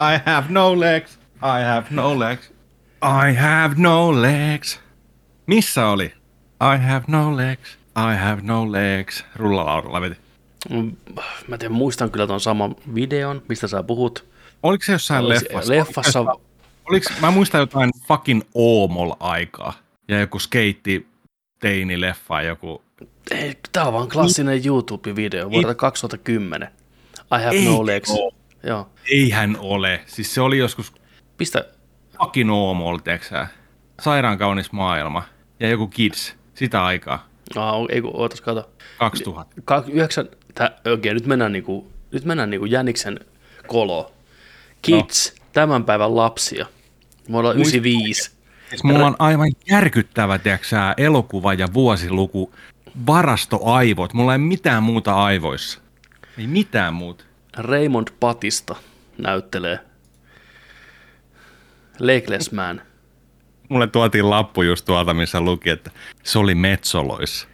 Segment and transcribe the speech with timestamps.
[0.00, 1.18] I have no legs.
[1.36, 2.50] I have no legs.
[3.02, 4.80] I have no legs.
[5.46, 6.04] Missä oli?
[6.74, 7.78] I have no legs.
[7.96, 9.24] I have no legs.
[9.36, 10.16] Rullalaudalla veti.
[10.70, 10.96] Mm,
[11.48, 14.24] Mä tiedän, muistan kyllä ton saman videon, mistä sä puhut.
[14.62, 15.72] Oliko se jossain Olisi- leffassa?
[15.74, 16.40] leffassa- Oliko,
[16.90, 19.72] oliko, mä muistan jotain fucking Oomol-aikaa.
[20.08, 21.06] Ja joku skeitti
[21.60, 22.82] teini leffa, joku...
[23.30, 26.68] Ei, tää on vaan klassinen YouTube-video vuodelta 2010.
[27.18, 28.10] I have Ei no legs.
[28.10, 28.32] oo.
[28.66, 28.90] Joo.
[29.10, 30.00] Eihän ole.
[30.06, 30.92] Siis se oli joskus
[31.36, 31.64] Pistä,
[32.18, 32.50] fucking
[33.04, 33.46] tiiäksä?
[34.00, 35.22] Sairaan kaunis maailma.
[35.60, 36.34] Ja joku Kids.
[36.54, 37.28] Sitä aikaa.
[37.56, 38.70] Aa, ei kun, ootas, kato.
[38.98, 39.54] 2000.
[39.64, 43.20] Ka- yhdeksän, tää, okei, nyt mennään niinku, nyt mennään niinku Jäniksen
[43.66, 44.12] koloon.
[44.82, 45.46] Kids, no.
[45.52, 46.66] tämän päivän lapsia.
[47.28, 48.30] Me ollaan 95.
[48.68, 52.54] Siis mulla on aivan järkyttävä, tiiäksä, elokuva ja vuosiluku.
[53.06, 54.12] Varastoaivot.
[54.12, 55.80] Mulla ei mitään muuta aivoissa.
[56.38, 57.24] Ei mitään muuta.
[57.56, 58.76] Raymond Patista
[59.18, 59.78] näyttelee
[61.98, 62.82] Legless Man.
[63.68, 65.90] Mulle tuotiin lappu just tuolta, missä luki, että
[66.22, 67.48] se oli Metsoloissa.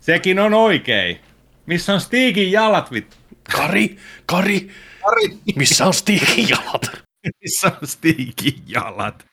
[0.00, 1.20] Sekin on oikein.
[1.66, 3.16] Missä on Stigin jalat, vittu?
[3.56, 4.70] Kari, Kari,
[5.04, 7.02] Ari, missä on Stigin jalat?
[7.42, 9.26] missä on Stigin jalat?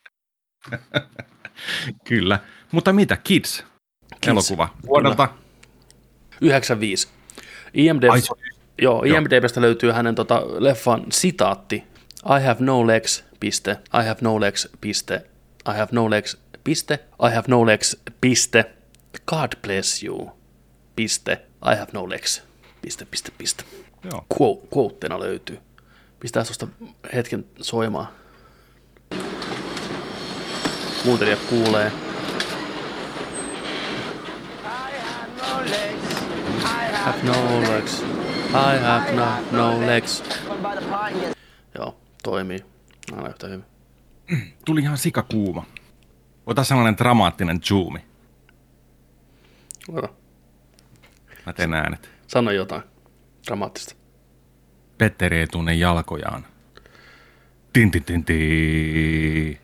[2.07, 2.39] Kyllä.
[2.71, 3.63] Mutta mitä, Kids?
[4.21, 4.69] Kids, Elokuva.
[4.85, 5.29] Vuodelta.
[6.41, 7.07] 95.
[7.73, 8.21] IMD, Ai,
[8.77, 11.83] oli- joo, IMDBstä löytyy hänen tota, leffan sitaatti.
[12.25, 13.71] I have no legs, piste.
[13.71, 15.15] I have no legs, piste.
[15.69, 16.93] I have no legs, piste.
[17.27, 18.65] I have no legs, piste.
[19.27, 20.31] God bless you,
[20.95, 21.31] piste.
[21.71, 22.43] I have no legs,
[22.81, 23.63] piste, piste, piste.
[24.11, 24.25] Joo.
[24.37, 25.59] Quote, quoteena löytyy.
[26.19, 26.67] Pistää tuosta
[27.13, 28.07] hetken soimaan.
[31.03, 31.91] Kuuntelijat kuulee.
[34.63, 36.03] Have no legs.
[36.63, 37.73] I have no,
[39.51, 40.23] no legs.
[41.77, 42.65] Joo, toimii.
[43.15, 43.65] Aina yhtä hyvin.
[44.65, 45.65] Tuli ihan sikakuuma.
[46.45, 47.99] Ota sellainen dramaattinen zoomi.
[49.87, 50.15] Joo.
[51.45, 52.09] Mä teen äänet.
[52.27, 52.83] Sano jotain
[53.47, 53.95] dramaattista.
[54.97, 56.45] Petteri ei tunne jalkojaan.
[57.73, 59.59] Tin, tin, tin, tin.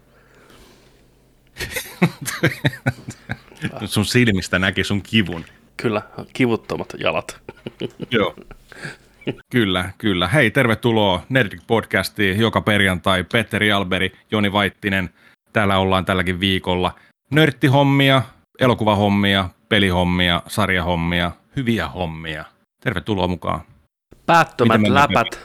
[3.86, 5.46] sun silmistä näki sun kivun.
[5.81, 6.01] Kyllä,
[6.34, 7.40] kivuttomat jalat.
[8.12, 8.35] Joo.
[9.51, 10.28] Kyllä, kyllä.
[10.28, 13.23] Hei, tervetuloa Nerdik podcastiin joka perjantai.
[13.23, 15.09] Petteri Alberi, Joni Vaittinen.
[15.53, 16.95] Täällä ollaan tälläkin viikolla.
[17.31, 18.22] Nörttihommia,
[18.59, 22.45] elokuvahommia, pelihommia, sarjahommia, hyviä hommia.
[22.84, 23.62] Tervetuloa mukaan.
[24.25, 25.39] Päättömät läpät.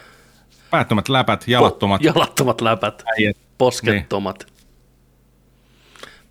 [0.71, 3.03] Päättömät läpät, jalattomat Po- jalattomat läpät.
[3.19, 3.37] äijät.
[3.59, 4.47] Poskettomat.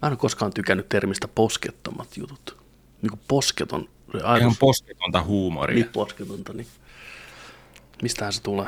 [0.01, 2.63] Mä en ole koskaan tykännyt termistä poskettomat jutut.
[3.01, 3.89] Niin kuin posketon.
[4.19, 5.75] Se Ihan Ajatus, posketonta huumoria.
[5.75, 6.67] niin posketonta, niin
[8.01, 8.67] mistähän se tulee?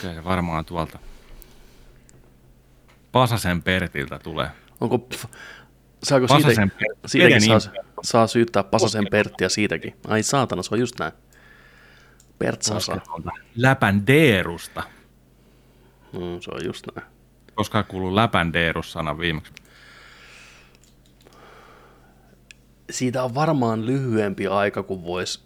[0.00, 0.98] Kyllä se varmaan tuolta
[3.12, 4.48] Pasasen Pertiltä tulee.
[4.80, 5.08] Onko,
[6.02, 7.72] saako Pasasen siitä, Per- siitäkin saa,
[8.02, 9.96] saa syyttää Pasasen Perttiä siitäkin?
[10.08, 11.12] Ai saatana, se on just näin.
[12.38, 12.78] Pert saa.
[13.56, 14.82] Läpän deerusta.
[16.12, 17.08] Mm, se on just näin.
[17.54, 19.52] Koska kuuluu läpän deerus-sana viimeksi.
[22.90, 25.40] Siitä on varmaan lyhyempi aika kuin voisi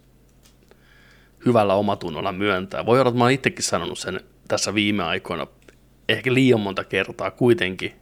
[1.47, 2.87] hyvällä omatunnolla myöntää.
[2.87, 5.47] Voi olla, että mä oon itsekin sanonut sen tässä viime aikoina
[6.09, 7.93] ehkä liian monta kertaa kuitenkin.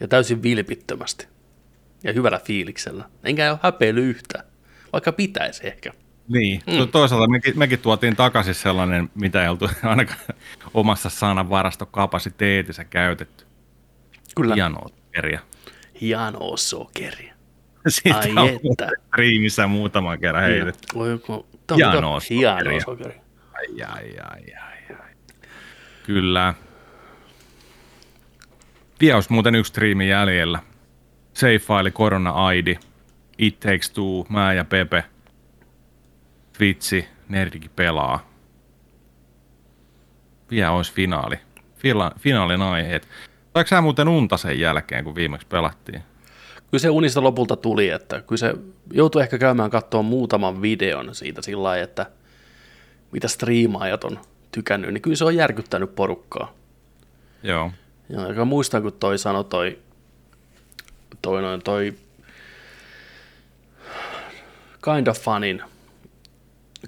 [0.00, 1.26] Ja täysin vilpittömästi.
[2.04, 3.04] Ja hyvällä fiiliksellä.
[3.24, 4.44] Enkä ole häpeily yhtään.
[4.92, 5.92] Vaikka pitäisi ehkä.
[6.28, 6.88] Niin, mm.
[6.88, 10.20] toisaalta mekin, mekin tuotiin takaisin sellainen, mitä ei oltu ainakaan
[10.74, 13.44] omassa sananvarastokapasiteetissä käytetty.
[14.36, 14.54] Kyllä.
[14.54, 15.40] Hienoa kirja.
[16.00, 17.34] Hienoa sokeria.
[17.88, 18.90] Siitä Ai on että.
[19.14, 20.86] riimissä muutaman kerran heitetty.
[20.94, 22.80] Voi, kun- on Hienoa sokeria.
[22.80, 23.20] sokeria.
[23.52, 25.10] Ai, ai, ai, ai, ai.
[26.06, 26.54] Kyllä.
[29.00, 30.58] Vielä olisi muuten yksi striimi jäljellä.
[31.34, 32.78] Seifaili Korona Aidi,
[33.38, 35.04] It Takes Two, mä ja Pepe,
[36.58, 38.28] Twitchi, Nerdikin pelaa.
[40.50, 41.38] Vielä olisi finaali.
[41.76, 43.08] Fila, finaalin aiheet.
[43.54, 46.02] Saiko sä muuten unta sen jälkeen, kun viimeksi pelattiin?
[46.70, 48.54] Kyllä se unista lopulta tuli, että kyllä se
[48.92, 52.06] joutui ehkä käymään katsoa muutaman videon siitä sillä lailla, että
[53.12, 54.18] mitä striimaajat on
[54.52, 56.54] tykännyt, niin kyllä se on järkyttänyt porukkaa.
[57.42, 57.72] Joo.
[58.08, 59.78] Ja aika muistan, kun toi sanoi toi,
[61.22, 61.94] toi, noin, toi
[64.84, 65.62] kind of funin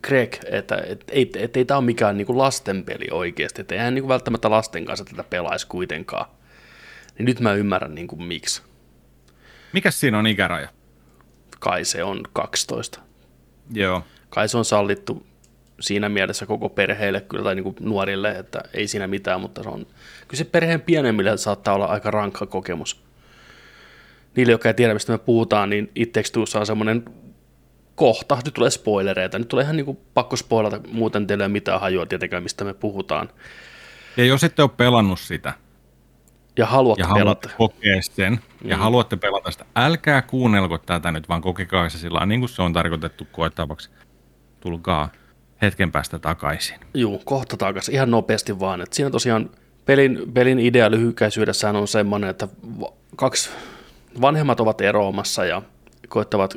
[0.02, 4.08] Greg, että et, ei, et, ei tämä ole mikään niinku lastenpeli oikeasti, että eihän niinku
[4.08, 6.26] välttämättä lasten kanssa tätä pelaisi kuitenkaan.
[7.18, 8.62] Niin nyt mä ymmärrän niinku miksi.
[9.72, 10.68] Mikäs siinä on ikäraja?
[11.58, 13.00] Kai se on 12.
[13.72, 14.04] Joo.
[14.30, 15.26] Kai se on sallittu
[15.80, 19.68] siinä mielessä koko perheelle kyllä, tai niin kuin nuorille, että ei siinä mitään, mutta se
[19.68, 19.86] on,
[20.28, 23.04] kyllä se perheen pienemmille saattaa olla aika rankka kokemus.
[24.36, 27.04] Niille, jotka ei tiedä, mistä me puhutaan, niin It Takes on semmoinen
[27.94, 31.52] kohta, nyt tulee spoilereita, nyt tulee ihan niin kuin pakko spoilata, muuten teille ei ole
[31.52, 33.28] mitään hajua tietenkään, mistä me puhutaan.
[34.16, 35.52] Ja jos ette ole pelannut sitä,
[36.58, 37.48] ja haluatte ja pelata.
[37.58, 38.82] kokea sen, ja Mm.
[38.82, 42.72] haluatte pelata sitä, älkää kuunnelko tätä nyt, vaan kokekaa se sillä niin kuin se on
[42.72, 43.90] tarkoitettu koettavaksi.
[44.60, 45.08] Tulkaa
[45.62, 46.76] hetken päästä takaisin.
[46.94, 48.80] Juu, kohta takaisin, ihan nopeasti vaan.
[48.80, 49.50] Et siinä tosiaan
[49.86, 52.48] pelin, pelin idea lyhykäisyydessään on semmoinen, että
[53.16, 53.50] kaksi
[54.20, 55.62] vanhemmat ovat eroamassa ja
[56.08, 56.56] koettavat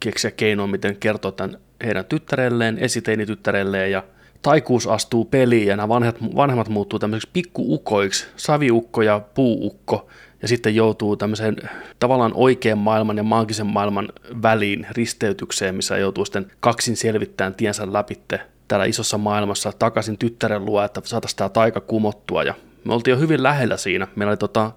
[0.00, 4.02] keksiä keinoa, miten kertoa tämän heidän tyttärelleen, esiteinityttärelleen ja
[4.42, 10.08] taikuus astuu peliin ja nämä vanhat, vanhemmat muuttuu tämmöiseksi pikkuukoiksi, saviukko ja puuukko
[10.42, 11.56] ja sitten joutuu tämmöiseen
[11.98, 14.08] tavallaan oikean maailman ja maagisen maailman
[14.42, 20.84] väliin risteytykseen, missä joutuu sitten kaksin selvittämään tiensä läpitte täällä isossa maailmassa takaisin tyttären luo,
[20.84, 22.54] että saataisiin tämä taika kumottua ja
[22.84, 24.08] me oltiin jo hyvin lähellä siinä.
[24.16, 24.72] Meillä oli tota,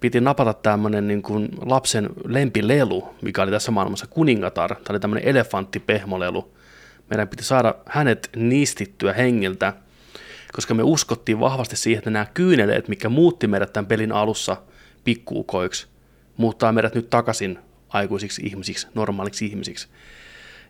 [0.00, 4.74] piti napata tämmöinen niin kuin lapsen lempilelu, mikä oli tässä maailmassa kuningatar.
[4.74, 6.52] Tämä oli tämmöinen elefanttipehmolelu.
[7.10, 9.72] Meidän piti saada hänet niistittyä hengiltä,
[10.52, 14.56] koska me uskottiin vahvasti siihen, että nämä kyyneleet, mikä muutti meidät tämän pelin alussa
[15.04, 15.86] pikkuukoiksi,
[16.36, 17.58] muuttaa meidät nyt takaisin
[17.88, 19.88] aikuisiksi ihmisiksi, normaaliksi ihmisiksi.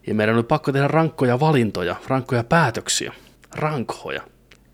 [0.06, 3.12] Ja meidän oli pakko tehdä rankkoja valintoja, rankkoja päätöksiä,
[3.54, 4.22] rankhoja.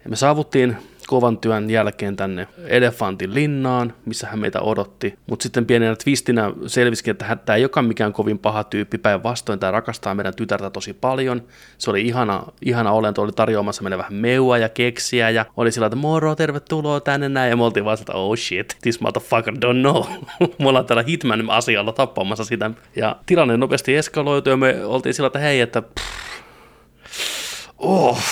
[0.05, 5.19] Ja me saavuttiin kovan työn jälkeen tänne elefantin linnaan, missä hän meitä odotti.
[5.27, 9.71] Mutta sitten pienenä twistinä selvisikin, että tämä ei olekaan mikään kovin paha tyyppi, päinvastoin tämä
[9.71, 11.43] rakastaa meidän tytärtä tosi paljon.
[11.79, 15.87] Se oli ihana, ihana olento, oli tarjoamassa meille vähän meua ja keksiä ja oli sillä,
[15.87, 17.51] että moro, tervetuloa tänne näin.
[17.51, 20.05] Ja me oltiin vaan sitä, oh shit, this motherfucker don't know.
[20.59, 22.71] me ollaan täällä Hitman asialla tappamassa sitä.
[22.97, 28.23] Ja tilanne nopeasti eskaloitui ja me oltiin sillä, että hei, että pff, oh,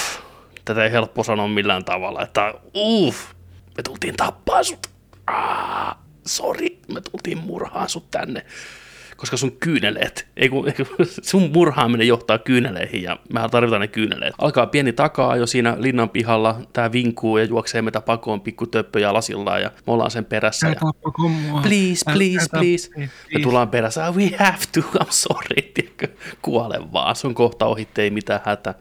[0.65, 3.33] tätä ei helppo sanoa millään tavalla, että uff,
[3.77, 4.87] me tultiin tappaa sut.
[5.27, 5.97] Ah,
[6.27, 8.47] sori, me tultiin murhaan sut tänne.
[9.17, 13.89] Koska sun kyyneleet, ei kun, ei kun, sun murhaaminen johtaa kyyneleihin ja mehän tarvitaan ne
[13.89, 14.35] kyyneleet.
[14.39, 19.13] Alkaa pieni takaa jo siinä linnan pihalla, tää vinkuu ja juoksee meitä pakoon pikku töppöjä
[19.13, 20.69] lasillaan ja me ollaan sen perässä.
[20.69, 20.75] Ja,
[21.63, 22.91] please, please, please.
[23.35, 26.09] Me tullaan perässä, we have to, I'm sorry, tiedätkö,
[26.43, 28.75] kuole vaan, se on kohta ohitte, ei mitään hätä.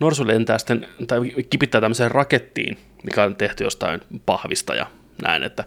[0.00, 4.86] Norsu lentää sitten, tai kipittää tämmöiseen rakettiin, mikä on tehty jostain pahvista ja
[5.22, 5.64] näin, että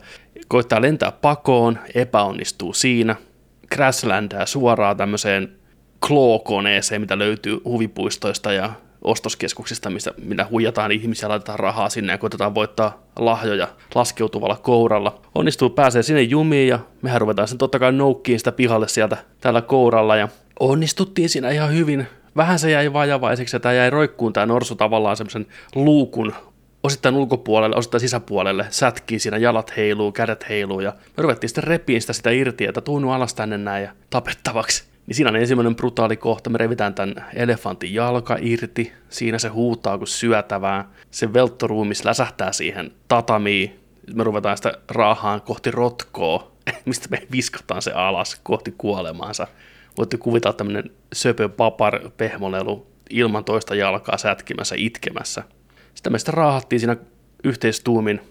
[0.47, 3.15] koittaa lentää pakoon, epäonnistuu siinä,
[3.73, 5.51] crashlandää suoraan tämmöiseen
[6.05, 12.55] Claw-koneeseen, mitä löytyy huvipuistoista ja ostoskeskuksista, missä, minä huijataan ihmisiä, laitetaan rahaa sinne ja koitetaan
[12.55, 15.21] voittaa lahjoja laskeutuvalla kouralla.
[15.35, 19.61] Onnistuu, pääsee sinne jumiin ja mehän ruvetaan sen totta kai noukkiin sitä pihalle sieltä tällä
[19.61, 20.27] kouralla ja
[20.59, 22.07] onnistuttiin siinä ihan hyvin.
[22.35, 26.33] Vähän se jäi vajavaiseksi ja tämä jäi roikkuun tämä norsu tavallaan semmoisen luukun
[26.83, 32.01] osittain ulkopuolelle, osittain sisäpuolelle, sätkii siinä, jalat heiluu, kädet heiluu ja me ruvettiin sitten repiin
[32.01, 34.83] sitä, sitä irti, että tuunu alas tänne näin ja tapettavaksi.
[35.07, 39.97] Niin siinä on ensimmäinen brutaali kohta, me revitään tämän elefantin jalka irti, siinä se huutaa
[39.97, 43.79] kuin syötävää, se velttoruumis läsähtää siihen tatamiin,
[44.13, 46.51] me ruvetaan sitä raahaan kohti rotkoa,
[46.85, 49.47] mistä me viskataan se alas kohti kuolemaansa.
[49.97, 55.43] Voitte kuvitella tämmöinen söpö papar pehmolelu ilman toista jalkaa sätkimässä, itkemässä.
[55.95, 56.97] Sitten me sitten raahattiin siinä
[57.43, 58.21] yhteistuumin.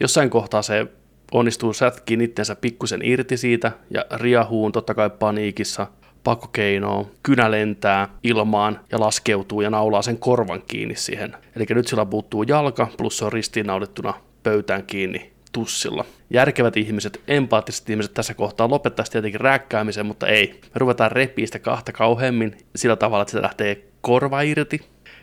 [0.00, 0.86] Jossain kohtaa se
[1.32, 5.86] onnistuu sätkiin itsensä pikkusen irti siitä ja riahuun totta kai paniikissa
[6.24, 11.36] pakkokeinoa, kynä lentää ilmaan ja laskeutuu ja naulaa sen korvan kiinni siihen.
[11.56, 16.04] Eli nyt sillä puuttuu jalka, plus se on ristiinnaulittuna pöytään kiinni tussilla.
[16.30, 20.60] Järkevät ihmiset, empaattiset ihmiset tässä kohtaa lopettaisi tietenkin rääkkäämisen, mutta ei.
[20.62, 24.80] Me ruvetaan repiä sitä kahta kauheammin sillä tavalla, että se lähtee korva irti.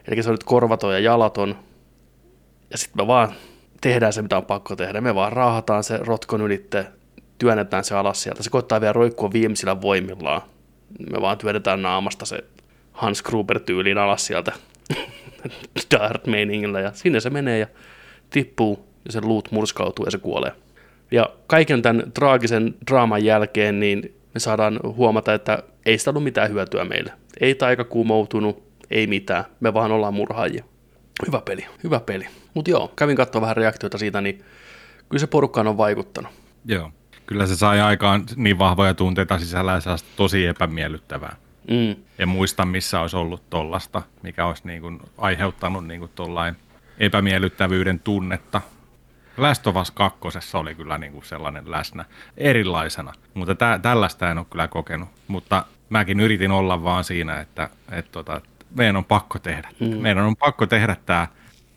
[0.08, 1.56] Eli se on nyt korvaton ja jalaton.
[2.70, 3.32] Ja sitten me vaan
[3.82, 5.02] tehdään se, mitä on pakko tehdä.
[5.02, 6.86] Me vaan raahataan se rotkon ylitte,
[7.38, 8.44] työnnetään se alas sieltä.
[8.44, 10.42] Se koittaa vielä roikkua viimeisillä voimillaan.
[11.12, 12.44] Me vaan työnnetään naamasta se
[12.92, 14.52] Hans Gruber-tyyliin alas sieltä
[15.92, 17.68] Dart meiningillä ja sinne se menee ja
[18.30, 20.52] tippuu ja sen luut murskautuu ja se kuolee.
[21.12, 26.52] Ja kaiken tämän traagisen draaman jälkeen niin me saadaan huomata, että ei sitä ollut mitään
[26.52, 27.14] hyötyä meille.
[27.40, 29.46] Ei taika kuumoutunut, ei mitään.
[29.60, 30.64] Me vaan ollaan murhaajia.
[31.28, 32.28] Hyvä peli, hyvä peli.
[32.54, 34.44] Mutta joo, kävin katsoa vähän reaktioita siitä, niin
[35.10, 36.32] kyllä se porukkaan on vaikuttanut.
[36.66, 36.92] Joo.
[37.26, 41.36] Kyllä se sai aikaan niin vahvoja tunteita sisällä ja sellaista tosi epämiellyttävää.
[41.70, 41.96] Mm.
[42.20, 46.56] En muista, missä olisi ollut tollasta, mikä olisi niin kuin aiheuttanut niin kuin tollain
[47.00, 48.62] epämiellyttävyyden tunnetta.
[49.38, 50.18] Last of Us 2
[50.54, 52.06] oli kyllä niin kuin sellainen läsnä
[52.38, 55.10] erilaisena, mutta tä, tällaista en ole kyllä kokenut.
[55.28, 59.70] Mutta mäkin yritin olla vaan siinä, että, että, tota, että meidän on pakko tehdä.
[59.80, 59.98] Mm.
[59.98, 61.28] Meidän on pakko tehdä tämä,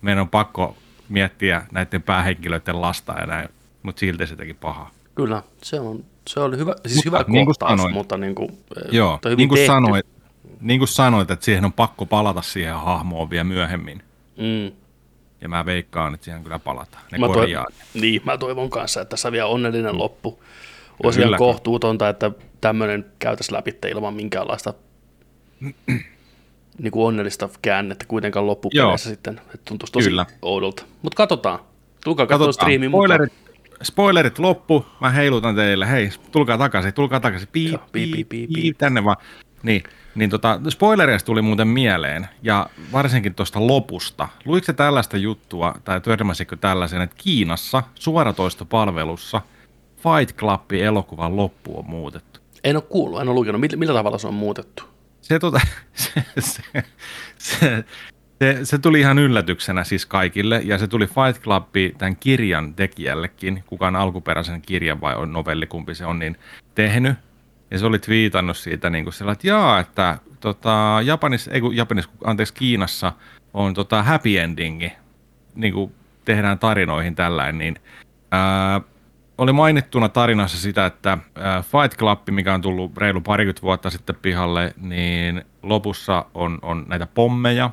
[0.02, 0.76] meidän on pakko
[1.08, 3.48] miettiä näiden päähenkilöiden lasta ja näin,
[3.82, 4.90] mutta silti se teki pahaa.
[5.14, 8.58] Kyllä, se, on, se oli hyvä, siis mutta, hyvä niin kohtaus, sanoin, mutta niin kuin,
[8.90, 10.06] joo, niin kuin, sanoit,
[10.60, 14.02] niin kuin sanoit, että siihen on pakko palata siihen hahmoon vielä myöhemmin.
[14.36, 14.79] Mm.
[15.40, 17.04] Ja mä veikkaan, että siihen kyllä palataan.
[17.12, 17.64] Ne mä korjaa.
[17.64, 19.98] Toi, niin, mä toivon kanssa, että tässä vielä onnellinen mm.
[19.98, 20.42] loppu.
[21.02, 22.30] Olisi ihan kohtuutonta, että
[22.60, 24.74] tämmöinen käytäisiin läpi ilman minkäänlaista
[26.78, 29.40] niin kuin onnellista käännettä kuitenkaan loppupeleissä sitten.
[29.54, 30.26] Että tuntuisi tosi Kyllä.
[30.42, 30.82] oudolta.
[31.02, 31.58] Mutta katsotaan.
[32.04, 33.32] Tulkaa katsomaan striimin spoilerit,
[33.82, 34.86] spoilerit loppu.
[35.00, 35.90] Mä heilutan teille.
[35.90, 37.48] Hei, tulkaa takaisin, tulkaa takaisin.
[37.52, 39.16] Piip, Joo, piip, piip, piip, piip, tänne vaan.
[39.62, 39.82] Niin,
[40.14, 44.28] niin tota, spoilereista tuli muuten mieleen, ja varsinkin tuosta lopusta.
[44.44, 49.42] Luitko se tällaista juttua, tai törmäsikö tällaisen, että Kiinassa suoratoistopalvelussa
[49.96, 52.40] Fight Clubin elokuvan loppu on muutettu?
[52.64, 53.60] En ole kuullut, en ole lukenut.
[53.60, 54.82] Millä, millä tavalla se on muutettu?
[55.20, 55.60] Se, tota,
[55.94, 56.62] se, se,
[57.38, 57.84] se,
[58.38, 61.66] se, se tuli ihan yllätyksenä siis kaikille, ja se tuli Fight Club
[61.98, 66.36] tämän kirjan tekijällekin, kukaan alkuperäisen kirjan vai on novelli, kumpi se on, niin
[66.74, 67.16] tehnyt.
[67.70, 71.76] Ja se oli twiitannut siitä niin kuin sillä, että jaa, että tota, Japanissa, ei kun
[71.76, 73.12] Japanissa, anteeksi Kiinassa
[73.54, 74.92] on tota happy endingi,
[75.54, 77.76] niin kuin tehdään tarinoihin tällainen, niin
[78.32, 78.80] ää,
[79.38, 81.18] oli mainittuna tarinassa sitä, että
[81.62, 87.06] Fight Club, mikä on tullut reilu parikymmentä vuotta sitten pihalle, niin lopussa on, on näitä
[87.06, 87.70] pommeja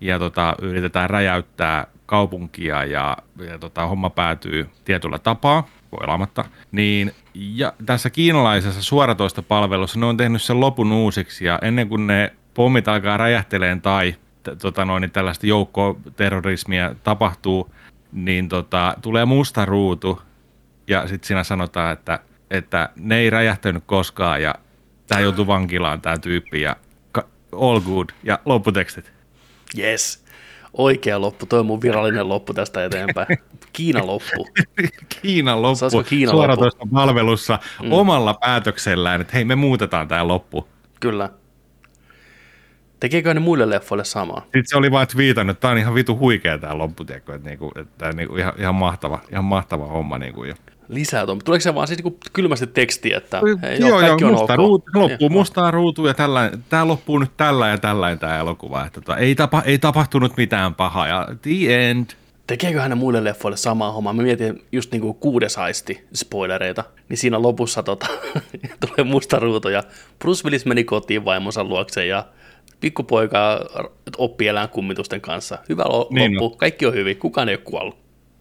[0.00, 3.16] ja tota, yritetään räjäyttää kaupunkia ja,
[3.48, 10.16] ja tota, homma päätyy tietyllä tapaa, voilamatta, niin ja tässä kiinalaisessa suoratoista palvelussa ne on
[10.16, 15.00] tehnyt sen lopun uusiksi ja ennen kuin ne pommit alkaa räjähteleen tai t- tota noin,
[15.00, 17.74] niin tällaista joukkoterrorismia tapahtuu,
[18.12, 20.22] niin tota, tulee musta ruutu
[20.86, 22.18] ja sitten siinä sanotaan, että,
[22.50, 24.54] että ne ei räjähtänyt koskaan ja
[25.06, 26.76] tämä joutui vankilaan tämä tyyppi ja
[27.52, 29.12] all good ja lopputekstit.
[29.78, 30.24] Yes.
[30.72, 33.38] Oikea loppu, toi on mun virallinen loppu tästä eteenpäin.
[33.72, 34.48] Kiina loppu.
[35.22, 36.94] Kiina loppu, Kiina suoratoista loppu?
[36.94, 37.92] palvelussa mm.
[37.92, 40.68] omalla päätöksellään, että hei me muutetaan tämä loppu.
[41.00, 41.30] Kyllä.
[43.00, 44.40] Tekeekö ne muille leffoille samaa?
[44.40, 47.48] Sitten se oli vaan viitannut, että tämä on ihan vitu huikea tämä loppu, tiedätkö, että,
[47.48, 50.18] niinku, että tämä niinku ihan, ihan, mahtava, ihan mahtava homma.
[50.18, 50.54] Niinku, jo
[50.88, 51.38] lisää tuon.
[51.44, 55.28] Tuleeko se vaan siis niin kylmästi tekstiä, että hei, joo, joo, joo musta ruutu, loppuu
[55.28, 58.86] mustaa ruutu ja tällä, tämä loppuu nyt tällä ja tällä tämä elokuva.
[58.86, 62.06] Että tota, ei, tapa, ei tapahtunut mitään pahaa ja the end.
[62.46, 64.12] Tekeekö hän muille leffoille samaa hommaa?
[64.12, 68.06] Mä mietin just niin kuin kuudes aisti spoilereita, niin siinä lopussa tota,
[68.86, 69.82] tulee musta ruutu ja
[70.18, 72.24] Bruce Willis meni kotiin vaimonsa luokse ja
[72.80, 73.66] pikkupoika
[74.18, 75.58] oppii elää kummitusten kanssa.
[75.68, 76.58] Hyvä niin loppu, no.
[76.58, 77.98] kaikki on hyvin, kukaan ei ole kuollut.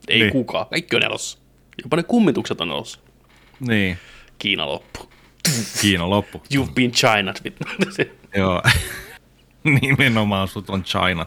[0.07, 0.31] Ei niin.
[0.31, 1.37] kukaan, kaikki on elossa.
[1.83, 3.03] Jopa ne kummitukset on noussut.
[3.59, 3.97] Niin.
[4.39, 5.09] Kiina loppu.
[5.81, 6.43] Kiina loppu.
[6.53, 7.33] You've been China.
[8.37, 8.61] Joo.
[9.63, 11.25] Nimenomaan sut on China.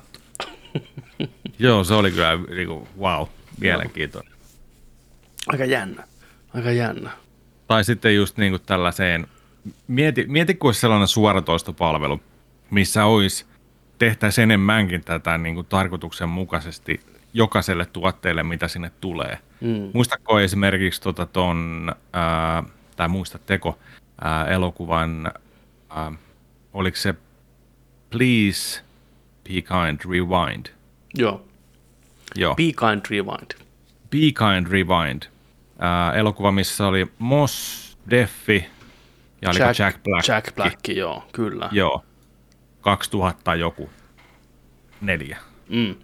[1.58, 3.26] Joo, se oli kyllä niinku, wow,
[3.60, 4.32] mielenkiintoinen.
[5.46, 6.04] Aika jännä.
[6.54, 7.10] Aika jännä.
[7.66, 9.26] Tai sitten just niinku tällaiseen,
[9.88, 12.20] mieti, mieti kun olisi sellainen suoratoistopalvelu,
[12.70, 13.46] missä olisi
[13.98, 17.00] tehtäisiin enemmänkin tätä niin kuin tarkoituksenmukaisesti
[17.32, 19.38] jokaiselle tuotteelle, mitä sinne tulee.
[19.60, 19.90] Mm.
[19.94, 22.62] Muistatko esimerkiksi tuota ton, ää,
[22.96, 23.78] tai muistatteko
[24.20, 25.32] ää, elokuvan,
[25.90, 26.12] ää,
[26.72, 27.14] oliko se
[28.10, 28.82] Please
[29.44, 30.66] Be Kind Rewind?
[31.14, 31.46] Joo.
[32.36, 32.54] Joo.
[32.54, 33.50] Be Kind Rewind.
[34.10, 35.22] Be Kind Rewind.
[35.78, 38.66] Ää, elokuva, missä oli Moss, Deffi
[39.42, 40.28] ja Jack, Jack Black.
[40.28, 41.68] Jack Black, joo, kyllä.
[41.72, 42.04] Joo.
[42.80, 43.90] 2000 joku.
[45.00, 45.38] Neljä.
[45.68, 45.94] Mm.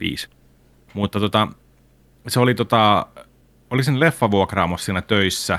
[0.00, 0.28] Viisi.
[0.94, 1.48] Mutta tota,
[2.28, 3.06] se oli, tota,
[3.70, 5.58] oli sen leffavuokraamossa siinä töissä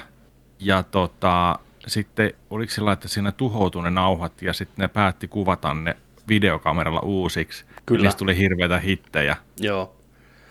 [0.60, 5.74] ja tota, sitten oliko sillä, että siinä tuhoutui ne nauhat ja sitten ne päätti kuvata
[5.74, 5.98] ne
[6.28, 7.66] videokameralla uusiksi.
[7.86, 8.04] Kyllä.
[8.04, 9.36] Niistä tuli hirveitä hittejä.
[9.60, 9.96] Joo.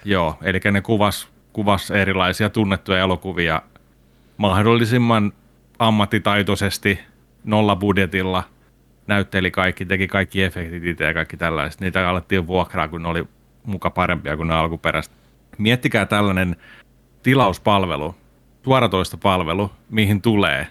[0.05, 3.63] Joo, eli ne kuvas, kuvas erilaisia tunnettuja elokuvia
[4.37, 5.33] mahdollisimman
[5.79, 6.99] ammattitaitoisesti,
[7.45, 8.45] nolla budjetilla,
[9.07, 11.81] näytteli kaikki, teki kaikki efektit itse ja kaikki tällaiset.
[11.81, 13.25] Niitä alettiin vuokraa, kun ne oli
[13.65, 15.13] muka parempia kuin ne alkuperäiset.
[15.59, 16.57] Miettikää tällainen
[17.23, 18.15] tilauspalvelu,
[18.65, 20.67] suoratoistopalvelu, mihin tulee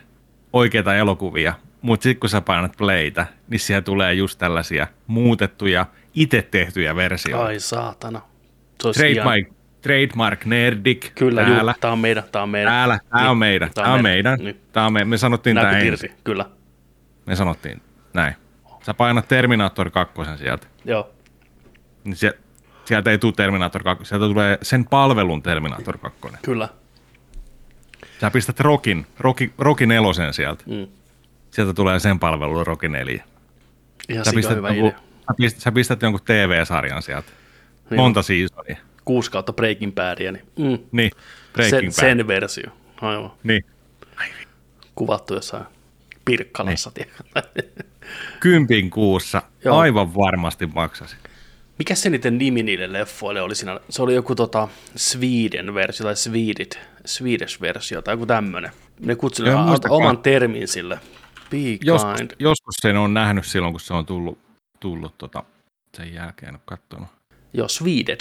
[0.54, 6.42] oikeita elokuvia, mutta sitten kun sä painat playtä, niin siellä tulee just tällaisia muutettuja, itse
[6.42, 7.46] tehtyjä versioita.
[7.46, 8.22] Ai saatana.
[8.78, 9.48] Trademark,
[9.82, 11.12] trademark Nerdik.
[11.16, 11.72] Kyllä, täällä.
[11.72, 12.74] Juu, tää on meidän, tää on meidän.
[12.74, 14.40] Täällä, tää niin, on meidän, tää on meidän.
[14.40, 14.62] Niin.
[14.72, 15.08] Tää on meidän.
[15.08, 16.12] Me sanottiin tää ensin.
[16.24, 16.46] Kyllä.
[17.26, 17.82] Me sanottiin
[18.14, 18.36] näin.
[18.82, 20.68] Sä painat Terminator 2 sieltä.
[20.86, 21.10] Joo.
[22.04, 22.40] Niin se,
[22.86, 26.20] sieltä ei tule Terminator 2, sieltä tulee sen palvelun Terminator 2.
[26.42, 26.70] Kyllä.
[28.22, 30.64] Sä pistät Rokin, Rokin, Rokin elosen sieltä.
[30.68, 30.88] Mm.
[31.52, 33.24] Sieltä tulee sen palvelun Rokin 4.
[34.10, 35.00] Ihan Sä pistät, hyvä jonkun, idea.
[35.28, 37.32] sä, pistät, sä pistät jonkun TV-sarjan sieltä.
[37.90, 38.00] Niin.
[38.02, 38.78] Monta seasonia.
[39.06, 41.12] Kuusi kautta Breaking Badia, niin mm, Niin,
[41.54, 42.18] Breaking sen, Bad.
[42.18, 42.70] sen versio.
[43.02, 43.32] Aivan.
[43.44, 43.66] Niin.
[44.96, 45.66] Kuvattu jossain
[46.26, 46.92] Pirkkalassa.
[46.98, 47.08] Niin.
[48.40, 49.78] Kympin kuussa Joo.
[49.78, 51.16] aivan varmasti maksasi.
[51.80, 53.80] Mikä se niiden nimi niille leffoille oli siinä?
[53.90, 58.72] Se oli joku tota Sweden versio tai Swedit, Swedish versio tai joku tämmönen.
[59.00, 61.00] Ne kutsuivat oman termin sille.
[61.52, 62.32] Be Joskus, kind.
[62.40, 64.38] joskus sen on nähnyt silloin, kun se on tullut,
[64.80, 65.44] tullut tota,
[65.98, 67.08] sen jälkeen en ole katsonut.
[67.54, 68.20] Joo, Sweded.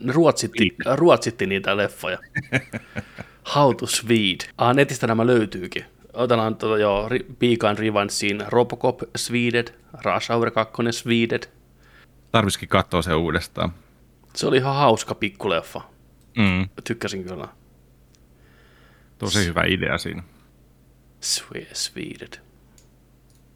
[0.00, 2.18] Ne ruotsitti, ruotsitti niitä leffoja.
[3.54, 4.44] How to Swede.
[4.58, 5.84] Ah, netistä nämä löytyykin.
[6.12, 9.68] Otetaan tuota, joo, Be Kind Revenge Robocop Sweded,
[10.04, 11.42] Rush Hour 2 Sweded.
[12.32, 13.72] Tarvisikin katsoa se uudestaan.
[14.34, 15.80] Se oli ihan hauska pikkuleffa.
[16.36, 17.48] Mm, Tykkäsin kyllä.
[19.18, 20.22] tosi hyvä idea siinä.
[21.24, 22.32] Swe- Sweded.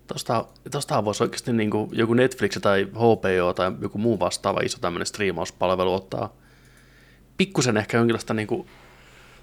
[0.07, 4.79] Tosta, tostahan voisi oikeasti niin kuin joku Netflix tai HBO tai joku muu vastaava iso
[4.79, 6.33] tämmöinen striimauspalvelu ottaa
[7.37, 8.67] pikkusen ehkä jonkinlaista niin kuin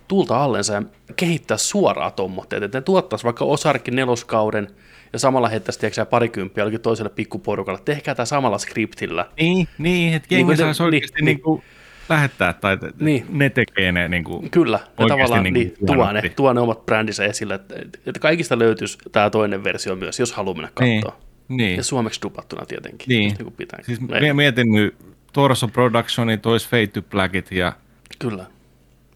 [0.07, 0.83] tulta allensa ja
[1.15, 2.63] kehittää suoraa tommotteet.
[2.63, 4.67] Että ne tuottaisi vaikka Osarkin neloskauden
[5.13, 7.79] ja samalla heittäisi tiedätkö, parikymppiä jollekin toiselle pikkuporukalle.
[7.85, 9.25] Tehkää tämä samalla skriptillä.
[9.39, 11.63] Niin, niin että Niin jengi niin, ne- saisi oikeasti niin, niin, niin,
[12.09, 12.93] lähettää, tai Niin.
[12.99, 13.25] niin.
[13.29, 16.59] ne tekee ne niin kuin, Kyllä, ja Oikeasti tavallaan niin niin, tuo, ne, tuo ne
[16.61, 21.17] omat brändinsä esille, että, että kaikista löytyisi tämä toinen versio myös, jos haluaa mennä katsoa.
[21.47, 21.77] Niin, niin.
[21.77, 23.05] Ja suomeksi dupattuna tietenkin.
[23.07, 23.23] Niin.
[23.23, 23.79] just niin kuin pitää.
[23.83, 24.95] Siis Ne- mie- mietin nyt
[25.33, 27.73] Torso Productionit, tois Fade to Blackit ja
[28.19, 28.45] Kyllä,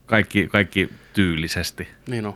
[0.05, 1.87] kaikki, kaikki tyylisesti.
[2.07, 2.35] niin on.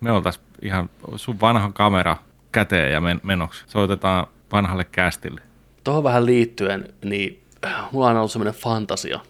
[0.00, 2.16] Me oltais ihan sun vanha kamera
[2.56, 3.64] käteen ja men- menoksi.
[3.66, 5.40] Soitetaan vanhalle kästille.
[5.84, 9.20] Tuohon vähän liittyen, niin äh, mulla on ollut semmoinen fantasia,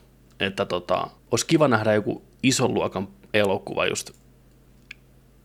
[0.40, 4.11] että tota, olisi kiva nähdä joku ison luokan elokuva just,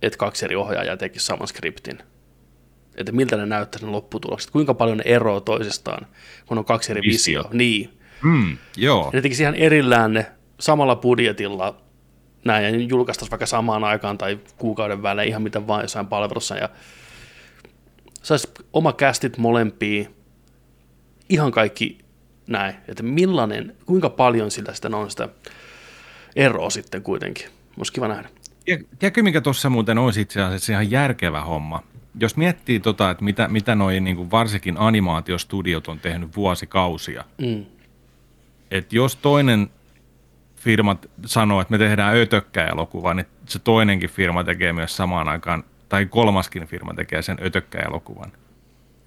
[0.01, 1.99] että kaksi eri ohjaajaa tekisi saman skriptin.
[2.95, 6.07] Että miltä ne näyttäisi ne lopputulokset, kuinka paljon ne eroaa toisistaan,
[6.45, 7.39] kun on kaksi eri Visio.
[7.43, 7.49] visio.
[7.53, 9.09] Niin, Mm, joo.
[9.13, 10.25] ne tekisi ihan erillään ne
[10.59, 11.75] samalla budjetilla
[12.45, 16.69] näin, ja julkaistaisiin vaikka samaan aikaan tai kuukauden välein ihan mitä vaan jossain palvelussa, ja
[18.21, 20.15] saisi oma kästit molempiin,
[21.29, 21.97] ihan kaikki
[22.47, 25.29] näin, että millainen, kuinka paljon sillä sitten on sitä
[26.35, 27.47] eroa sitten kuitenkin.
[27.77, 28.29] Olisi kiva nähdä.
[28.67, 31.83] Ja, tiedätkö, mikä tuossa muuten olisi itse asiassa ihan järkevä homma?
[32.19, 37.65] Jos miettii tota, että mitä, mitä noi niin kuin varsinkin animaatiostudiot on tehnyt vuosikausia, Mm.
[38.71, 39.69] että jos toinen
[40.55, 46.05] firma sanoo, että me tehdään ötökkäelokuva, niin se toinenkin firma tekee myös samaan aikaan, tai
[46.05, 48.31] kolmaskin firma tekee sen ötökkäelokuvan.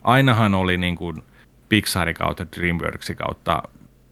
[0.02, 1.22] Ainahan oli niin kuin
[1.68, 3.62] Pixar kautta DreamWorks kautta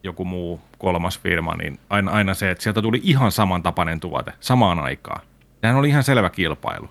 [0.03, 4.79] joku muu kolmas firma, niin aina, aina se, että sieltä tuli ihan samantapainen tuote samaan
[4.79, 5.21] aikaan.
[5.61, 6.89] Sehän oli ihan selvä kilpailu.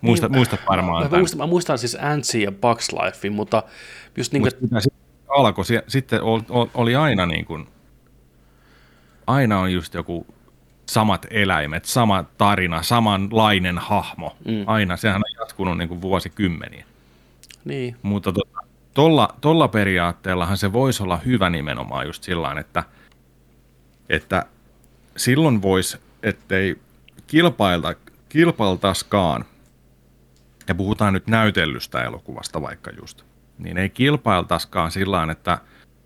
[0.00, 1.02] Muista, Niin, muistat varmaan.
[1.02, 1.20] Mä, tämän.
[1.20, 3.62] muistan, mä muistan siis Antsy ja Bugs Lifein, mutta
[4.16, 4.78] just niin kuin, Mutta
[5.28, 7.68] alkoi, sitten ol- ol- oli aina niin kuin,
[9.26, 10.26] aina on just joku
[10.88, 14.36] samat eläimet, sama tarina, samanlainen hahmo.
[14.44, 14.64] Mm.
[14.66, 16.84] Aina, sehän on jatkunut niin kuin vuosikymmeniä.
[17.64, 18.58] niin, Mutta tota,
[18.94, 22.84] tolla, tolla periaatteellahan se voisi olla hyvä nimenomaan just sillä että,
[24.08, 24.46] että
[25.16, 26.76] silloin voisi, ettei
[27.26, 27.94] kilpailta,
[28.28, 29.44] kilpailtaskaan,
[30.68, 33.22] ja puhutaan nyt näytellystä elokuvasta vaikka just,
[33.58, 35.58] niin ei kilpailtaskaan sillä että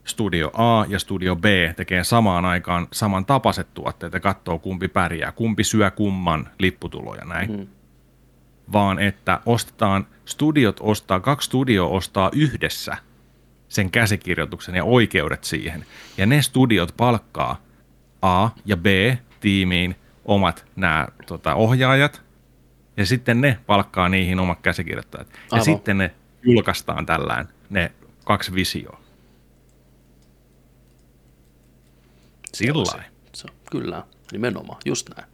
[0.05, 1.45] Studio A ja Studio B
[1.77, 7.51] tekee samaan aikaan saman tapaiset tuotteet ja katsoo kumpi pärjää, kumpi syö kumman lipputuloja näin
[7.51, 7.67] mm.
[8.73, 12.97] vaan että ostetaan, studiot ostaa, kaksi studio ostaa yhdessä
[13.69, 15.85] sen käsikirjoituksen ja oikeudet siihen.
[16.17, 17.61] Ja ne studiot palkkaa
[18.23, 18.87] A ja B
[19.41, 22.23] tiimiin omat nämä tota, ohjaajat,
[22.97, 25.29] ja sitten ne palkkaa niihin omat käsikirjoittajat.
[25.33, 25.65] Ja Aivan.
[25.65, 27.93] sitten ne julkaistaan tällään, ne
[28.25, 29.00] kaksi visioa.
[32.55, 33.03] Sillä
[33.35, 35.29] Se, kyllä, nimenomaan, just näin.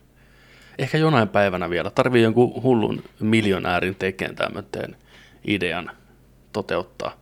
[0.79, 1.91] Ehkä jonain päivänä vielä.
[1.91, 4.97] Tarvii jonkun hullun miljonäärin tekeen tämmöisen
[5.47, 5.91] idean
[6.53, 7.13] toteuttaa.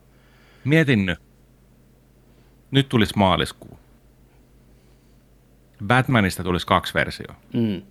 [0.65, 1.19] Mietin nyt.
[2.71, 3.79] Nyt tulisi maaliskuu.
[5.87, 7.35] Batmanista tulisi kaksi versioa.
[7.53, 7.83] Mm.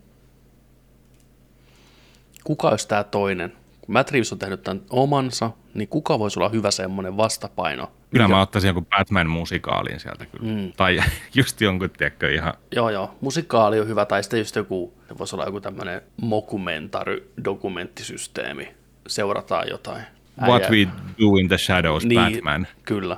[2.44, 3.54] Kuka olisi tämä toinen?
[3.82, 7.92] Kun Matt Reeves on tehnyt tämän omansa, niin kuka voisi olla hyvä semmoinen vastapaino?
[8.14, 10.54] Kyllä mä ottaisin jonkun Batman-musikaalin sieltä kyllä.
[10.54, 10.72] Mm.
[10.78, 11.00] Tai
[11.36, 12.54] just jonkun, tiedätkö, ihan...
[12.76, 13.18] Joo, joo.
[13.22, 18.74] Musikaali on hyvä, tai sitten just joku, se voisi olla joku tämmöinen mokumentary dokumenttisysteemi.
[19.08, 20.04] Seurataan jotain.
[20.42, 20.86] What Äijä- we
[21.20, 22.68] do in the shadows, niin, Batman.
[22.86, 23.18] Kyllä.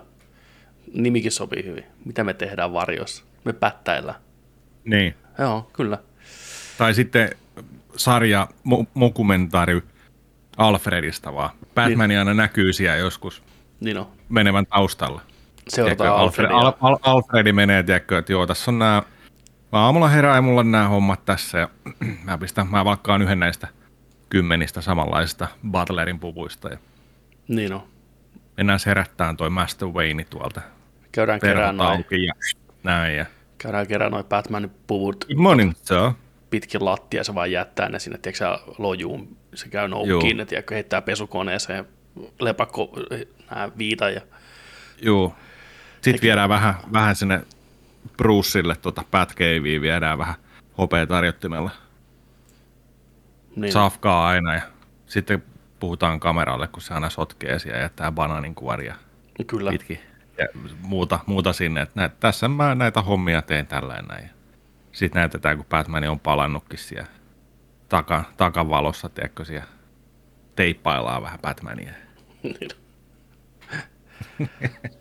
[0.93, 1.83] Nimikin sopii hyvin.
[2.05, 3.23] Mitä me tehdään varjossa?
[3.43, 4.15] Me pättäillä.
[4.85, 5.15] Niin.
[5.39, 5.97] Joo, kyllä.
[6.77, 7.29] Tai sitten
[7.95, 9.81] sarja, mo- mokumentaari
[10.57, 11.49] Alfredista vaan.
[11.75, 12.19] Batman Niin.
[12.19, 13.43] aina näkyy siellä joskus
[13.79, 14.07] Niin on.
[14.29, 15.21] Menevän taustalla.
[15.67, 16.49] Seurataan Tiedätkö, Alfred.
[16.51, 19.03] Al, Al, Alfredi menee, tiedätkö, että joo, tässä on nämä,
[19.71, 21.69] mä aamulla herää ja mulla on nämä hommat tässä ja
[22.25, 23.67] mä pistän, mä valkkaan yhden näistä
[24.29, 26.77] kymmenistä samanlaisista Butlerin puvuista ja
[27.47, 27.81] Niin on.
[28.57, 30.61] mennään herättään toi Master Wayne tuolta
[31.11, 32.33] Käydään kerään noin, ja
[32.83, 33.25] näin ja
[33.57, 36.11] käydään kerään noin Batmanin puvut good morning, sir.
[36.49, 41.01] pitkin lattia, se vaan jättää ne sinne, tiedätkö lojuun, se käy noukkiin, ne tiedätkö, heittää
[41.01, 41.85] pesukoneeseen
[42.39, 42.89] lepakko,
[43.51, 44.21] nää viita ja
[45.01, 45.35] Joo.
[46.01, 47.41] Sitten viedään vähän, vähän sinne
[48.17, 50.35] Brucelle tota Pat Caveen, viedään vähän
[50.77, 51.71] hopea tarjottimella.
[53.55, 54.61] niin, Safkaa aina ja
[55.07, 55.43] sitten
[55.79, 58.95] puhutaan kameralle, kun se aina sotkee siellä ja jättää banaanin kuoria
[59.47, 59.71] kyllä.
[59.71, 59.99] pitkin
[60.37, 60.47] ja
[60.81, 61.81] muuta, muuta sinne.
[61.81, 64.29] Että näet, tässä mä näitä hommia teen tällä näin.
[64.91, 67.07] Sitten näytetään, kun Batman on palannutkin siellä
[67.89, 69.67] taka, takavalossa, tiedätkö, siellä
[70.55, 72.04] teippaillaan vähän Batmania.
[72.45, 72.69] Niin.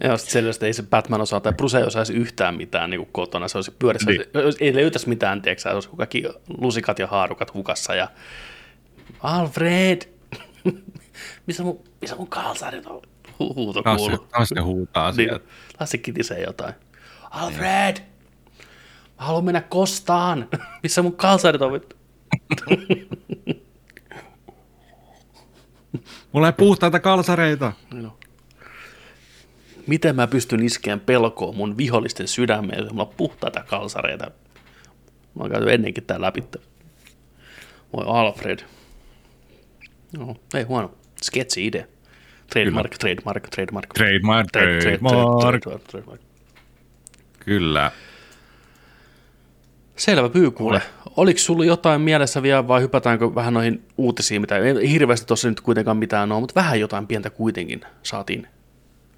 [0.00, 3.12] ja sitten selvästi ei se Batman osaa, tai Bruce ei osaisi yhtään mitään niin kuin
[3.12, 3.48] kotona.
[3.48, 4.20] Se olisi pyörissä, Niin.
[4.34, 4.54] niin.
[4.60, 6.24] ei löytäisi mitään, tiedätkö, sä, olisi kaikki
[6.58, 8.08] lusikat ja haarukat hukassa ja
[9.22, 10.02] Alfred,
[11.46, 13.02] missä mun, missä mun kalsarit on?
[13.28, 14.18] Hu- Huuto se- kuuluu.
[14.18, 15.44] taas ne huutaa Niin, sieltä.
[15.80, 16.74] Lassi kitisee jotain.
[17.30, 17.96] Alfred!
[19.18, 20.48] Mä haluan mennä kostaan.
[20.82, 21.80] Missä mun kalsarit on?
[26.34, 27.72] Mulla ei puhtaita kalsareita.
[27.94, 28.18] No.
[29.86, 34.24] Miten mä pystyn iskeään pelkoa mun vihollisten sydämeen, jos mulla on puhtaita kalsareita?
[35.34, 36.44] Mä oon käyty ennenkin tää läpi.
[37.92, 38.58] Voi Alfred.
[40.18, 40.94] No, ei huono.
[41.22, 41.86] Sketsi idea.
[42.50, 43.94] Trademark, trademark, trademark.
[43.94, 45.62] Trademark, Trade- trade- trademark.
[45.64, 46.20] trade- trade- trademark.
[47.40, 47.92] Kyllä.
[49.96, 50.82] Selvä pyy kuule.
[51.16, 55.60] Oliko sulla jotain mielessä vielä vai hypätäänkö vähän noihin uutisiin, mitä ei hirveästi tuossa nyt
[55.60, 58.48] kuitenkaan mitään ole, mutta vähän jotain pientä kuitenkin saatiin.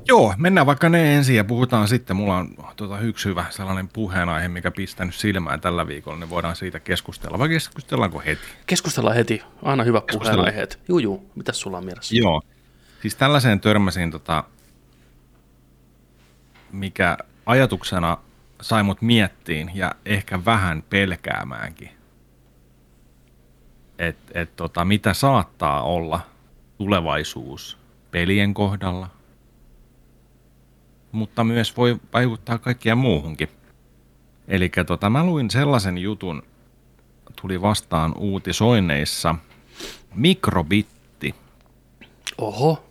[0.08, 2.16] Joo, mennään vaikka ne ensin ja puhutaan sitten.
[2.16, 6.80] Mulla on tota, yksi hyvä sellainen puheenaihe, mikä pistänyt silmään tällä viikolla, niin voidaan siitä
[6.80, 7.38] keskustella.
[7.38, 8.42] Vai keskustellaanko heti?
[8.66, 9.42] Keskustellaan heti.
[9.62, 10.78] Aina hyvä puheenaiheet.
[10.88, 11.30] Juu, juu.
[11.34, 12.16] Mitäs sulla on mielessä?
[12.16, 12.42] Joo.
[13.02, 14.44] Siis tällaiseen törmäsin, tota,
[16.72, 18.18] mikä ajatuksena
[18.60, 21.90] sai mut miettiin ja ehkä vähän pelkäämäänkin.
[23.98, 26.20] Että et, tota, mitä saattaa olla
[26.78, 27.78] tulevaisuus
[28.10, 29.10] pelien kohdalla,
[31.12, 33.48] mutta myös voi vaikuttaa kaikkeen muuhunkin.
[34.48, 36.42] Eli tota, mä luin sellaisen jutun,
[37.40, 39.34] tuli vastaan uutisoinneissa,
[40.14, 41.34] mikrobitti
[42.38, 42.84] Oho.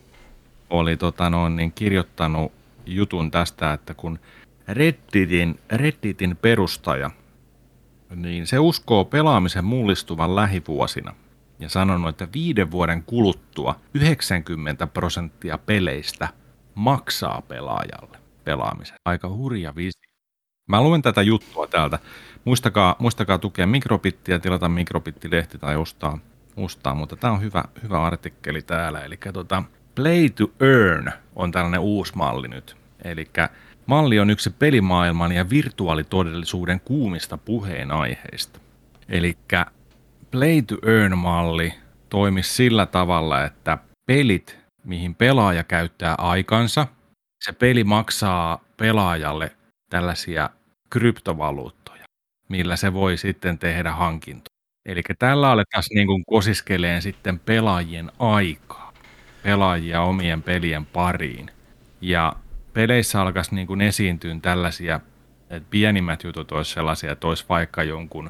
[0.69, 2.51] oli tota noin, niin kirjoittanut
[2.86, 4.19] jutun tästä, että kun
[4.67, 7.12] Redditin, Redditin perustaja,
[8.15, 11.15] niin se uskoo pelaamisen mullistuvan lähivuosina
[11.60, 16.28] ja sanonut, että viiden vuoden kuluttua 90 prosenttia peleistä
[16.75, 18.97] maksaa pelaajalle pelaamisen.
[19.06, 20.12] Aika hurja visio.
[20.67, 21.99] Mä luen tätä juttua täältä.
[22.45, 26.17] Muistakaa, muistakaa tukea Mikrobittiä, tilata Mikrobitti-lehti tai ostaa,
[26.58, 29.01] ostaa mutta tämä on hyvä, hyvä artikkeli täällä.
[29.01, 29.63] Eli tota,
[29.95, 32.78] Play to Earn on tällainen uusi malli nyt.
[33.04, 33.28] Eli
[33.86, 38.60] malli on yksi pelimaailman ja virtuaalitodellisuuden kuumista puheenaiheista.
[39.10, 39.38] Eli
[40.32, 41.74] Play to Earn-malli
[42.10, 46.88] toimisi sillä tavalla, että pelit, mihin pelaaja käyttää aikansa,
[47.43, 49.52] se peli maksaa pelaajalle
[49.89, 50.50] tällaisia
[50.89, 52.04] kryptovaluuttoja,
[52.50, 54.56] millä se voi sitten tehdä hankintoja.
[54.86, 58.93] Eli tällä alettaisiin niin kuin kosiskeleen sitten pelaajien aikaa,
[59.43, 61.52] pelaajia omien pelien pariin.
[62.02, 62.36] Ja
[62.75, 64.99] peleissä alkaisi niin kuin esiintyä tällaisia,
[65.49, 68.29] että pienimmät jutut olisi sellaisia, että olisi vaikka jonkun,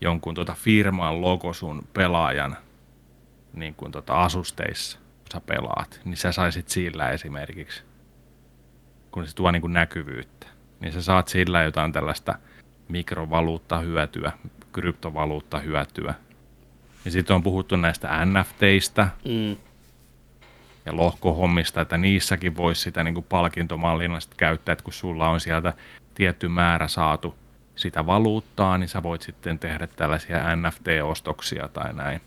[0.00, 2.56] jonkun tota firman logo sun pelaajan
[3.52, 7.82] niin kuin tota asusteissa, kun sä pelaat, niin sä saisit sillä esimerkiksi,
[9.10, 10.46] kun se tuo niin kuin näkyvyyttä,
[10.80, 12.38] niin sä saat sillä jotain tällaista
[12.88, 14.32] mikrovaluutta hyötyä,
[14.72, 16.14] kryptovaluutta hyötyä.
[17.04, 19.56] Ja sitten on puhuttu näistä NFTistä Mm.
[20.86, 25.40] Ja lohkohommista, että niissäkin voisi sitä niin kuin palkintomallina sit käyttää, että kun sulla on
[25.40, 25.72] sieltä
[26.14, 27.34] tietty määrä saatu
[27.76, 32.20] sitä valuuttaa, niin sä voit sitten tehdä tällaisia NFT-ostoksia tai näin.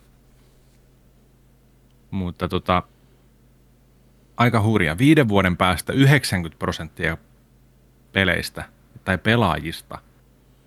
[2.12, 2.84] Mutta tota,
[4.38, 4.98] aika hurja.
[4.98, 7.18] Viiden vuoden päästä 90 prosenttia
[8.12, 8.64] peleistä
[9.06, 9.98] tai pelaajista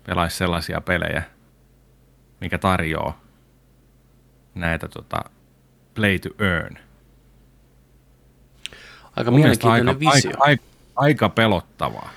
[0.03, 1.23] pelaisi sellaisia pelejä,
[2.41, 3.21] mikä tarjoaa
[4.55, 5.17] näitä tota,
[5.93, 6.77] play to earn.
[9.15, 10.31] Aika Mun mielenkiintoinen aika, visio.
[10.31, 10.63] aika, aika,
[10.95, 12.09] aika pelottavaa.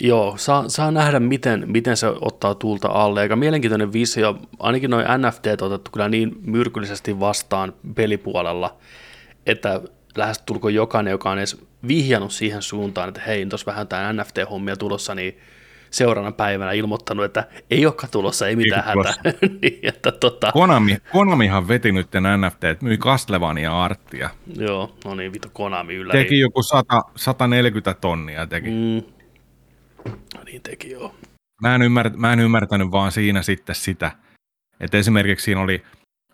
[0.00, 3.20] Joo, saa, saa nähdä, miten, miten se ottaa tuulta alle.
[3.20, 4.38] Aika mielenkiintoinen visio.
[4.58, 8.76] Ainakin noin NFT on otettu kyllä niin myrkyllisesti vastaan pelipuolella,
[9.46, 9.80] että
[10.16, 15.14] lähestulkoon jokainen, joka on edes vihjannut siihen suuntaan, että hei, tuossa vähän tämä NFT-hommia tulossa,
[15.14, 15.38] niin
[15.90, 19.14] seuraavana päivänä ilmoittanut, että ei olekaan tulossa, ei mitään hätää.
[19.62, 20.52] niin, että tota...
[20.52, 24.30] Konami, Konamihan veti nyt NFT, että myi Castlevania Arttia.
[24.56, 26.12] Joo, no niin, vittu Konami yllä.
[26.12, 28.70] Teki joku 100, 140 tonnia teki.
[28.70, 29.02] Mm.
[30.34, 31.14] No niin teki, joo.
[31.62, 34.12] Mä en, ymmär, mä en ymmärtänyt vaan siinä sitten sitä,
[34.80, 35.82] että esimerkiksi siinä oli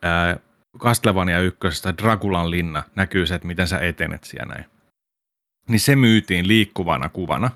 [0.03, 0.37] ää,
[0.79, 4.65] Castlevania ykkösestä Dragulan linna, näkyy se, että miten sä etenet siellä näin.
[5.69, 7.51] Niin se myytiin liikkuvana kuvana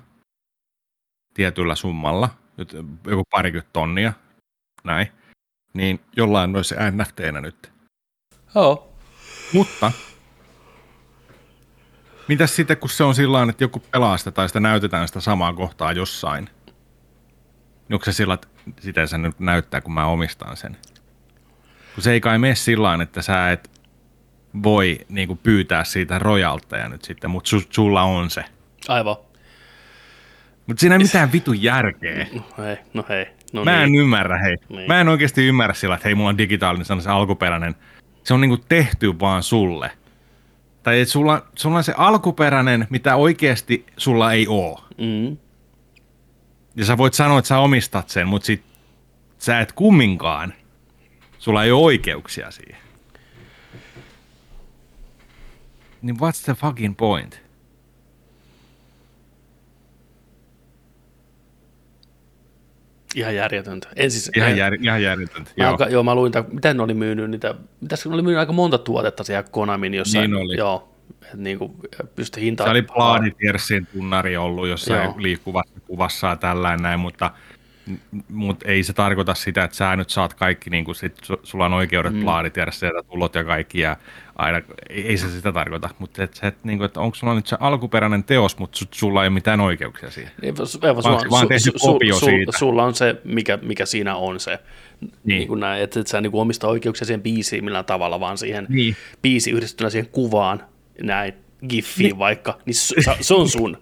[1.39, 2.73] tietyllä summalla, nyt
[3.07, 4.13] joku parikymmentä tonnia,
[4.83, 5.07] näin,
[5.73, 7.71] niin jollain noissa NFTnä nyt.
[8.55, 8.93] Joo.
[9.53, 9.91] Mutta
[12.27, 15.53] mitäs sitten, kun se on sillä että joku pelaa sitä tai sitä näytetään sitä samaa
[15.53, 16.49] kohtaa jossain?
[17.91, 18.47] Onko se sillä, että
[18.79, 20.77] sitä se nyt näyttää, kun mä omistan sen?
[21.95, 23.71] Kun se ei kai mene sillä että sä et
[24.63, 28.45] voi niin kuin, pyytää siitä rojalteja nyt sitten, mutta su, sulla on se.
[28.87, 29.28] Aivan.
[30.69, 32.27] Mutta siinä ei mitään vitu järkeä.
[32.33, 33.25] No hei, no hei.
[33.53, 34.01] No mä en niin.
[34.01, 34.57] ymmärrä, hei.
[34.69, 34.87] Niin.
[34.87, 37.75] Mä en oikeasti ymmärrä sillä, että hei, mulla on digitaalinen, on se alkuperäinen.
[38.23, 39.91] Se on niinku tehty vaan sulle.
[40.83, 44.83] Tai että sulla, sulla on se alkuperäinen, mitä oikeasti sulla ei oo.
[44.97, 45.37] Mm.
[46.75, 48.63] Ja sä voit sanoa, että sä omistat sen, mutta sit
[49.37, 50.53] sä et kumminkaan.
[51.39, 52.81] Sulla ei ole oikeuksia siihen.
[56.01, 57.41] Niin what's the fucking point?
[63.15, 63.87] Ihan järjetöntä.
[63.95, 65.51] En siis, Ihan, en- jär, ihan järjetöntä.
[65.57, 65.71] Mä, Joo.
[65.71, 68.77] alka, joo, mä luin, tää- miten ne oli myynyt niitä, ne oli myynyt aika monta
[68.77, 70.31] tuotetta siellä Konamin jossain.
[70.31, 70.57] Niin oli.
[70.57, 70.89] Joo,
[71.21, 71.75] että niinku
[72.15, 72.65] pystyi hintaa.
[72.65, 75.15] Se oli Plaaditiersin tunnari ollut jossain Joo.
[75.17, 77.31] liikkuvassa kuvassa tällainen näin, mutta,
[78.29, 81.65] mutta ei se tarkoita sitä, että sä nyt saat kaikki, niin kuin sit, su- sulla
[81.65, 82.21] on oikeudet mm.
[82.21, 83.97] Plaaditiersiin ja tulot ja kaikki ja
[84.35, 87.35] aina, ei, ei se sitä tarkoita, mutta et, se, että, niin kuin, että onko sulla
[87.35, 90.31] nyt se alkuperäinen teos, mutta su, sulla ei ole mitään oikeuksia siihen.
[90.41, 92.51] Niin, su- Eva, sulla, vaan tehty kopio siitä.
[92.57, 94.51] sulla on se, mikä, mikä siinä on se.
[95.01, 95.11] Niin.
[95.23, 95.37] Niin.
[95.37, 98.37] Niin kuin näin, että et sä niin kuin omista oikeuksia siihen biisiin millään tavalla, vaan
[98.37, 98.95] siihen Niin.
[99.21, 100.63] biisi yhdistettynä siihen kuvaan,
[101.03, 101.33] näin
[101.67, 102.19] giffiin niin.
[102.19, 103.77] vaikka, niin se, se on sun.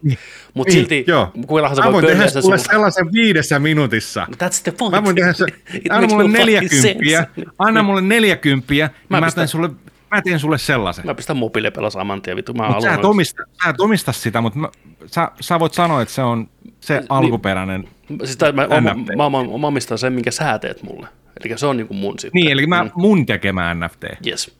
[0.53, 1.31] Mutta silti, Niin, joo.
[1.47, 4.27] kuinkahan sä voit voin tehdä pölliä sulle sellaisen viidessä minuutissa.
[4.31, 4.91] That's the point.
[4.91, 7.27] Mä voin tehdä se, It anna mulle no neljäkymppiä,
[7.59, 9.69] anna mulle neljäkymppiä, Mä mä, teen sulle,
[10.11, 11.05] mä teen sulle sellaisen.
[11.05, 12.53] Mä pistän mobiilepelaa saman tien, vittu.
[12.53, 14.69] Mä Mutta sä, et omista, sä et omista sitä, mutta mä,
[15.05, 17.87] sä, sä voit sanoa, että se on se alkuperäinen.
[18.23, 21.07] Siis tai mä, mä, mä, mä, mä, mä omistan sen, minkä sä teet mulle.
[21.45, 22.41] Eli se on niinku mun sitten.
[22.41, 24.03] Niin, eli mä, mun tekemä NFT.
[24.27, 24.57] Yes.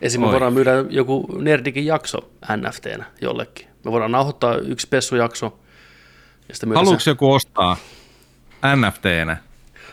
[0.00, 0.20] Esim.
[0.20, 0.32] me Oi.
[0.32, 3.66] voidaan myydä joku Nerdikin jakso NFTnä jollekin.
[3.84, 5.58] Me voidaan nauhoittaa yksi pessujakso.
[6.48, 7.10] Ja sitten Haluatko se.
[7.10, 7.76] joku ostaa
[8.76, 9.36] NFTnä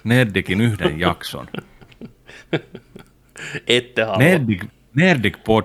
[0.04, 1.48] Nerdikin yhden jakson?
[3.68, 4.18] Ette halua.
[4.18, 4.66] Nerdik,
[4.96, 5.64] Nerdik pod,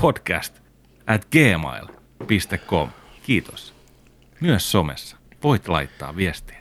[0.00, 0.60] podcast
[1.06, 2.90] at gmail.com.
[3.22, 3.74] Kiitos.
[4.40, 6.58] Myös somessa voit laittaa viestiä.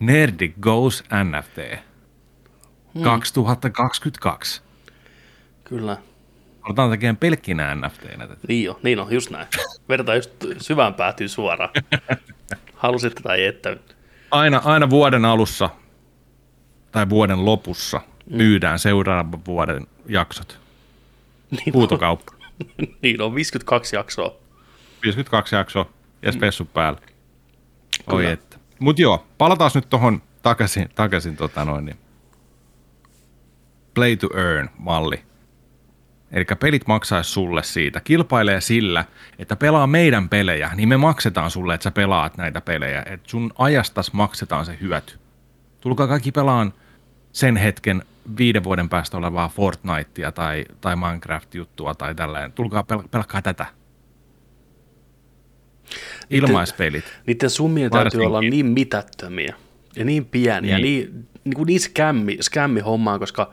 [0.00, 1.78] Nerdik Goes NFT
[2.94, 3.02] Hmm.
[3.02, 4.62] 2022.
[5.70, 5.96] Kyllä.
[6.62, 8.40] Aletaan tekemään pelkkinä NFTnä tätä.
[8.48, 9.46] Niin on, niin on, just näin.
[9.88, 11.70] Vedetään just syvään päätyy suoraan.
[12.74, 13.78] Halusitte tai ette.
[14.30, 15.70] Aina, aina vuoden alussa
[16.92, 20.60] tai vuoden lopussa myydään seuraavan vuoden jaksot.
[21.50, 22.32] Niin Huutokauppa.
[22.40, 24.34] on, niin on 52 jaksoa.
[25.02, 25.90] 52 jaksoa
[26.22, 27.00] ja spessu päällä.
[28.06, 28.56] Oi että.
[28.78, 31.98] Mut joo, palataan nyt tuohon takaisin, takaisin tota noin, niin
[33.94, 35.29] play to earn malli.
[36.32, 38.00] Eli pelit maksaisi sulle siitä.
[38.00, 39.04] Kilpailee sillä,
[39.38, 43.02] että pelaa meidän pelejä, niin me maksetaan sulle, että sä pelaat näitä pelejä.
[43.06, 45.18] Että sun ajastas maksetaan se hyöty.
[45.80, 46.72] Tulkaa kaikki pelaan
[47.32, 48.02] sen hetken
[48.38, 52.52] viiden vuoden päästä olevaa Fortnitea tai, tai Minecraft-juttua tai tällainen.
[52.52, 53.66] Tulkaa pel- pelkkaa tätä.
[56.30, 57.04] Ilmaispelit.
[57.26, 58.26] Niiden summien täytyy Varsinkin.
[58.28, 59.54] olla niin mitättömiä
[59.96, 61.12] ja niin pieniä, niin, Niin.
[61.14, 63.52] niin, niin, kuin niin skämmi, skämmi hommaa, koska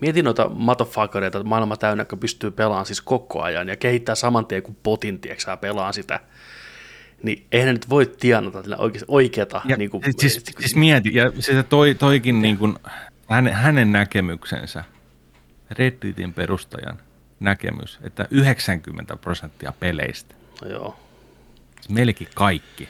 [0.00, 4.46] mietin noita motherfuckereita, että maailma täynnä, jotka pystyy pelaamaan siis koko ajan ja kehittää saman
[4.46, 6.20] tien kuin potin, tiedätkö, pelaa sitä.
[7.22, 8.62] Niin eihän ne nyt voi tienata
[9.08, 9.60] oikeata.
[9.64, 12.76] Ja, niin kuin, siis, siis mieti, ja siis toi, toikin niin kuin,
[13.28, 14.84] hänen, hänen näkemyksensä,
[15.70, 16.98] Redditin perustajan
[17.40, 20.34] näkemys, että 90 prosenttia peleistä,
[20.70, 21.00] joo.
[21.76, 22.88] siis melkein kaikki,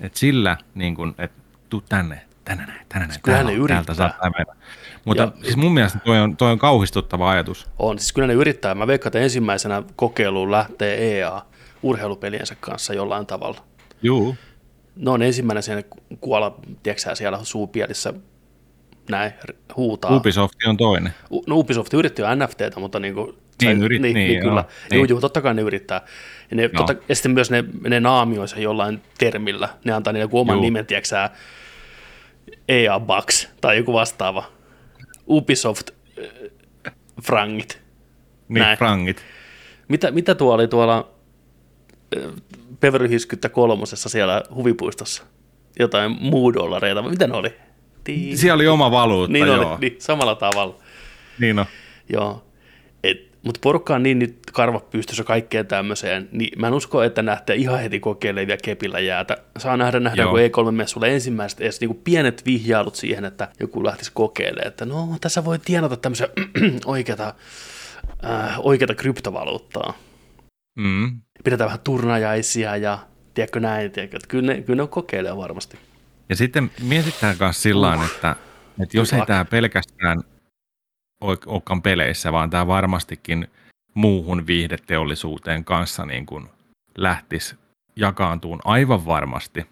[0.00, 2.20] että sillä niin kuin, että tuu tänne,
[2.56, 3.94] tänne näin, tänne näin, kyllähän täällä ne täältä yrittää.
[4.20, 4.60] saa päivänä.
[5.04, 7.68] Mutta Ja- siis mun mielestä toi on, toi on kauhistuttava ajatus.
[7.78, 8.74] On, siis kyllä ne yrittää.
[8.74, 11.42] Mä veikkaan, että ensimmäisenä kokeiluun lähtee EA
[11.82, 13.60] urheilupeliensä kanssa jollain tavalla.
[14.02, 14.36] Juu.
[14.96, 15.84] Ne on ensimmäinen sen
[16.20, 18.14] kuolla, tiedätkö siellä suupielissä
[19.10, 19.32] näin
[19.76, 20.16] huutaa.
[20.16, 21.12] Ubisoft on toinen.
[21.30, 24.60] U- no Ubisoft yritti jo NFTtä, mutta niin kuin, Niin, yritti, niin, niin, niin, kyllä.
[24.60, 24.96] joo, Niin.
[24.98, 25.08] Juu, niin.
[25.10, 26.00] juu, totta kai ne yrittää.
[26.50, 29.68] Ja, ne, totta, ja sitten myös ne, ne naamioi sen jollain termillä.
[29.84, 30.62] Ne antaa niille oman Juu.
[30.62, 31.28] nimen, tiedätkö
[32.68, 34.44] EA Bucks tai joku vastaava.
[35.28, 37.82] Ubisoft äh, frangit.
[38.48, 38.78] Niin, Näin.
[38.78, 39.22] frangit.
[39.88, 41.08] Mitä, mitä tuo oli tuolla
[42.16, 42.32] äh,
[42.80, 45.22] Beverly Hills kolmosessa siellä huvipuistossa?
[45.78, 47.48] Jotain muudollareita, vai mitä ne oli?
[48.08, 49.70] Tii- Siellä oli oma valuutta, niin, joo.
[49.72, 50.74] oli, niin, samalla tavalla.
[51.38, 51.66] Niin on.
[52.08, 52.44] Joo.
[53.42, 57.56] Mutta porukka on niin nyt karvat pystyssä kaikkeen tämmöiseen, niin mä en usko, että nähtee
[57.56, 59.36] ihan heti kokeilevia kepillä jäätä.
[59.58, 60.30] Saa nähdä, nähdä Joo.
[60.30, 65.44] kun E3-messulla ensimmäiset edes niin pienet vihjailut siihen, että joku lähtisi kokeilemaan, että no tässä
[65.44, 66.28] voi tienata tämmöisiä
[66.84, 67.34] oikeata,
[68.24, 69.94] äh, oikeata kryptovaluuttaa.
[70.76, 71.20] Mm.
[71.44, 72.98] Pidetään vähän turnajaisia ja
[73.34, 75.78] tiedätkö näin, tiedätkö, että kyllä ne, kyllä ne kokeilee varmasti.
[76.28, 78.36] Ja sitten mietitään myös sillä tavalla, että,
[78.82, 80.22] että jos ei tämä pelkästään
[81.20, 83.48] olekaan peleissä, vaan tämä varmastikin
[83.94, 86.48] muuhun viihdeteollisuuteen kanssa niin kuin
[86.96, 87.56] lähtisi
[87.96, 89.66] jakaantuun aivan varmasti.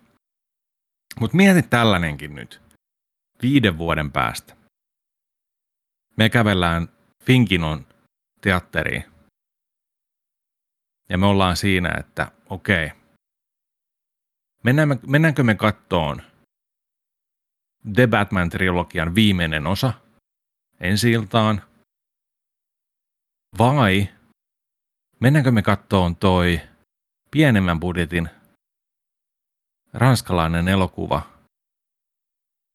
[1.20, 2.60] Mutta mieti tällainenkin nyt.
[3.42, 4.56] Viiden vuoden päästä.
[6.16, 6.88] Me kävellään
[7.24, 7.86] Finkinon
[8.40, 9.04] teatteriin.
[11.08, 12.90] Ja me ollaan siinä, että okei,
[14.64, 16.22] mennään, mennäänkö me kattoon
[17.94, 19.92] The Batman-trilogian viimeinen osa
[20.80, 21.62] ensi iltaan?
[23.58, 24.08] Vai
[25.20, 26.60] mennäänkö me kattoon toi
[27.30, 28.30] pienemmän budjetin
[29.92, 31.22] ranskalainen elokuva,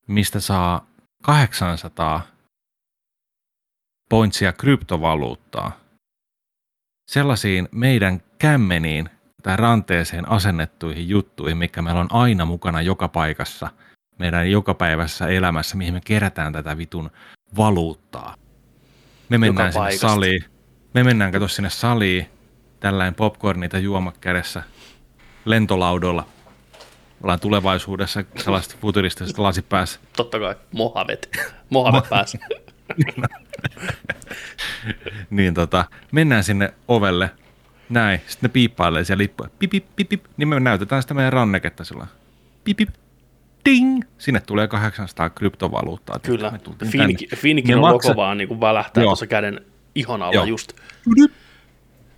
[0.08, 0.88] mistä saa
[1.24, 2.28] 800
[4.10, 5.80] pointsia kryptovaluuttaa
[7.08, 9.10] sellaisiin meidän kämmeniin
[9.44, 13.70] tai ranteeseen asennettuihin juttuihin, mikä meillä on aina mukana joka paikassa,
[14.20, 17.12] meidän jokapäiväisessä elämässä, mihin me kerätään tätä vitun
[17.58, 18.36] valuuttaa.
[19.30, 20.10] Me mennään sinne paikasta.
[20.10, 20.44] saliin,
[20.94, 22.30] me mennään kato sinne saliin,
[22.80, 24.64] tällainen popcornita juomat kädessä,
[25.46, 26.28] lentolaudolla.
[27.24, 30.00] Ollaan tulevaisuudessa sellaiset futuristiset lasit päässä.
[30.16, 31.24] Totta kai, Mohamed.
[31.70, 32.40] Mohamed pääsi.
[35.30, 37.30] niin tota, mennään sinne ovelle,
[37.90, 41.34] näin, sitten ne piippailee siellä lippuja, pip, pip, pip, pip, niin me näytetään sitä meidän
[41.34, 42.16] ranneketta sillä lailla.
[42.64, 42.90] pip, pip,
[43.66, 46.20] ding, sinne tulee 800 kryptovaluuttaa.
[46.20, 46.54] Kyllä.
[47.36, 49.10] Finkin, on maksa- logo vaan niin kuin välähtää Joo.
[49.10, 49.62] tuossa käden
[49.96, 50.46] ihon alla Joo.
[50.46, 50.74] just.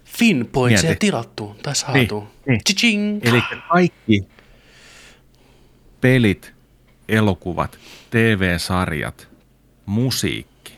[0.06, 1.06] Fin pointseja Mieti.
[1.08, 2.28] tilattu tai saatu.
[2.48, 3.22] Niin, niin.
[3.24, 4.28] Eli kaikki
[6.02, 6.54] pelit,
[7.10, 7.80] elokuvat,
[8.10, 9.30] TV-sarjat,
[9.86, 10.74] musiikki,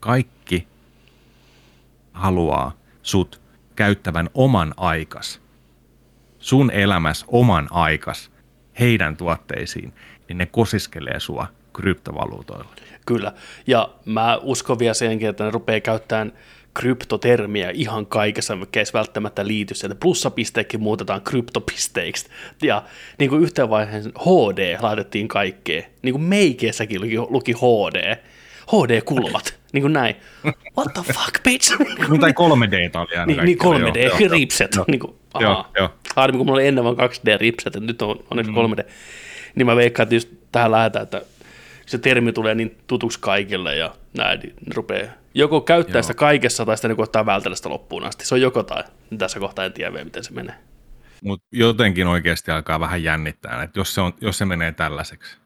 [0.00, 0.68] kaikki
[2.12, 3.40] haluaa sut
[3.76, 5.40] käyttävän oman aikas,
[6.38, 8.30] sun elämäs oman aikas
[8.80, 9.92] heidän tuotteisiin,
[10.28, 12.70] niin ne kosiskelee sua kryptovaluutoilla.
[13.06, 13.32] Kyllä.
[13.66, 16.32] Ja mä uskon vielä senkin, että ne rupeaa käyttämään
[16.74, 19.94] kryptotermiä ihan kaikessa, mikä ei välttämättä liity sieltä.
[19.94, 22.28] Plussapisteekin muutetaan kryptopisteiksi.
[22.62, 22.82] Ja
[23.18, 25.84] niin kuin yhteen vaiheeseen HD laitettiin kaikkeen.
[26.02, 28.16] Niin kuin meikeessäkin luki, luki HD.
[28.66, 29.54] HD-kulmat.
[29.74, 30.16] niin kuin näin.
[30.78, 31.78] What the fuck, bitch?
[32.08, 34.76] Niin, tai 3D oli aina niin, niin kaikkialla, 3D, joo, joo, ripset.
[34.88, 35.70] Niin kuin, ahaa.
[35.78, 35.90] joo.
[36.16, 38.90] Harmi, kun mulla oli ennen vain 2D-ripset, että nyt on onneksi 3D.
[39.54, 41.22] Niin mä veikkaan, että just tähän lähdetään, että
[41.86, 46.02] se termi tulee niin tutuksi kaikille ja näin, niin rupeaa joko käyttää Joo.
[46.02, 48.26] sitä kaikessa tai sitten niin ottaa vältellä sitä loppuun asti.
[48.26, 48.84] Se on joko tai.
[49.18, 50.54] Tässä kohtaa en tiedä vielä, miten se menee.
[51.24, 55.36] Mutta jotenkin oikeasti alkaa vähän jännittää, että jos se, on, jos se menee tällaiseksi.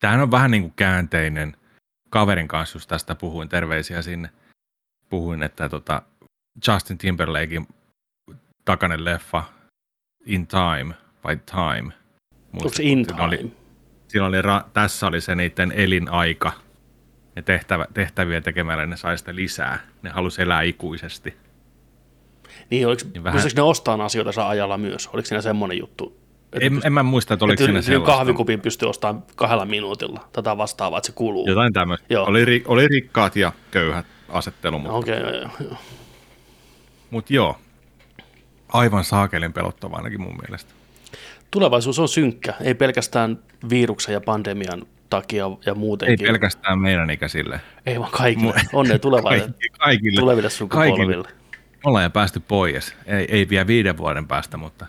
[0.00, 1.56] Tämähän on vähän niin kuin käänteinen.
[2.10, 4.30] Kaverin kanssa just tästä puhuin, terveisiä sinne.
[5.10, 6.02] Puhuin, että tota
[6.68, 7.66] Justin Timberlakein
[8.66, 9.42] takainen leffa
[10.26, 11.92] In Time vai Time.
[12.52, 13.50] Onko se in Siinä oli, time?
[14.08, 16.52] siinä oli, ra- tässä oli se niiden elinaika.
[17.36, 19.78] Ja tehtävä, tehtäviä tekemällä ne sai sitä lisää.
[20.02, 21.34] Ne halusi elää ikuisesti.
[22.70, 25.06] Niin, oliko, Niin vähän- ne ostaa asioita saa ajalla myös?
[25.12, 26.16] Oliko siinä semmoinen juttu?
[26.60, 28.16] En, en mä muista, että oliko siinä sellaista.
[28.16, 30.28] kahvikupin pystyy ostamaan kahdella minuutilla.
[30.32, 31.48] Tätä vastaavaa, että se kuluu.
[31.48, 32.06] Jotain tämmöistä.
[32.10, 32.26] Joo.
[32.26, 35.76] Oli, ri- oli rikkaat ja köyhät asettelu, mutta Okei, okay, joo, joo.
[37.10, 37.58] mut joo.
[38.68, 40.72] Aivan saakelin pelottava ainakin mun mielestä.
[41.50, 43.38] Tulevaisuus on synkkä, ei pelkästään
[43.70, 46.26] viruksen ja pandemian takia ja Ei muutenkin.
[46.26, 47.60] pelkästään meidän ikäisille.
[47.86, 48.60] Ei vaan kaikille.
[48.72, 49.58] Onnea tulevaisuudelle.
[49.78, 50.20] Kaikille.
[50.20, 51.28] tuleville sukupolville.
[51.84, 52.94] Ollaan päästy pois.
[53.06, 54.86] Ei, ei vielä viiden vuoden päästä, mutta,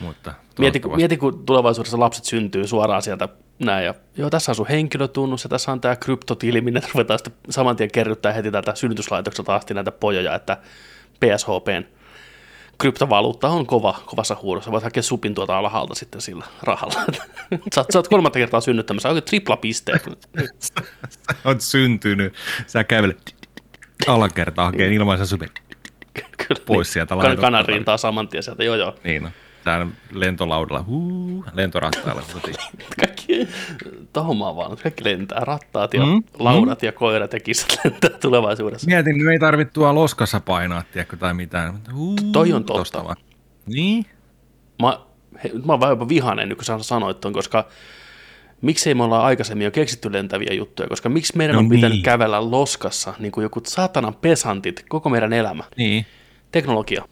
[0.00, 4.68] mutta Mieti, mieti, kun tulevaisuudessa lapset syntyy suoraan sieltä näin, ja joo, tässä on sun
[4.68, 9.54] henkilötunnus, ja tässä on tämä kryptotili, minne ruvetaan sitten saman tien kerryttää heti tätä synnytyslaitokselta
[9.54, 10.56] asti näitä pojoja, että
[11.20, 11.84] PSHPn
[12.80, 14.72] kryptovaluutta on kova, kovassa huudossa.
[14.72, 16.94] Voit hakea supin tuota alhaalta sitten sillä rahalla.
[17.74, 20.02] sä, oot, sä oot kolmatta kertaa synnyttämässä, oikein tripla pisteet.
[20.58, 20.74] Sä
[21.44, 22.34] oot syntynyt,
[22.66, 23.36] sä kävelet
[24.06, 25.48] alakertaa hakee ilmaisen supin
[26.66, 27.46] pois sieltä kan, laitokselta.
[27.46, 28.94] kanan rintaa saman tien sieltä, joo joo.
[29.04, 29.30] Niin no.
[29.64, 32.22] Täällä lentolaudalla, huu, lentorattailla.
[33.00, 33.48] Kaikki,
[34.16, 38.86] oon vaan, kaikki lentää, rattaat ja Mm, mm, laudat ja koirat ja kissat lentää tulevaisuudessa.
[38.86, 41.72] Mietin, että me ei tarvitse tuolla loskassa painaa, tiedätkö, tai mitään.
[41.74, 43.04] Mutta Huu, Toi on totta.
[43.04, 43.16] vaan.
[43.66, 44.06] Niin?
[44.82, 45.00] Mä,
[45.44, 47.68] he, mä oon vähän jopa vihainen, nyt kun sä sanoit ton, koska
[48.62, 52.02] miksei me ollaan aikaisemmin jo keksitty lentäviä juttuja, koska miksi meidän No on pitänyt niin.
[52.02, 55.64] kävellä loskassa niin kuin joku saatanan pesantit koko meidän elämä.
[55.76, 56.06] Niin.
[56.52, 57.04] Teknologia.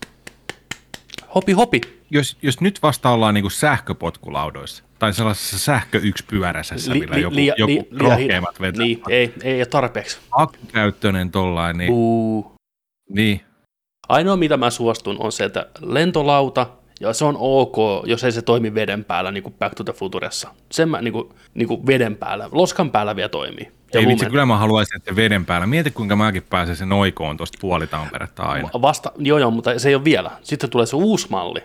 [1.35, 1.81] Hopi hopi.
[2.11, 8.85] Jos, jos nyt vasta ollaan niinku sähköpotkulaudoissa, tai sellaisessa sähköyksipyörässä, millä joku, joku rohkeimmat vetää.
[8.85, 10.19] Niin, ei, ei ole tarpeeksi.
[10.31, 11.93] Akkukäyttöinen tollain, niin,
[13.09, 13.41] niin.
[14.09, 16.67] Ainoa, mitä mä suostun, on se, että lentolauta,
[17.01, 19.93] ja se on ok, jos ei se toimi veden päällä, niin kuin Back to the
[19.93, 20.55] Futuressa.
[20.73, 23.73] Sen mä niin kuin, niin kuin veden päällä, loskan päällä vielä toimii.
[23.95, 25.67] Ja Ei vitsi, kyllä mä haluaisin, että veden päällä.
[25.67, 28.69] Mieti, kuinka mäkin pääsen sen oikoon tuosta puolitamperetta aina.
[28.83, 30.31] Vasta, joo joo, mutta se ei ole vielä.
[30.43, 31.61] Sitten tulee se uusi malli,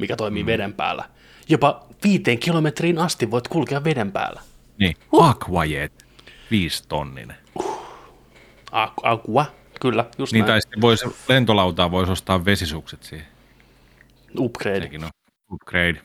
[0.00, 0.46] mikä toimii mm.
[0.46, 1.04] veden päällä.
[1.48, 4.40] Jopa viiteen kilometriin asti voit kulkea veden päällä.
[4.78, 6.06] Niin, Aquajet,
[6.50, 7.36] viisi tonninen.
[8.72, 9.46] Aqua, aqua
[9.80, 10.52] kyllä, just Niin, näin.
[10.52, 13.26] tai sitten vois, lentolautaa voisi ostaa vesisukset siihen.
[14.38, 14.80] Upgrade.
[14.80, 15.10] Sekin on
[15.52, 16.00] upgrade.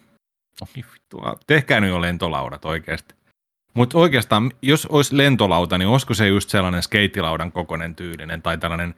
[0.61, 1.35] Oi vittua.
[1.47, 3.15] Tehkää nyt jo lentolaudat oikeasti.
[3.73, 8.95] Mutta oikeastaan, jos olisi lentolauta, niin olisiko se just sellainen skeittilaudan kokoinen tyylinen tai tällainen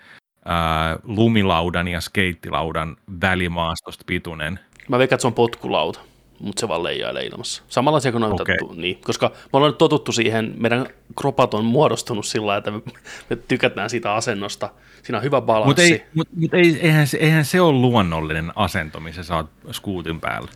[0.47, 4.59] ää, lumilaudan ja skeittilaudan välimaastosta pituinen.
[4.89, 5.99] Mä veikkaan, että se on potkulauta,
[6.39, 7.63] mutta se vaan leijailee ilmassa.
[7.67, 8.55] Samanlaisia kuin noita, Okei.
[8.63, 8.77] okay.
[8.77, 10.87] niin, koska me ollaan nyt totuttu siihen, meidän
[11.19, 12.81] kropat on muodostunut sillä että me,
[13.29, 14.69] me tykätään siitä asennosta.
[15.03, 15.67] Siinä on hyvä balanssi.
[15.67, 19.49] Mutta ei, mut, mut ei, eihän, se, eihän se ole luonnollinen asento, missä sä oot
[19.71, 20.51] skuutin päällä.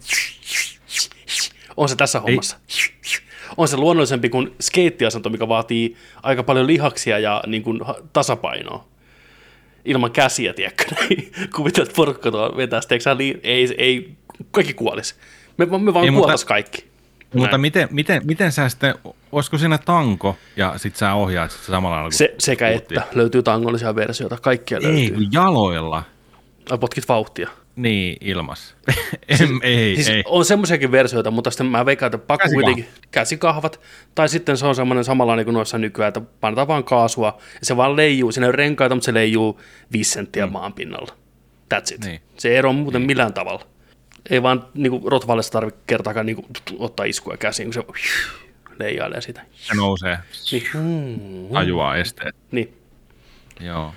[1.78, 2.58] On se tässä hommassa.
[3.58, 7.80] On se luonnollisempi kuin skeittiasento, mikä vaatii aika paljon lihaksia ja niin kuin,
[8.14, 8.91] tasapainoa.
[9.86, 10.84] Ilman käsiä, tiedätkö?
[11.10, 14.12] Niin, Kuvittelet, että porukka tuo vetää sitä, eikö sä lii- ei, ei,
[14.52, 15.16] kaikki kuolisi.
[15.58, 16.92] Me, me vaan Ei, mutta- kuoltais kaikki.
[17.34, 17.62] Mutta Näin.
[17.62, 18.96] miten, miten, miten sä sitten,
[19.32, 22.96] olisiko siinä tanko ja sit sä ohjaat sit samalla lailla Se, sekä skuutti?
[22.96, 25.10] että löytyy tangollisia versioita, kaikkia Ei, löytyy.
[25.12, 26.04] kun jaloilla.
[26.72, 27.50] Ai potkit vauhtia.
[27.76, 28.76] Niin, ilmas.
[29.28, 30.24] em, ei, Siis ei.
[30.26, 32.64] on semmoisiakin versioita, mutta sitten mä veikkaan, että pakko Käsikahvat.
[32.66, 33.80] kuitenkin käsikahvat,
[34.16, 37.78] tai sitten se on semmoinen samanlainen kuin noissa nykyään, että painetaan vaan kaasua, ja se
[37.78, 39.62] vaan leijuu, siinä ei ole renkaita, mutta se leijuu
[39.92, 40.52] viisi senttiä mm.
[40.52, 41.14] maan pinnalla.
[41.74, 42.06] That's it.
[42.06, 42.22] Niin.
[42.38, 43.08] Se ei ero muuten niin.
[43.08, 43.66] millään tavalla.
[44.30, 46.46] Ei vaan niin Rotvallista tarvitse kertaakaan niin
[46.80, 47.84] ottaa iskuja käsiin, kun se
[48.80, 49.42] leijailee sitä.
[49.54, 50.18] Se nousee,
[50.52, 50.64] Niin.
[50.74, 52.36] Mm, tajuaa esteet.
[52.52, 52.74] niin.
[53.60, 53.94] Joo.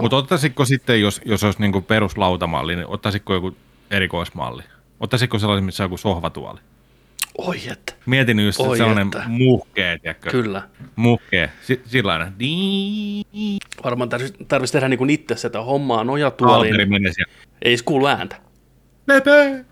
[0.00, 3.56] Mutta ottaisitko sitten, jos, jos olisi niinku peruslautamalli, niin ottaisitko joku
[3.90, 4.62] erikoismalli?
[5.00, 6.60] Ottaisitko sellaisen, missä on joku sohvatuoli?
[7.38, 7.92] Oi että.
[8.06, 9.22] Mietin just Oi, Oi, sellainen että.
[9.28, 10.30] muhkee, tiedätkö?
[10.30, 10.62] Kyllä.
[10.96, 11.52] Muhkee.
[11.62, 12.32] S- sillainen.
[13.84, 16.80] Varmaan tarvitsisi tarvitsisi tehdä niin itse sitä hommaa nojatuoliin.
[17.62, 18.36] Ei edes kuulu ääntä.
[19.06, 19.64] Pepe.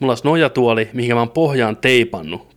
[0.00, 2.54] Mulla olisi nojatuoli, mihin mä oon pohjaan teipannut 5-6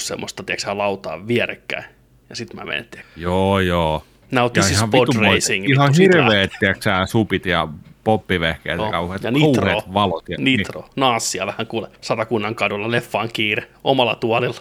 [0.00, 1.84] semmoista, tiedätkö, lautaa vierekkäin.
[2.30, 3.12] Ja sitten mä menen, tiedätkö.
[3.20, 4.04] Joo, joo.
[4.30, 5.68] Now this is pod vitun moi- racing.
[5.70, 7.68] Ihan hirveet, tiedätkö supit ja
[8.04, 8.90] poppivehkeet ja Joo.
[8.90, 9.82] kauheat, Ja nitro.
[9.94, 10.28] valot.
[10.28, 14.60] Ja, Nitro, naassia vähän kuule, satakunnan kadulla, leffaan kiire, omalla tuolilla.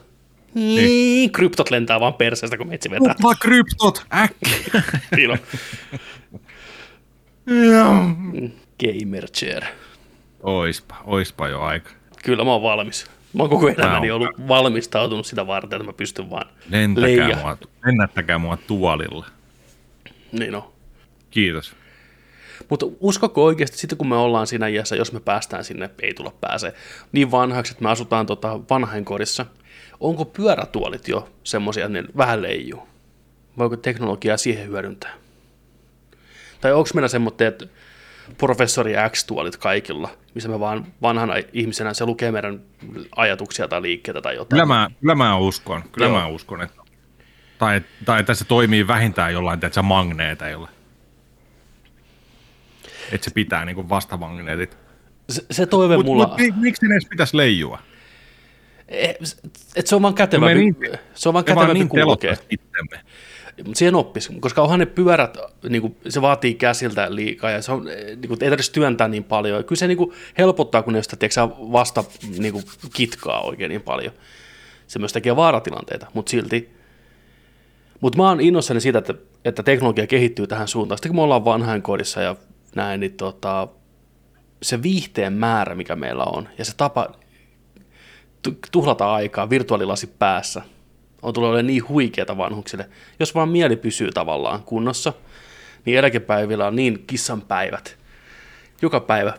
[0.53, 1.31] Niin.
[1.31, 3.13] Kryptot lentää vaan perseestä, kun metsi vetää.
[3.13, 4.81] Tupla kryptot, äkkiä.
[5.15, 5.37] Siinä
[7.89, 9.63] on gamer chair.
[10.43, 11.89] Oispa, oispa jo aika.
[12.23, 13.05] Kyllä mä oon valmis.
[13.33, 17.39] Mä oon koko elämäni ollut valmistautunut sitä varten, että mä pystyn vaan Lentäkää leijaa.
[17.41, 19.25] mua, lennättäkää mua tuolilla.
[20.31, 20.63] Niin on.
[21.31, 21.75] Kiitos.
[22.69, 26.33] Mutta uskoko oikeasti, sitten kun me ollaan siinä iässä, jos me päästään sinne, ei tulla
[26.41, 26.73] pääse
[27.11, 29.45] niin vanhaksi, että me asutaan tota vanhainkodissa,
[29.99, 32.87] onko pyörätuolit jo semmoisia, että ne vähän leijuu?
[33.57, 35.13] Voiko teknologiaa siihen hyödyntää?
[36.61, 37.69] Tai onko meillä semmoitteet
[38.37, 42.61] professori X-tuolit kaikilla, missä me vaan vanhana ihmisenä se lukee meidän
[43.15, 44.49] ajatuksia tai liikkeitä tai jotain?
[44.49, 46.19] Kyllä mä, kyllä mä uskon, kyllä Joo.
[46.19, 46.78] mä uskon, että
[47.59, 50.69] tai, tai tässä toimii vähintään jollain tiedätkö, magneeteilla.
[53.11, 54.77] Että se pitää niin vastamagneetit.
[55.29, 56.27] Se, se toive Mutta mulla...
[56.27, 57.79] mut, mi- miksi ne edes pitäisi leijua?
[58.87, 59.15] Eh,
[59.75, 60.75] Et se on vaan kätevämpi, niin-
[61.13, 61.89] se on vaan kätevämpi niin.
[63.65, 65.37] Mutta siihen oppisi, koska onhan ne pyörät,
[65.69, 69.23] niin kuin, se vaatii käsiltä liikaa ja se on, niin kuin, ei tarvitse työntää niin
[69.23, 69.57] paljon.
[69.57, 71.41] Ja kyllä se niin kuin, helpottaa, kun ne sitä tiedätkö,
[71.71, 72.03] vasta
[72.37, 74.13] niin kuin, kitkaa oikein niin paljon.
[74.87, 76.78] Se myös tekee vaaratilanteita, mutta silti.
[78.01, 79.13] Mutta mä oon innoissani siitä, että,
[79.45, 80.97] että teknologia kehittyy tähän suuntaan.
[80.97, 82.35] Sitten kun me ollaan vanhainkodissa ja
[82.75, 83.67] näin, niin tota,
[84.61, 87.07] se viihteen määrä, mikä meillä on, ja se tapa
[88.41, 90.61] tu- tuhlata aikaa virtuaalilasi päässä,
[91.21, 92.89] on tullut olemaan niin huikeata vanhuksille.
[93.19, 95.13] Jos vaan mieli pysyy tavallaan kunnossa,
[95.85, 97.97] niin eläkepäivillä on niin kissan päivät.
[98.81, 99.33] Joka päivä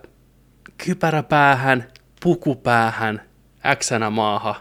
[0.79, 1.89] kypärä päähän,
[2.23, 3.23] puku päähän,
[3.67, 4.55] äksänä maahan.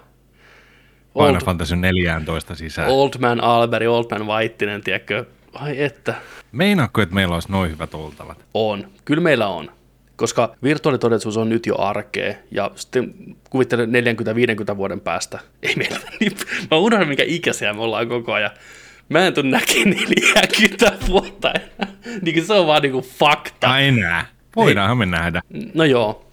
[1.14, 2.90] Final Old, Fantasy 14 sisään.
[2.90, 5.26] old man Alberi, old man Vaittinen, tiedätkö?
[5.54, 6.14] Ai että,
[6.52, 8.38] Meinaatko, että meillä olisi noin hyvät oltavat?
[8.54, 8.88] on.
[9.06, 9.72] Kyllä meillä on.
[10.16, 13.14] Koska virtuaalitodellisuus on nyt jo arkea, ja sitten
[13.50, 13.90] kuvittelen
[14.74, 15.40] 40-50 vuoden päästä.
[15.64, 16.32] Ei meillä niin,
[16.72, 18.52] mä unohdan minkä ikäisiä me ollaan koko ajan.
[19.10, 21.94] Mä en tuu näkee 40 vuotta enää.
[22.22, 23.80] Niin se on vaan niinku fakta.
[23.80, 24.26] Enää.
[24.56, 25.42] Voidaanhan me nähdä.
[25.74, 26.29] No joo,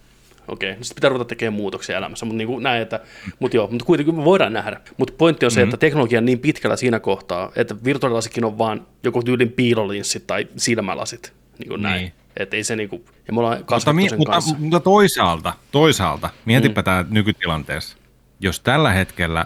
[0.47, 0.71] okei.
[0.71, 0.83] Okay.
[0.83, 2.99] Sitten pitää ruveta tekemään muutoksia elämässä, mutta niin kuin näin, että,
[3.39, 4.81] mutta joo, mutta kuitenkin me voidaan nähdä.
[4.97, 5.69] Mutta pointti on se, mm-hmm.
[5.69, 10.47] että teknologia on niin pitkällä siinä kohtaa, että virtuaalilasikin on vaan joku tyylin piilolinssit tai
[10.57, 12.01] silmälasit, niin kuin näin.
[12.01, 12.13] Niin.
[12.37, 14.55] Että ei se niin kuin, ja me ollaan Mutta, mi- sen mutta, kanssa.
[14.59, 16.85] mutta toisaalta, toisaalta, mietipä mm.
[16.85, 17.97] tämä nykytilanteessa.
[18.39, 19.45] Jos tällä hetkellä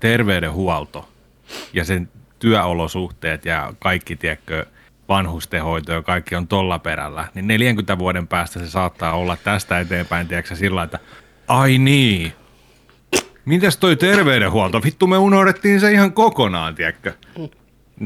[0.00, 1.08] terveydenhuolto
[1.72, 4.66] ja sen työolosuhteet ja kaikki, tiedätkö,
[5.08, 10.28] vanhustenhoito ja kaikki on tolla perällä, niin 40 vuoden päästä se saattaa olla tästä eteenpäin,
[10.28, 10.98] tiedätkö, sillä että
[11.48, 12.32] ai niin,
[13.44, 14.82] mitäs toi terveydenhuolto?
[14.84, 17.12] Vittu, me unohdettiin se ihan kokonaan, tiedätkö?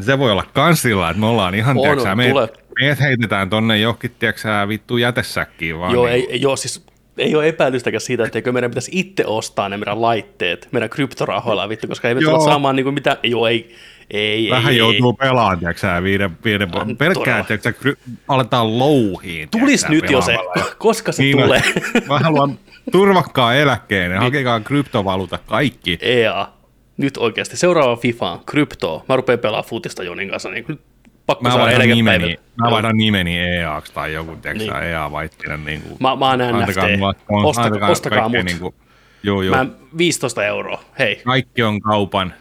[0.01, 2.32] Se voi olla kans sillä, että me ollaan ihan, On, tiedätkö, me,
[2.80, 5.92] meidät heitetään tonne johonkin, tiedätkö, vittu jätesäkkiin vaan.
[5.92, 6.84] Joo, niin- ei, joo, siis
[7.18, 11.88] ei ole epäilystäkään siitä, etteikö meidän pitäisi itse ostaa ne meidän laitteet meidän kryptorahoilla, vittu,
[11.88, 13.76] koska ei me tulla saamaan niin kuin mitä, joo, ei,
[14.11, 16.96] ei, Vähän ei, joutuu pelaamaan, tiedätkö sä, viiden, viiden Ah, vuoden.
[16.96, 19.48] Pelkkää, tiedätkö sä, kry- aletaan louhiin.
[19.50, 20.36] Tulis nyt jo se,
[20.78, 21.62] koska se Niin, tulee.
[22.08, 22.58] Mä haluan
[22.92, 25.98] turvakkaa eläkkeen, hakekaa kryptovaluuta kaikki.
[26.00, 26.48] EA,
[26.96, 29.04] nyt oikeasti, seuraava FIFA on kryptoa.
[29.08, 30.80] Mä rupean pelaamaan futista Jonin kanssa, niin kyllä
[31.26, 34.72] pakko Mä saada nimeni, mä vaihdan nimeni EAksi tai joku, tiedätkö Niin.
[34.80, 34.82] niin.
[34.90, 35.64] EA Vaittinen.
[35.64, 36.98] Niin kuin, Mä, mä oon NFT.
[36.98, 38.44] mulle- Ostakaa, ostakaa mut.
[38.44, 38.74] Niin kuin,
[39.22, 39.56] joo, joo.
[39.56, 39.66] Mä
[39.98, 41.20] 15 euroa, hei.
[41.24, 42.34] Kaikki on kaupan.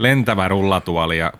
[0.00, 1.32] Lentävä rullatuoli ja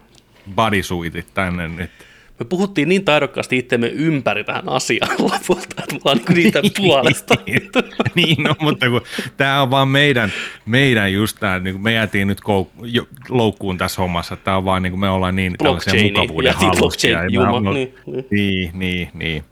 [0.55, 1.91] bodysuitit tänne nyt.
[2.39, 7.35] Me puhuttiin niin taidokkaasti itsemme ympäri tähän asiaan lopulta, että me ollaan niinku niitä puolesta.
[8.15, 9.03] niin, no, mutta kun
[9.37, 10.33] tämä on vaan meidän,
[10.67, 14.83] meidän just tämä, niin me jäätiin nyt kou- jo, loukkuun tässä hommassa, tämä on vaan
[14.83, 18.25] niin kuin me ollaan niin tällaisia mukavuuden mä- juma, no, niin, niin.
[18.31, 19.45] niin, niin, niin.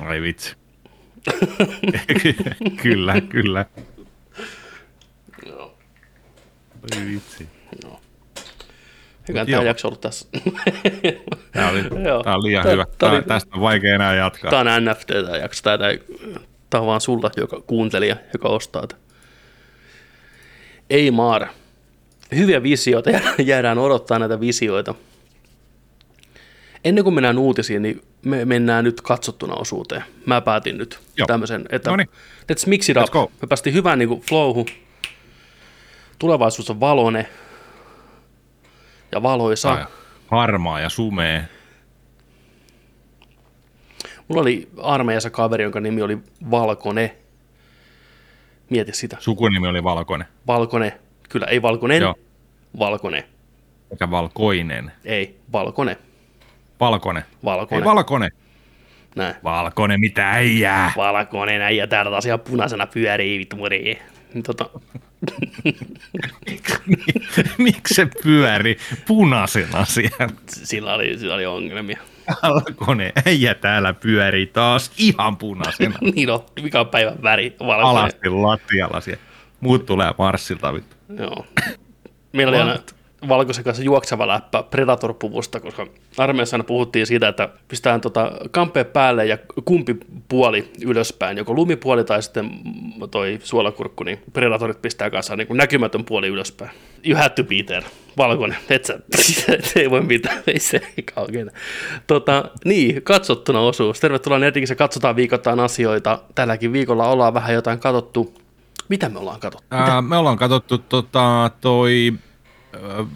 [0.00, 0.56] Ai vitsi.
[2.82, 3.64] kyllä, kyllä.
[5.46, 5.74] Joo.
[6.96, 7.48] Ai vitsi.
[9.28, 9.44] Joo.
[9.46, 10.28] tämä jakso ollut tässä.
[11.52, 11.82] Tämä oli,
[12.24, 12.84] tämä on liian Tää- hyvä.
[12.84, 14.50] tää Tämä, oli- tästä on vaikea enää jatkaa.
[14.50, 15.62] Tämä on NFT tämä jakso.
[15.62, 15.92] Tämä, tämä,
[16.70, 18.88] tämä on vaan sulla, joka kuuntelija, joka ostaa.
[20.90, 21.48] Ei Maara.
[22.36, 23.10] Hyviä visioita,
[23.44, 24.94] jäädään odottaa näitä visioita.
[26.84, 30.04] Ennen kuin mennään uutisiin, niin me mennään nyt katsottuna osuuteen.
[30.26, 31.26] Mä päätin nyt Joo.
[31.26, 32.08] tämmöisen, että Noniin.
[32.52, 33.10] let's mix it Let's up.
[33.10, 33.30] go.
[33.42, 34.66] Me päästiin hyvään niin flowhun.
[36.18, 37.26] Tulevaisuus on valone
[39.12, 39.72] ja valoisa.
[39.72, 39.84] Ai,
[40.26, 41.48] Harmaa ja sumee.
[44.28, 46.18] Mulla oli armeijassa kaveri, jonka nimi oli
[46.50, 47.16] Valkone.
[48.70, 49.16] Mieti sitä.
[49.20, 50.26] Sukunimi oli valkoinen.
[50.46, 50.98] Valkone.
[51.28, 52.02] Kyllä, ei Valkonen.
[52.02, 52.14] Joo.
[52.78, 53.24] Valkone.
[53.90, 54.92] Eikä valkoinen.
[55.04, 55.96] Ei, Valkone.
[56.80, 57.24] Valkoinen.
[57.44, 57.82] Valkoinen.
[57.88, 58.30] Ei valkoinen.
[59.16, 59.34] Näin.
[59.44, 60.92] Valkoinen, mitä äijää.
[60.96, 63.98] Valkoinen äijä täällä taas ihan punaisena pyörii, vittu murii.
[64.34, 64.70] Niin Tota,
[67.58, 70.28] Miksi se pyöri punaisena siellä?
[70.48, 71.98] sillä, oli, sillä oli ongelmia.
[72.42, 75.98] Valkoinen äijä täällä pyörii taas ihan punaisena.
[76.14, 77.56] niin on, mikä on päivän väri?
[77.60, 77.86] Valkoinen.
[77.86, 79.22] Alasti lattialla siellä.
[79.60, 80.96] Muut tulee marssilta vittu.
[81.18, 81.46] Joo.
[82.32, 82.78] Meillä oli aina
[83.28, 85.86] valkoisen kanssa juokseva läppä Predator-puvusta, koska
[86.18, 89.96] armeijassa aina puhuttiin siitä, että pistetään tota kampeen päälle ja kumpi
[90.28, 92.50] puoli ylöspäin, joko lumipuoli tai sitten
[93.10, 96.70] toi suolakurkku, niin Predatorit pistää kanssa niin näkymätön puoli ylöspäin.
[97.06, 97.84] You had to be there.
[98.16, 98.94] Valkoinen, et sä,
[99.48, 101.50] et ei voi mitään, ei se ei kauheena.
[102.06, 104.00] Tota, niin, katsottuna osuus.
[104.00, 106.18] Tervetuloa Nerdikissä, katsotaan viikoittain asioita.
[106.34, 108.34] Tälläkin viikolla ollaan vähän jotain katsottu.
[108.88, 109.66] Mitä me ollaan katsottu?
[109.70, 112.12] Ää, me ollaan katsottu tota, toi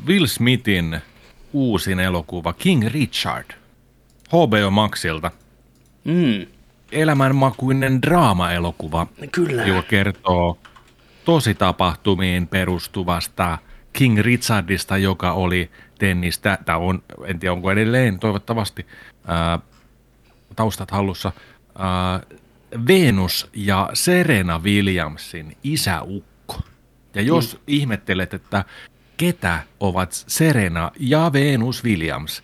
[0.07, 1.01] Will Smithin
[1.53, 3.51] uusin elokuva King Richard
[4.29, 5.31] HBO Maxilta.
[6.05, 6.47] Mm,
[6.93, 9.65] Elämänmakuinen draama-elokuva, kyllä.
[9.65, 10.59] joka kertoo
[11.25, 13.59] tositapahtumiin perustuvasta
[13.93, 18.87] King Richardista, joka oli tennistä, tai on, en tiedä onko edelleen, toivottavasti,
[19.27, 19.59] ää,
[20.57, 21.33] taustat hallussa,
[21.79, 22.21] ää,
[22.89, 26.61] Venus ja Serena Williamsin isäukko.
[27.15, 27.61] Ja jos mm.
[27.67, 28.65] ihmettelet, että
[29.17, 32.43] ketä ovat Serena ja Venus Williams,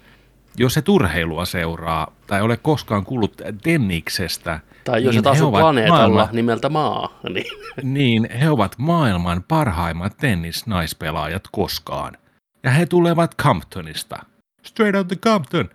[0.57, 5.99] jos se turheilua seuraa tai ole koskaan kuullut Tenniksestä, Tai jos niin et asu planeetalla
[5.99, 7.47] maailman- nimeltä Maa, niin
[7.83, 12.19] niin he ovat maailman parhaimmat tennisnaispelaajat koskaan.
[12.63, 14.19] Ja he tulevat Comptonista.
[14.63, 15.71] Straight out the Compton.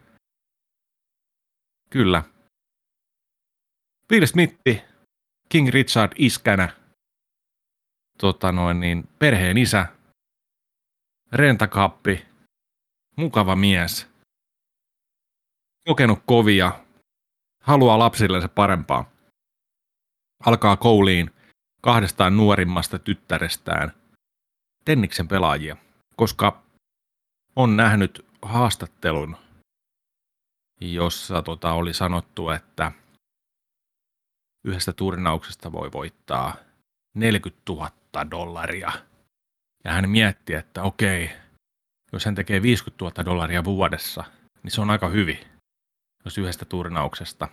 [1.90, 2.24] Kyllä.
[4.12, 4.84] Will Smithi,
[5.50, 6.70] King Richard iskänä,
[8.18, 9.86] tota noin niin, perheen isä,
[11.32, 12.26] rentakappi,
[13.16, 14.08] mukava mies,
[15.88, 16.80] kokenut kovia,
[17.64, 19.10] haluaa lapsillensa parempaa.
[20.46, 21.32] Alkaa kouliin
[21.82, 23.92] kahdestaan nuorimmasta tyttärestään
[24.86, 25.78] Tenniksen pelaajia,
[26.16, 26.64] koska
[27.56, 29.38] on nähnyt haastattelun,
[30.82, 32.92] jossa tota, oli sanottu, että
[34.64, 36.56] yhdestä turnauksesta voi voittaa
[37.14, 37.92] 40 000
[38.32, 38.92] dollaria.
[39.84, 41.32] Ja hän mietti, että okei,
[42.14, 44.24] jos hän tekee 50 000 dollaria vuodessa,
[44.64, 45.40] niin se on aika hyvin,
[46.26, 47.48] jos yhdestä turnauksesta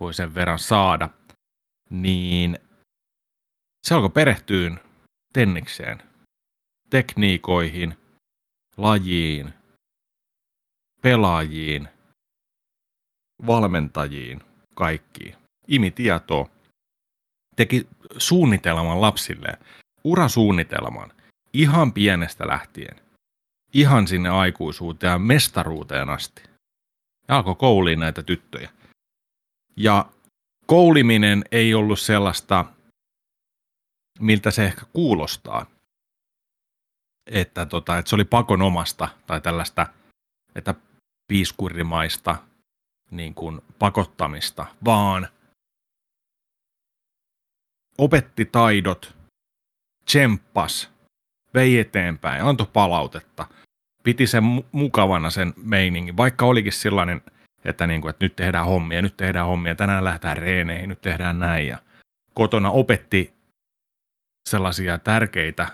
[0.00, 1.08] voi sen verran saada.
[1.90, 2.58] Niin
[3.86, 4.80] se alkoi perehtyyn
[5.32, 6.02] tennikseen,
[6.90, 7.98] tekniikoihin,
[8.76, 9.54] lajiin,
[11.02, 11.88] pelaajiin,
[13.46, 14.40] valmentajiin,
[14.74, 15.34] kaikkiin.
[15.68, 16.50] Imi tietoa.
[17.56, 17.88] Teki
[18.18, 19.58] suunnitelman lapsille,
[20.04, 21.12] urasuunnitelman,
[21.52, 23.00] ihan pienestä lähtien,
[23.72, 26.42] ihan sinne aikuisuuteen ja mestaruuteen asti.
[27.28, 28.70] Ja alkoi kouliin näitä tyttöjä.
[29.76, 30.06] Ja
[30.66, 32.64] kouliminen ei ollut sellaista,
[34.20, 35.66] miltä se ehkä kuulostaa.
[37.30, 39.86] Että, tota, että se oli pakonomasta tai tällaista,
[40.54, 40.74] että
[41.28, 42.36] piiskurimaista
[43.10, 45.28] niin kuin pakottamista, vaan
[47.98, 49.16] opetti taidot,
[50.04, 50.90] tsemppas,
[51.54, 53.46] vei eteenpäin, antoi palautetta,
[54.02, 57.22] piti sen mu- mukavana sen meiningin, vaikka olikin sellainen,
[57.64, 61.38] että, niin kuin, että nyt tehdään hommia, nyt tehdään hommia, tänään lähdetään reeneihin, nyt tehdään
[61.38, 61.66] näin.
[61.66, 61.78] Ja
[62.34, 63.34] kotona opetti
[64.48, 65.68] sellaisia tärkeitä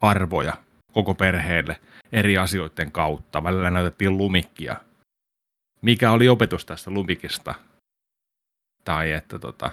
[0.00, 0.52] arvoja
[0.92, 1.80] koko perheelle
[2.12, 3.44] eri asioiden kautta.
[3.44, 4.76] Välillä näytettiin lumikkia.
[5.82, 7.54] Mikä oli opetus tästä lumikista?
[8.84, 9.70] Tai että tota,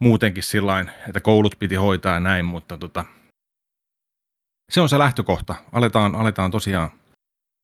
[0.00, 3.04] muutenkin sillain, että koulut piti hoitaa ja näin, mutta tota,
[4.72, 5.54] se on se lähtökohta.
[5.72, 6.90] Aletaan, aletaan tosiaan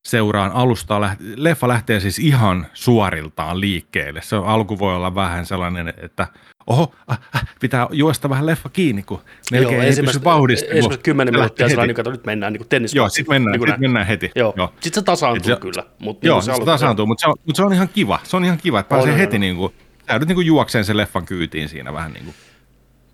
[0.08, 0.98] seuraan alusta.
[1.00, 4.22] läht- Leffa lähtee siis ihan suoriltaan liikkeelle.
[4.22, 6.26] Se on, alku voi olla vähän sellainen, että
[6.66, 9.20] oho, äh, äh, pitää juosta vähän leffa kiinni, kun
[9.50, 10.66] melkein ei pysy vauhdista.
[10.70, 12.94] ensimmäiset kymmenen minuuttia sellainen, niin että nyt mennään niin tennis.
[12.94, 13.80] Joo, sitten mennään, niin sit näin.
[13.80, 14.30] mennään heti.
[14.36, 14.54] Joo.
[14.56, 14.72] Joo.
[14.80, 15.82] Sitten se tasaantuu se- kyllä.
[15.98, 18.20] Mutta Joo, niin se, se tasaantuu, mutta se, on, mutta se on ihan kiva.
[18.24, 19.40] Se on ihan kiva, että pääsee on, heti on.
[19.40, 19.72] niin kuin,
[20.10, 22.34] joudut niin juokseen sen leffan kyytiin siinä vähän niin kuin.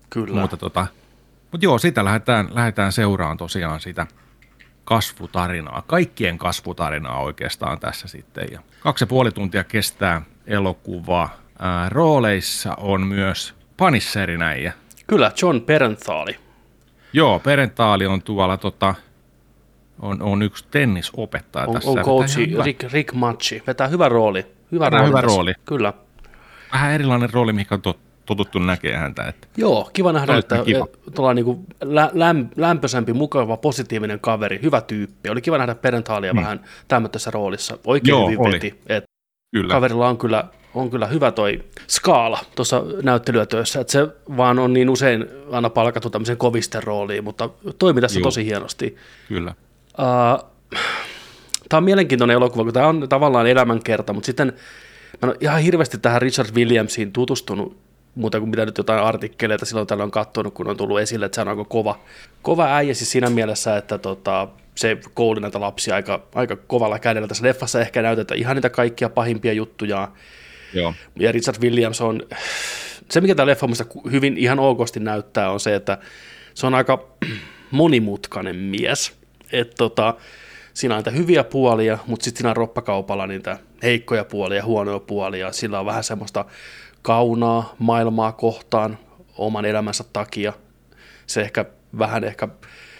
[0.09, 0.41] Kyllä.
[0.41, 0.87] Mutta tota,
[1.51, 4.07] mut joo, sitä lähdetään, lähdetään seuraan tosiaan sitä
[4.85, 8.47] kasvutarinaa, kaikkien kasvutarinaa oikeastaan tässä sitten.
[8.51, 11.29] Ja kaksi ja puoli tuntia kestää elokuva.
[11.59, 14.73] Ää, rooleissa on myös panisserinäijä.
[15.07, 16.37] Kyllä, John Perenthaali.
[17.13, 18.95] Joo, Perentaali on tuolla tota,
[19.99, 21.89] on, on yksi tennisopettaja On, tässä.
[21.89, 23.63] on coachi Rick, Rick Machi.
[23.67, 24.45] Vetää hyvä rooli.
[24.71, 25.35] Hyvä, Vetää rooli, hyvä tässä.
[25.35, 25.53] rooli.
[25.65, 25.93] Kyllä.
[26.73, 29.23] Vähän erilainen rooli, mikä on tot, totuttu näkee häntä.
[29.23, 29.47] Että.
[29.57, 30.87] Joo, kiva nähdä, että kiva.
[31.15, 35.29] tuolla niinku lä- läm- lämpöisempi, mukava, positiivinen kaveri, hyvä tyyppi.
[35.29, 37.77] Oli kiva nähdä Perentaalia vähän tämmöisessä roolissa.
[37.87, 38.19] Oikein Mm.
[38.19, 38.53] Joo, hyvin oli.
[38.53, 38.79] veti.
[38.87, 39.03] Et
[39.55, 39.73] Kyllä.
[39.73, 40.43] kaverilla on kyllä,
[40.73, 44.07] on kyllä hyvä toi skaala tuossa näyttelytyössä, että se
[44.37, 47.49] vaan on niin usein aina palkattu tämmöisen kovisten rooliin, mutta
[47.79, 48.23] toimi tässä Joo.
[48.23, 48.95] tosi hienosti.
[49.27, 49.53] Kyllä.
[49.99, 50.49] Uh,
[51.69, 54.53] tämä on mielenkiintoinen elokuva, kun tämä on tavallaan elämänkerta, mutta sitten
[55.21, 57.77] mä en ole ihan hirveästi tähän Richard Williamsiin tutustunut,
[58.15, 61.35] muuta kuin mitä nyt jotain artikkeleita silloin tällöin on katsonut, kun on tullut esille, että
[61.35, 61.99] se on aika kova,
[62.41, 67.27] kova äijä siis siinä mielessä, että tota, se kouli näitä lapsia aika, aika kovalla kädellä.
[67.27, 70.11] Tässä leffassa ehkä näytetään ihan niitä kaikkia pahimpia juttuja,
[70.73, 70.93] Joo.
[71.19, 72.21] ja Richard Williams on,
[73.09, 75.97] se mikä tämä leffa musta hyvin ihan okosti näyttää on se, että
[76.53, 77.07] se on aika
[77.71, 79.13] monimutkainen mies.
[79.51, 80.13] Et tota,
[80.73, 84.99] siinä on niitä hyviä puolia, mutta sitten siinä on roppakaupalla niitä heikkoja puolia ja huonoja
[84.99, 85.51] puolia.
[85.51, 86.45] Sillä on vähän semmoista
[87.01, 88.97] kaunaa maailmaa kohtaan
[89.37, 90.53] oman elämänsä takia.
[91.27, 91.65] Se ehkä
[91.99, 92.47] vähän ehkä,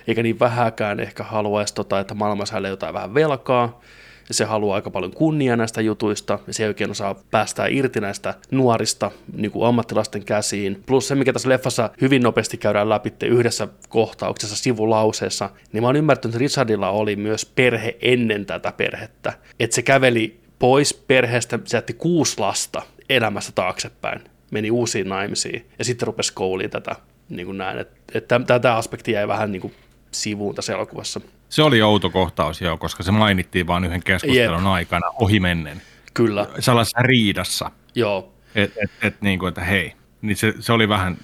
[0.08, 3.82] eikä niin vähäkään ehkä haluaisi, tota, että maailmassa hänelle jotain vähän velkaa.
[4.28, 8.02] Ja se haluaa aika paljon kunniaa näistä jutuista, ja se ei oikein osaa päästää irti
[8.02, 10.84] näistä nuorista niin kuin ammattilaisten käsiin.
[10.86, 15.96] Plus se, mikä tässä leffassa hyvin nopeasti käydään läpi yhdessä kohtauksessa sivulauseessa, niin mä oon
[15.96, 19.34] ymmärtänyt, että Richardilla oli myös perhe ennen tätä perhettä.
[19.60, 24.22] Että se käveli pois perheestä, se jätti kuusi lasta elämässä taaksepäin,
[24.52, 26.96] meni uusiin naimisiin, ja sitten rupesi kouliin tätä,
[27.30, 27.80] niin kuin näin.
[27.80, 29.74] Että et tätä aspektia jäi vähän niin kuin
[30.12, 31.22] sivuun tässä elokuvassa.
[31.54, 34.68] Se oli outo kohtaus joo, koska se mainittiin vain yhden keskustelun Jep.
[34.68, 35.82] aikana ohimennen.
[36.14, 36.48] Kyllä.
[36.60, 37.72] Sellaisessa riidassa.
[37.96, 38.34] Joo.
[38.56, 41.18] Että et, et, niin kuin, että hei, niin se, se oli vähän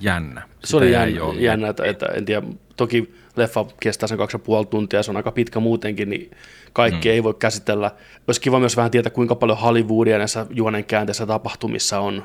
[0.00, 0.42] jännä.
[0.42, 2.46] Sitä se oli jännä, jännä että, että, en tiedä,
[2.76, 6.30] toki leffa kestää sen kaksi ja puoli tuntia, se on aika pitkä muutenkin, niin
[6.72, 7.12] kaikki mm.
[7.12, 7.90] ei voi käsitellä.
[8.26, 12.24] Olisi kiva myös vähän tietää, kuinka paljon Hollywoodia näissä juonen käänteissä tapahtumissa on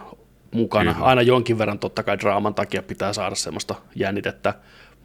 [0.51, 0.93] mukana.
[0.93, 1.05] Kyllä.
[1.05, 4.53] Aina jonkin verran totta kai draaman takia pitää saada semmoista jännitettä,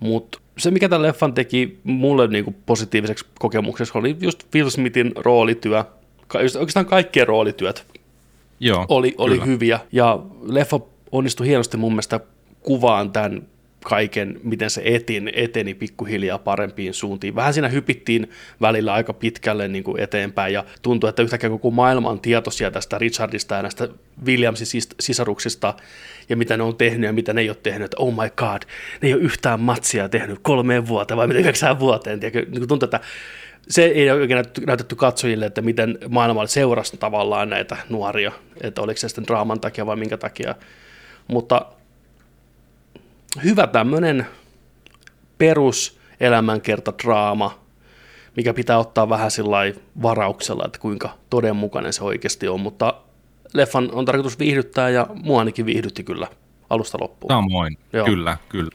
[0.01, 5.84] mutta se, mikä tämän leffan teki mulle niinku positiiviseksi kokemukseksi, oli just Will Smithin roolityö.
[6.34, 7.86] Oikeastaan kaikkien roolityöt
[8.61, 9.80] Joo, oli, oli hyviä.
[9.92, 10.80] Ja leffa
[11.12, 12.20] onnistui hienosti mun mielestä
[12.61, 13.42] kuvaan tämän
[13.84, 17.34] kaiken, miten se etin, eteni pikkuhiljaa parempiin suuntiin.
[17.34, 18.30] Vähän siinä hypittiin
[18.61, 22.99] välillä aika pitkälle niin kuin eteenpäin ja tuntui, että yhtäkkiä koko maailma on tietoisia tästä
[22.99, 23.88] Richardista ja näistä
[24.24, 25.74] Williamsin sisaruksista
[26.28, 27.84] ja mitä ne on tehnyt ja mitä ne ei ole tehnyt.
[27.84, 28.62] Että oh my god,
[29.02, 32.20] ne ei ole yhtään matsia tehnyt kolmeen vuoteen vai miten yhdeksään vuoteen.
[32.20, 32.50] Tiedätkö?
[32.50, 33.00] Niin tuntuu, että
[33.68, 38.98] se ei ole oikein näytetty katsojille, että miten maailma seurasi tavallaan näitä nuoria, että oliko
[38.98, 40.54] se sitten draaman takia vai minkä takia.
[41.28, 41.66] Mutta
[43.44, 44.26] hyvä tämmöinen
[45.38, 47.58] peruselämänkertadraama,
[48.36, 49.58] mikä pitää ottaa vähän sillä
[50.02, 52.94] varauksella, että kuinka todenmukainen se oikeasti on, mutta
[53.55, 56.28] leffan on tarkoitus viihdyttää ja mua ainakin viihdytti kyllä
[56.70, 57.30] alusta loppuun.
[57.30, 58.07] Samoin, Joo.
[58.07, 58.70] kyllä, kyllä.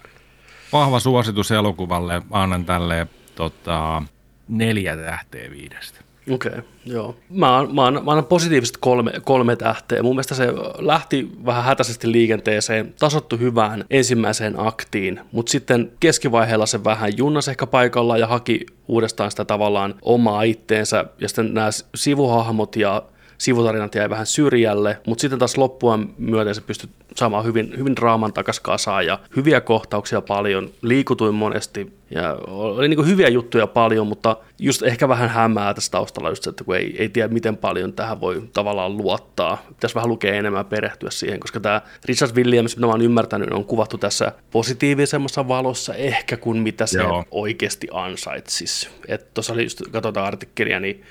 [0.74, 4.04] Vahva suositus elokuvalle, annan tälle tota,
[4.48, 6.00] neljä tähteä viidestä.
[6.30, 7.16] Okei, okay, joo.
[7.30, 10.04] Mä, mä, mä annan positiiviset kolme, kolme tähteä.
[10.04, 10.48] Mun mielestä se
[10.78, 17.68] lähti vähän hätäisesti liikenteeseen, tasottu hyvään ensimmäiseen aktiin, mutta sitten keskivaiheella se vähän junnas ehkä
[17.68, 21.06] paikalla ja haki uudestaan sitä tavallaan omaa itteensä.
[21.20, 23.04] Ja sitten nämä sivuhahmot ja
[23.42, 28.34] sivutarinat jäi vähän syrjälle, mutta sitten taas loppua myöten se pystyi saamaan hyvin, hyvin draaman
[28.34, 34.38] takas kasaan ja hyviä kohtauksia paljon, liikutuin monesti ja oli niin hyviä juttuja paljon, mutta
[34.60, 38.22] just ehkä vähän hämää tässä taustalla just, että kun ei, ei tiedä miten paljon tähän
[38.22, 39.66] voi tavallaan luottaa.
[39.68, 43.66] Pitäisi vähän lukea enemmän perehtyä siihen, koska tämä Richard Williams, mitä mä oon ymmärtänyt, on
[43.66, 47.26] kuvattu tässä positiivisemmassa valossa ehkä kuin mitä se Joo.
[47.32, 48.90] oikeasti ansaitsisi.
[49.34, 51.04] Tuossa oli just, katsotaan artikkelia, niin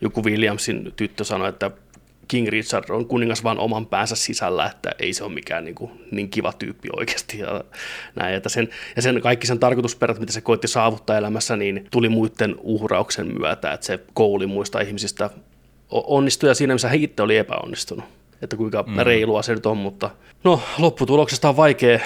[0.00, 1.70] joku Williamsin tyttö sanoi, että
[2.28, 5.90] King Richard on kuningas vain oman päänsä sisällä, että ei se ole mikään niin, kuin,
[6.10, 7.38] niin kiva tyyppi oikeasti.
[7.38, 7.64] Ja,
[8.14, 12.08] näin, että sen, ja sen kaikki sen tarkoitusperät, mitä se koitti saavuttaa elämässä, niin tuli
[12.08, 15.30] muiden uhrauksen myötä, että se kouli muista ihmisistä
[15.90, 18.04] onnistui ja siinä, missä he itse oli epäonnistunut.
[18.42, 18.96] Että kuinka mm.
[18.96, 20.10] reilua se nyt on, mutta
[20.44, 22.00] no lopputuloksesta on vaikea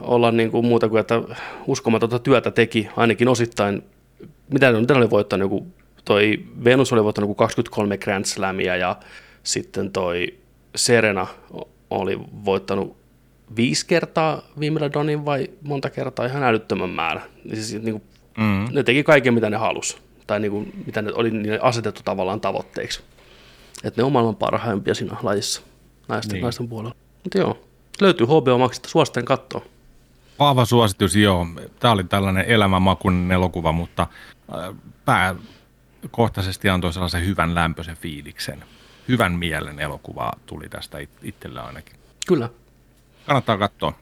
[0.00, 1.22] olla niin kuin muuta kuin, että
[1.66, 3.82] uskomatonta työtä teki, ainakin osittain.
[4.52, 5.66] Mitä ne oli voittanut joku
[6.10, 8.96] toi Venus oli voittanut 23 Grand Slamia ja
[9.42, 10.34] sitten toi
[10.76, 11.26] Serena
[11.90, 12.96] oli voittanut
[13.56, 17.22] viisi kertaa viime Donin vai monta kertaa ihan älyttömän määrä.
[17.54, 18.02] Siis, niin kuin,
[18.38, 18.68] mm.
[18.72, 19.96] Ne teki kaiken, mitä ne halusi,
[20.26, 23.00] tai niin kuin, mitä ne oli niille asetettu tavallaan tavoitteiksi.
[23.84, 25.62] Että ne on maailman parhaimpia siinä lajissa
[26.08, 26.42] naisten, niin.
[26.42, 26.94] naisten puolella.
[27.24, 27.58] Mutta joo,
[28.00, 29.62] löytyy HBO Maxista, suosittelen katsoa.
[30.38, 31.46] Vahva suositus, joo.
[31.80, 34.06] Tämä oli tällainen elämänmakuinen elokuva, mutta
[35.04, 35.34] pää,
[36.10, 38.64] kohtaisesti antoi sellaisen hyvän lämpöisen fiiliksen.
[39.08, 41.96] Hyvän mielen elokuva tuli tästä itsellä ainakin.
[42.26, 42.48] Kyllä.
[43.26, 43.92] Kannattaa katsoa.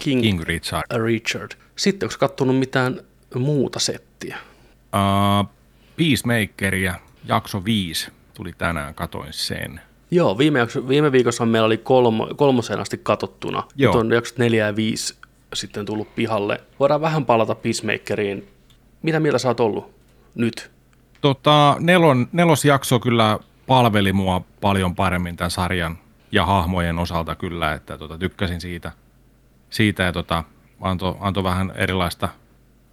[0.00, 1.04] King, King Richard.
[1.04, 1.52] Richard.
[1.76, 3.00] Sitten onko katsonut mitään
[3.34, 4.38] muuta settiä?
[4.94, 5.48] Uh,
[5.96, 6.94] Peacemakeria,
[7.24, 9.80] jakso 5 tuli tänään, katoin sen.
[10.10, 13.62] Joo, viime, jakso, viime viikossa meillä oli kolmo, kolmosen asti katsottuna.
[13.76, 13.94] Joo.
[13.94, 15.14] Nyt on jaksot 4 ja 5
[15.54, 16.60] sitten tullut pihalle.
[16.80, 18.48] Voidaan vähän palata Peacemakeriin.
[19.02, 19.94] Mitä mieltä sä oot ollut
[20.34, 20.70] nyt?
[21.24, 25.98] Tota, nelon, nelosjakso kyllä palveli mua paljon paremmin tämän sarjan
[26.32, 28.92] ja hahmojen osalta kyllä, että tota, tykkäsin siitä,
[29.70, 30.44] siitä ja tota,
[30.80, 32.28] antoi anto vähän erilaista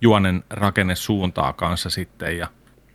[0.02, 2.48] juonen rakennesuuntaa kanssa sitten ja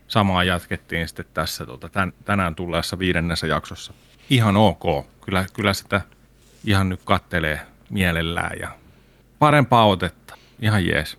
[0.09, 3.93] samaa jatkettiin sitten tässä tota, tän, tänään tulleessa viidennessä jaksossa.
[4.31, 6.01] Ihan ok, kyllä, kyllä sitä
[6.65, 7.61] ihan nyt kattelee
[7.91, 8.69] mielellään ja
[9.39, 11.19] parempaa otetta, ihan jees.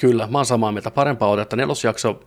[0.00, 1.56] Kyllä, mä oon samaa mieltä, parempaa otetta.
[1.56, 2.20] Nelosjakso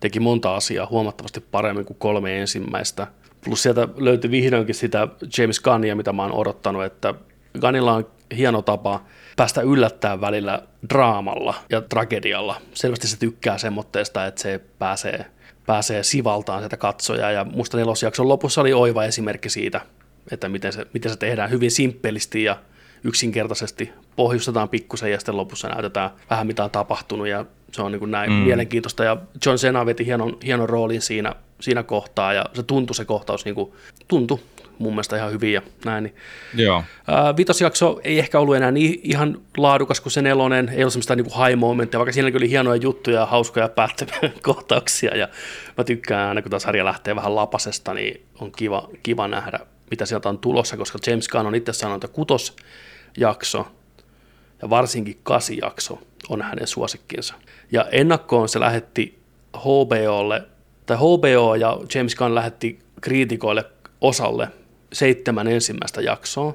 [0.00, 3.06] teki monta asiaa huomattavasti paremmin kuin kolme ensimmäistä.
[3.44, 7.14] Plus sieltä löytyi vihdoinkin sitä James Gunnia, mitä mä oon odottanut, että
[7.60, 9.04] Gunnilla on hieno tapa
[9.36, 12.60] päästä yllättää välillä draamalla ja tragedialla.
[12.74, 15.26] Selvästi se tykkää semmoitteesta, että se pääsee,
[15.66, 19.80] pääsee sivaltaan sitä katsoja ja musta nelosjakson lopussa oli oiva esimerkki siitä,
[20.30, 22.56] että miten se, miten se tehdään hyvin simppelisti ja
[23.04, 28.00] yksinkertaisesti pohjustetaan pikkusen ja sitten lopussa näytetään vähän mitä on tapahtunut ja se on niin
[28.00, 28.36] kuin näin mm.
[28.36, 29.16] mielenkiintoista ja
[29.46, 33.54] John Cena veti hienon, hienon roolin siinä siinä kohtaa, ja se tuntui se kohtaus, niin
[33.54, 33.72] kuin,
[34.08, 34.38] tuntui
[34.78, 36.04] mun mielestä ihan hyvin ja näin.
[36.04, 36.14] Niin.
[36.54, 36.84] Joo.
[37.06, 41.16] Ää, vitosjakso ei ehkä ollut enää niin ihan laadukas kuin se nelonen, ei ollut semmoista
[41.16, 45.28] niin high momenttia, vaikka siinäkin oli hienoja juttuja ja hauskoja päättäviä kohtauksia, ja
[45.78, 49.60] mä tykkään aina, kun tämä sarja lähtee vähän lapasesta, niin on kiva, kiva nähdä,
[49.90, 53.66] mitä sieltä on tulossa, koska James Gunn on itse sanonut, että kutosjakso
[54.62, 55.98] ja varsinkin kasijakso
[56.28, 57.34] on hänen suosikkinsa.
[57.72, 59.18] Ja ennakkoon se lähetti
[59.56, 60.42] HBOlle,
[60.86, 63.64] tai HBO ja James Gunn lähetti kriitikoille
[64.00, 64.48] osalle
[64.92, 66.54] seitsemän ensimmäistä jaksoa,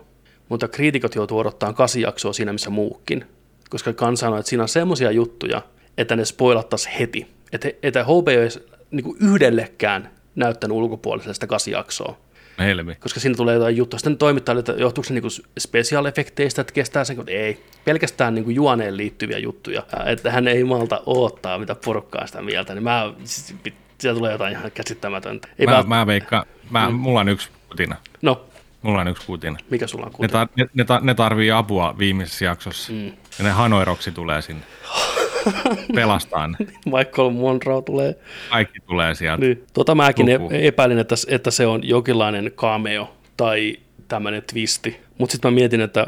[0.50, 3.26] mutta kriitikot joutuu odottaa kasi jaksoa siinä missä muukin,
[3.70, 5.62] koska Gunn sanoi, että siinä on semmoisia juttuja,
[5.98, 7.28] että ne spoilattaisiin heti.
[7.52, 8.50] Että, että HBO ei
[8.92, 12.18] niin yhdellekään näyttänyt ulkopuolisesta kasi jaksoa.
[12.60, 12.96] Helmi.
[12.96, 14.00] Koska siinä tulee jotain juttua.
[14.00, 15.24] Sitten toimittajille, että johtuuko se niin
[15.60, 17.64] special-efekteistä, että kestää sen, ei.
[17.86, 19.84] Pelkästään niin kuin juoneen liittyviä juttuja.
[20.06, 22.74] Että hän ei malta odottaa, mitä porukkaa sitä mieltä.
[22.74, 23.56] Niin mä, siis,
[23.98, 25.48] siellä tulee jotain ihan käsittämätöntä.
[25.60, 26.96] Ei mä, mä veikkaan, mä, mm.
[26.96, 27.96] mulla on yksi kutina.
[28.22, 28.46] No.
[28.82, 29.58] Mulla on yksi kutina.
[29.70, 30.40] Mikä sulla on kutina?
[30.40, 32.94] Ne, tar- ne, ne, tar- ne tarvii apua viimeisessä jaksossa.
[32.94, 33.06] Mm.
[33.08, 34.64] Ja ne hanoiroksi tulee sinne.
[35.96, 36.58] Pelastaa ne.
[36.86, 38.16] Michael Monroe tulee.
[38.50, 39.46] Kaikki tulee sieltä.
[39.46, 39.64] Niin.
[39.74, 40.54] Tota mäkin Luku.
[40.56, 43.78] epäilin, että, että se on jonkinlainen cameo tai
[44.08, 45.00] tämmöinen twisti.
[45.18, 46.08] Mutta sitten mä mietin, että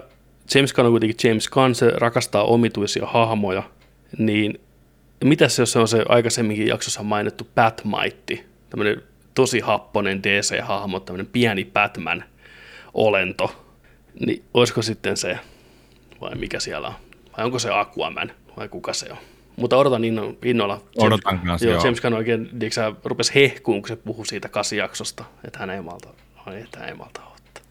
[0.55, 3.63] James Gunn on kuitenkin James Gunn, se rakastaa omituisia hahmoja,
[4.17, 4.59] niin
[5.23, 11.71] mitäs jos se on se aikaisemminkin jaksossa mainittu Batmite, tämmöinen tosi happonen DC-hahmo, tämmöinen pieni
[11.73, 13.55] Batman-olento,
[14.25, 15.39] niin olisiko sitten se,
[16.21, 16.93] vai mikä siellä on,
[17.37, 19.17] vai onko se Aquaman, vai kuka se on.
[19.55, 20.81] Mutta odotan inno, innolla.
[20.97, 21.83] Odotan kanssa, joo.
[21.83, 26.09] James Gunn oikein, sä, rupesi hehkuun, kun se puhui siitä kasijaksosta, että hän ei malta,
[26.63, 27.63] että hän ei malta ottaa.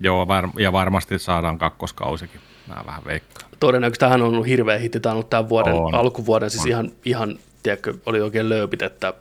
[0.00, 2.40] Joo, var, ja varmasti saadaan kakkoskausikin.
[2.66, 3.50] Mä vähän veikkaan.
[3.60, 5.00] Todennäköisesti tähän on ollut hirveä hitti.
[5.00, 5.94] Tämä on ollut tämän vuoden, on.
[5.94, 6.68] alkuvuoden, siis on.
[6.68, 9.14] ihan, ihan tiedätkö, oli oikein lööpit, että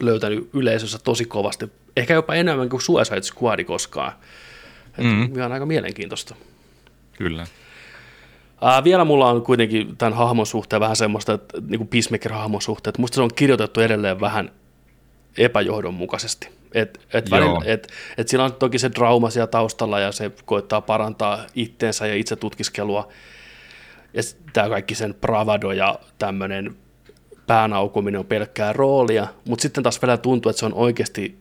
[0.00, 4.12] löytänyt yleisössä tosi kovasti, ehkä jopa enemmän kuin Suicide Squad koskaan.
[4.98, 5.36] mm.
[5.36, 6.34] Ihan aika mielenkiintoista.
[7.18, 7.46] Kyllä.
[8.60, 12.90] Ää, vielä mulla on kuitenkin tämän hahmon suhteen vähän semmoista, että niin kuin Peacemaker-hahmon suhteen,
[12.90, 14.50] että musta se on kirjoitettu edelleen vähän
[15.38, 16.48] epäjohdonmukaisesti.
[16.74, 20.80] Et, et välillä, et, et sillä on toki se trauma siellä taustalla ja se koittaa
[20.80, 23.08] parantaa itteensä ja itse tutkiskelua.
[24.14, 26.76] Ja tämä kaikki sen bravado ja tämmöinen
[27.46, 31.38] päänaukominen on pelkkää roolia, mutta sitten taas vielä tuntuu, että se on oikeasti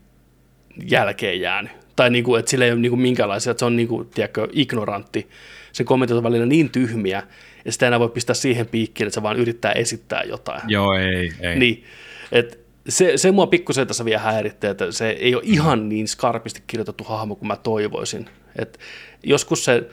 [0.89, 1.71] jälkeen jäänyt.
[1.95, 5.29] Tai niinku, että sillä ei ole niinku minkälaisia, että se on niinku, tiedätkö, ignorantti.
[5.77, 7.23] Se kommentit on välillä niin tyhmiä,
[7.65, 10.61] ja sitä enää voi pistää siihen piikkiin, että se vaan yrittää esittää jotain.
[10.67, 11.59] Joo, ei, ei.
[11.59, 11.83] Niin,
[12.31, 12.57] että
[12.89, 17.03] se, se mua pikkusen tässä vielä häirittää, että se ei ole ihan niin skarpisti kirjoitettu
[17.03, 18.29] hahmo kuin mä toivoisin.
[18.55, 18.79] Et
[19.23, 19.89] joskus se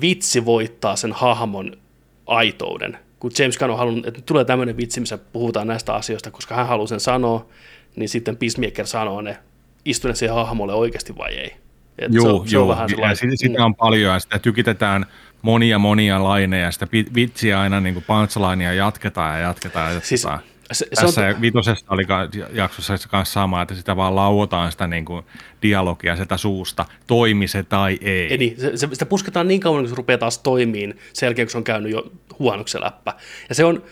[0.00, 1.76] vitsi voittaa sen hahmon
[2.26, 2.98] aitouden.
[3.18, 6.66] Kun James Gunn on halunnut, että tulee tämmöinen vitsi, missä puhutaan näistä asioista, koska hän
[6.66, 7.48] haluaa sen sanoa,
[7.96, 9.36] niin sitten Peacemaker sanoo ne,
[9.84, 11.63] istu ne siihen hahmolle oikeasti vai ei.
[11.98, 15.06] Et joo, se on, se on vähän ja sitä, sitä on paljon ja sitä tykitetään
[15.42, 20.00] monia monia laineja, sitä vitsiä aina niin kuin punchlinea jatketaan ja jatketaan ja jatketaan.
[20.02, 20.26] Siis
[20.72, 21.40] se, se Tässä on...
[21.40, 22.02] vitosessa oli
[22.52, 25.24] jaksossa kanssa sama, että sitä vaan lauotaan sitä niin kuin
[25.62, 28.34] dialogia sitä suusta, toimi se tai ei.
[28.34, 31.46] Eli niin, se, se, sitä pusketaan niin kauan, kun se rupeaa taas toimiin sen jälkeen,
[31.46, 33.14] kun se on käynyt jo huonoksi läppä.
[33.48, 33.82] Ja se on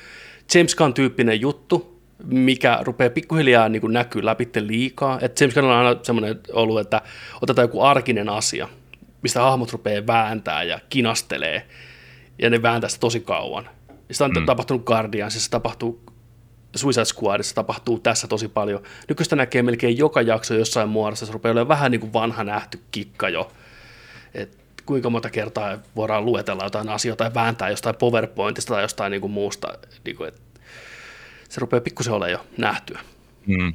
[0.54, 1.91] James Gunn-tyyppinen juttu,
[2.24, 5.18] mikä rupeaa pikkuhiljaa niin kuin näkyy läpi liikaa.
[5.20, 7.02] Et James Gunn on aina semmoinen ollut, että
[7.42, 8.68] otetaan joku arkinen asia,
[9.22, 11.66] mistä hahmot rupeaa vääntää ja kinastelee,
[12.38, 13.68] ja ne vääntää sitä tosi kauan.
[14.10, 14.46] Sitä on mm.
[14.46, 16.02] tapahtunut Guardiansissa, se tapahtuu
[16.76, 18.82] Suicide Squadissa tapahtuu tässä tosi paljon.
[19.08, 22.80] Nykyistä näkee melkein joka jakso jossain muodossa, se rupeaa olemaan vähän niin kuin vanha nähty
[22.90, 23.52] kikka jo.
[24.34, 29.20] Et kuinka monta kertaa voidaan luetella jotain asioita tai vääntää jostain PowerPointista tai jostain niin
[29.20, 29.78] kuin muusta.
[30.04, 30.40] Niin kuin, et
[31.52, 33.00] se rupeaa pikkusen olemaan jo nähtyä.
[33.46, 33.74] Mm.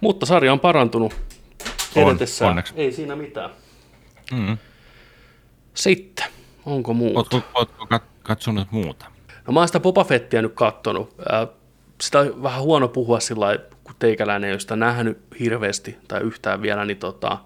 [0.00, 1.14] Mutta sarja on parantunut
[1.96, 2.18] on,
[2.48, 2.74] onneksi.
[2.76, 3.50] Ei siinä mitään.
[4.32, 4.58] Mm.
[5.74, 6.26] Sitten,
[6.66, 7.18] onko muuta?
[7.18, 9.06] Oletko, oletko katsonut muuta?
[9.46, 11.14] No mä oon sitä Boba Fettiä nyt kattonut.
[12.00, 16.62] Sitä on vähän huono puhua sillä kun teikäläinen ei ole sitä nähnyt hirveästi tai yhtään
[16.62, 17.38] vielä, niin tota,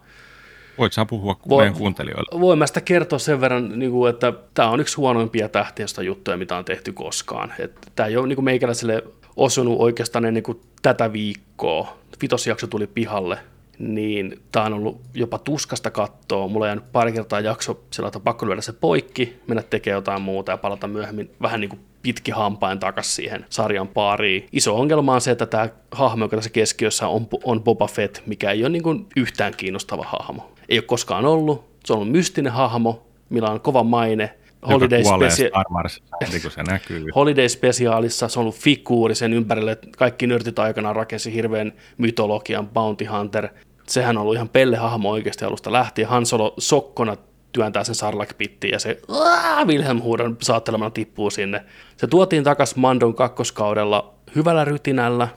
[0.78, 2.40] Voit sä puhua voi, meidän kuuntelijoille?
[2.40, 6.36] Voin mä sitä kertoa sen verran, niin kuin, että tämä on yksi huonoimpia tähtiöstä juttuja,
[6.36, 7.52] mitä on tehty koskaan.
[7.96, 9.02] Tämä ei ole niin kuin meikäläiselle
[9.36, 11.96] osunut oikeastaan ennen kuin tätä viikkoa.
[12.22, 13.38] Vitosjakso tuli pihalle,
[13.78, 16.48] niin tämä on ollut jopa tuskasta kattoa.
[16.48, 20.22] Mulla on jäänyt pari kertaa jakso sillä, että pakko lyödä se poikki, mennä tekemään jotain
[20.22, 24.46] muuta ja palata myöhemmin vähän niin kuin pitki hampain takaisin siihen sarjan pariin.
[24.52, 28.50] Iso ongelma on se, että tämä hahmo, joka tässä keskiössä on, on Boba Fett, mikä
[28.50, 30.53] ei ole niin kuin yhtään kiinnostava hahmo.
[30.68, 31.64] Ei ole koskaan ollut.
[31.84, 34.34] Se on ollut mystinen hahmo, millä on kova maine,
[34.68, 37.04] Holiday, Specia- Wars, niin kuin se näkyy.
[37.14, 39.78] Holiday Specialissa se on ollut figuuri sen ympärille.
[39.98, 43.48] Kaikki nörtit aikana rakensi hirveän mytologian Bounty Hunter.
[43.86, 46.08] Sehän on ollut ihan pellehahmo oikeasti alusta lähtien.
[46.08, 47.16] Han Solo sokkona
[47.52, 51.64] työntää sen sarlakpittiin ja se aah, Wilhelm huudon saattelemana tippuu sinne.
[51.96, 55.28] Se tuotiin takas Mandon kakkoskaudella hyvällä rytinällä,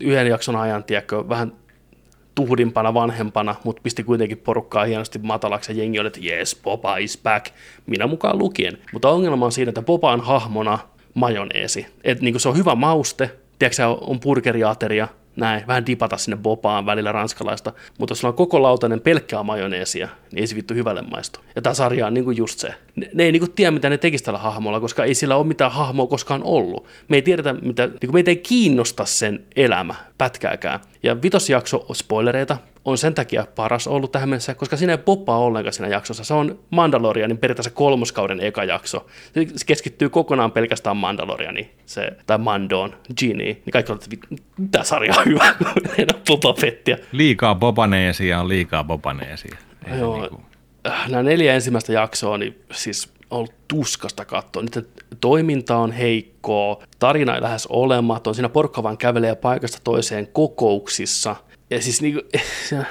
[0.00, 1.52] yhden jakson ajan, tiedätkö, vähän
[2.36, 7.20] tuhdimpana, vanhempana, mutta pisti kuitenkin porukkaa hienosti matalaksi ja jengi oli, että yes, Boba is
[7.22, 7.46] back,
[7.86, 8.78] minä mukaan lukien.
[8.92, 10.78] Mutta ongelma on siinä, että Boba on hahmona
[11.14, 11.86] majoneesi.
[12.04, 17.12] Et niin se on hyvä mauste, tiedätkö on burgeriateria, näin, vähän dipata sinne Bobaan välillä
[17.12, 21.40] ranskalaista, mutta jos sulla on koko lautanen pelkkää majoneesia, niin ei se vittu hyvälle maistu.
[21.54, 22.74] Ja tämä sarja on niinku just se.
[22.96, 25.72] Ne, ne ei niinku tiedä, mitä ne tekisi tällä hahmolla, koska ei sillä ole mitään
[25.72, 26.86] hahmoa koskaan ollut.
[27.08, 30.80] Me ei tiedetä, mitä, niinku meitä ei kiinnosta sen elämä pätkääkään.
[31.02, 35.72] Ja vitosjakso, spoilereita, on sen takia paras ollut tähän mennessä, koska siinä ei poppaa ollenkaan
[35.72, 36.24] siinä jaksossa.
[36.24, 39.06] Se on Mandalorianin periaatteessa kolmoskauden eka jakso.
[39.34, 43.52] Se keskittyy kokonaan pelkästään Mandalorianiin, se, tai Mandoon, Genie.
[43.52, 44.36] Niin kaikki on, että
[44.70, 45.54] tämä sarja on hyvä,
[46.26, 46.96] Boba Fettia.
[47.12, 49.56] Liikaa bobaneesia on liikaa bobaneesia.
[49.86, 50.42] Ei Joo, niinku-
[51.08, 54.62] nämä neljä ensimmäistä jaksoa, niin siis on ollut tuskasta katsoa.
[54.62, 54.86] Niiden
[55.20, 61.36] toiminta on heikkoa, tarina ei lähes olematon, siinä porukka vaan kävelee paikasta toiseen kokouksissa.
[61.70, 62.24] Ja siis niin kuin,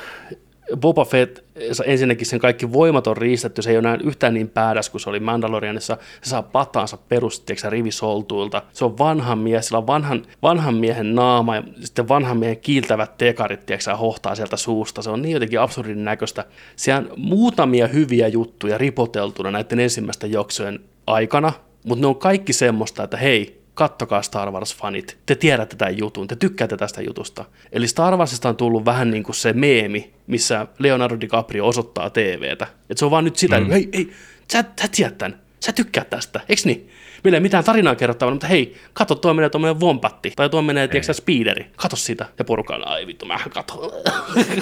[0.78, 1.40] Boba Fett,
[1.86, 5.10] ensinnäkin sen kaikki voimat on riistetty, se ei ole enää yhtään niin päädäs kuin se
[5.10, 8.62] oli Mandalorianissa, se saa pataansa perusteeksi rivisoltuilta.
[8.74, 13.18] Se on vanhan mies, sillä on vanhan, vanhan miehen naama ja sitten vanhan miehen kiiltävät
[13.18, 15.02] tekarit, tiedätkö, hohtaa sieltä suusta.
[15.02, 16.46] Se on niin jotenkin absurdin näköistä.
[16.76, 21.54] Siellä on muutamia hyviä juttuja ripoteltuna näiden ensimmäisten jaksojen aikana,
[21.86, 26.36] mutta ne on kaikki semmoista, että hei, kattokaa Star Wars-fanit, te tiedätte tämän jutun, te
[26.36, 27.46] tykkäätte tästä jutusta.
[27.72, 32.68] Eli Star Warsista on tullut vähän niin kuin se meemi, missä Leonardo DiCaprio osoittaa TVtä.
[32.90, 33.70] Et se on vaan nyt sitä, mm.
[33.70, 34.12] hei, hei,
[34.52, 36.90] sä, sä tiedät tämän, sä tykkäät tästä, eiks niin?
[37.24, 40.88] Meillä ei mitään tarinaa kerrottavana, mutta hei, kato, tuo menee tuommoinen vompatti, tai tuo menee,
[40.88, 42.26] tiedätkö sä, speederi, kato sitä.
[42.40, 44.04] Ja porukka on, ai vittu, mä kato.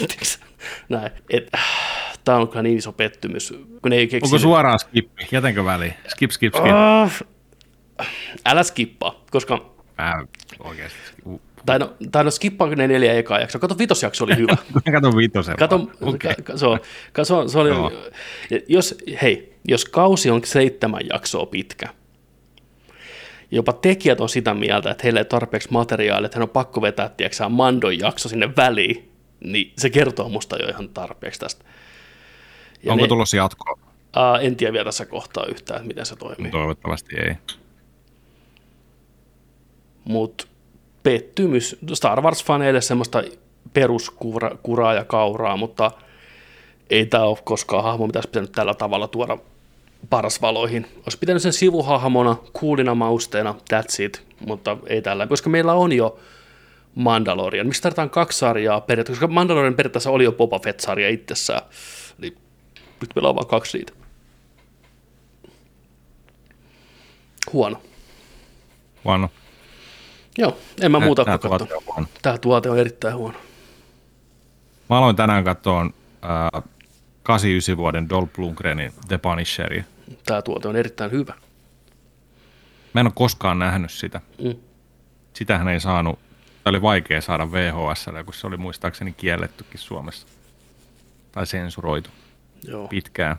[0.89, 1.51] Näin, et,
[2.23, 4.25] tää on kyllä niin iso pettymys, kun ei keksi.
[4.25, 5.27] Onko suoraan skippi?
[5.31, 5.93] Jätänkö väliin?
[6.07, 6.65] Skip, skip, skip.
[6.65, 7.32] Uh,
[8.45, 10.25] älä skippaa, koska Mä
[10.59, 10.97] oikeasti.
[11.25, 11.41] Uh.
[11.65, 13.59] tai no, tai no skippaa ne neljä ekaa jaksoa.
[13.59, 14.57] Kato, vitosjakso oli hyvä.
[14.85, 15.55] Mä katon vitosen.
[15.55, 15.79] Kato,
[16.43, 16.79] ka, se, on,
[17.13, 17.91] ka, se, on, se oli, Joo.
[18.67, 21.89] jos, hei, jos kausi on seitsemän jaksoa pitkä,
[23.51, 27.09] jopa tekijät on sitä mieltä, että heille ei tarpeeksi materiaalia, että hän on pakko vetää,
[27.09, 31.65] tiedätkö, Mandon jakso sinne väliin, niin se kertoo musta jo ihan tarpeeksi tästä.
[32.83, 33.79] Ja Onko ne, tulossa jatkoa?
[34.15, 36.51] ää, en tiedä vielä tässä kohtaa yhtään, että miten se toimii.
[36.51, 37.35] Toivottavasti ei.
[40.03, 40.47] Mutta
[41.03, 43.23] pettymys Star Wars-faneille semmoista
[43.73, 45.91] peruskuraa ja kauraa, mutta
[46.89, 49.37] ei tämä ole koskaan hahmo, mitä olisi pitänyt tällä tavalla tuoda
[50.09, 50.87] parasvaloihin.
[50.97, 56.19] Olisi pitänyt sen sivuhahmona, kuulina mausteena, that's it, mutta ei tällä, koska meillä on jo
[56.95, 57.67] Mandalorian.
[57.67, 61.61] Miksi tarvitaan kaksi sarjaa periaatteessa, koska Mandalorian periaatteessa oli jo Boba Fett-sarja itsessään,
[62.19, 62.37] eli
[63.01, 63.93] nyt meillä on vain kaksi siitä.
[67.53, 67.81] Huono.
[69.05, 69.29] Huono.
[70.37, 71.47] Joo, en mä muuta kuin katso.
[71.47, 72.07] tuote on huono.
[72.21, 73.37] Tämä tuote on erittäin huono.
[74.89, 76.63] Mä aloin tänään katsoa äh,
[77.23, 79.83] 89 vuoden Dolph Lundgrenin The Punisheria.
[80.25, 81.33] Tämä tuote on erittäin hyvä.
[82.93, 84.21] Mä en ole koskaan nähnyt sitä.
[84.43, 84.55] Mm.
[85.33, 86.19] Sitähän ei saanut,
[86.63, 90.27] tai oli vaikea saada VHS, kun se oli muistaakseni kiellettykin Suomessa.
[91.31, 92.09] Tai sensuroitu
[92.67, 92.87] Joo.
[92.87, 93.35] pitkään.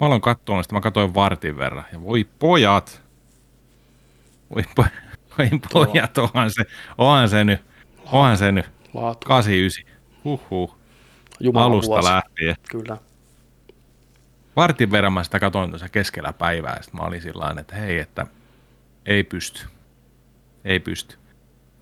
[0.00, 1.84] Mä aloin katsoa sitä, mä katsoin vartin verran.
[1.92, 3.01] Ja voi pojat!
[4.54, 4.62] Voi,
[5.38, 6.62] voi pojat, onhan se,
[6.98, 7.60] onhan se nyt,
[8.12, 8.66] onhan se nyt.
[8.94, 9.26] Laatu.
[9.28, 9.92] 89.
[10.24, 10.78] Huhhuh.
[11.40, 12.08] Jumalan Alusta vuosi.
[12.08, 12.56] lähtien.
[12.70, 12.96] Kyllä.
[14.56, 18.26] Vartin verran mä sitä katsoin tuossa keskellä päivää, ja mä olin sillä että hei, että
[19.06, 19.66] ei pysty.
[20.64, 21.16] Ei pysty.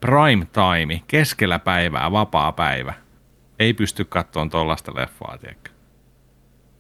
[0.01, 2.95] Prime time, keskellä päivää, vapaa päivä.
[3.59, 5.39] Ei pysty katsomaan tuollaista leffaa.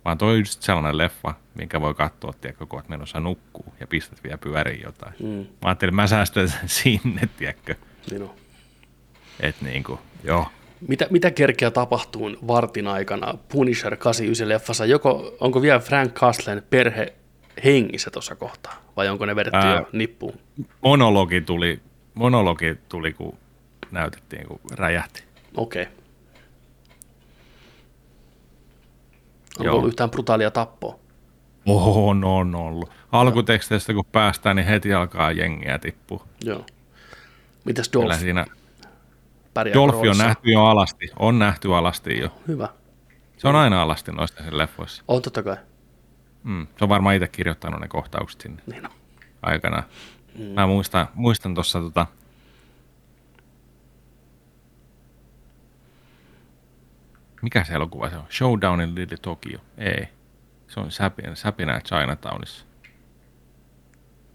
[0.04, 3.86] Vaan toi on just sellainen leffa, minkä voi katsoa, tiedätkö, kun oot menossa nukkuu ja
[3.86, 5.14] pistät vielä pyöriin jotain.
[5.22, 7.74] Mm, Mä ajattelin, mä säästän sen sinne, tiedätkö.
[8.10, 8.30] niin on.
[9.40, 10.46] Et niinku, joo.
[10.88, 14.86] Mitä, mitä kerkeä tapahtuu vartin aikana Punisher 89 leffassa?
[14.86, 17.12] Joko, onko vielä Frank Castlen perhe
[17.64, 18.82] hengissä tuossa kohtaa?
[18.96, 19.74] Vai onko ne vedetty Ää.
[19.74, 20.34] jo nippuun?
[20.80, 21.80] Monologi tuli,
[22.14, 23.38] monologi tuli, kun
[23.90, 25.22] näytettiin, kun räjähti.
[25.56, 25.82] Okei.
[25.82, 25.94] Okay.
[29.58, 29.74] Onko Joo.
[29.76, 30.98] ollut yhtään brutaalia tappoa?
[31.66, 32.90] On, on ollut.
[33.12, 36.26] Alkuteksteistä kun päästään, niin heti alkaa jengiä tippua.
[36.44, 36.66] Joo.
[37.64, 38.20] Mitäs Kyllä Dolph?
[38.20, 38.46] siinä
[39.74, 41.10] Dolphi on nähty jo alasti.
[41.18, 42.28] On nähty alasti jo.
[42.48, 42.68] Hyvä.
[43.36, 45.02] Se on aina alasti noista sen leffoissa.
[45.08, 45.56] On totta kai.
[46.42, 48.92] Mm, se on varmaan itse kirjoittanut ne kohtaukset sinne Niin on.
[49.42, 49.82] aikana.
[50.38, 50.44] Mm.
[50.44, 52.06] Mä muistan, muistan tuossa tota,
[57.42, 58.24] mikä se elokuva se on?
[58.30, 59.58] Showdown in Little Tokyo?
[59.78, 60.08] Ei.
[60.68, 62.64] Se on Säpinä, Säpinä Chinatownissa.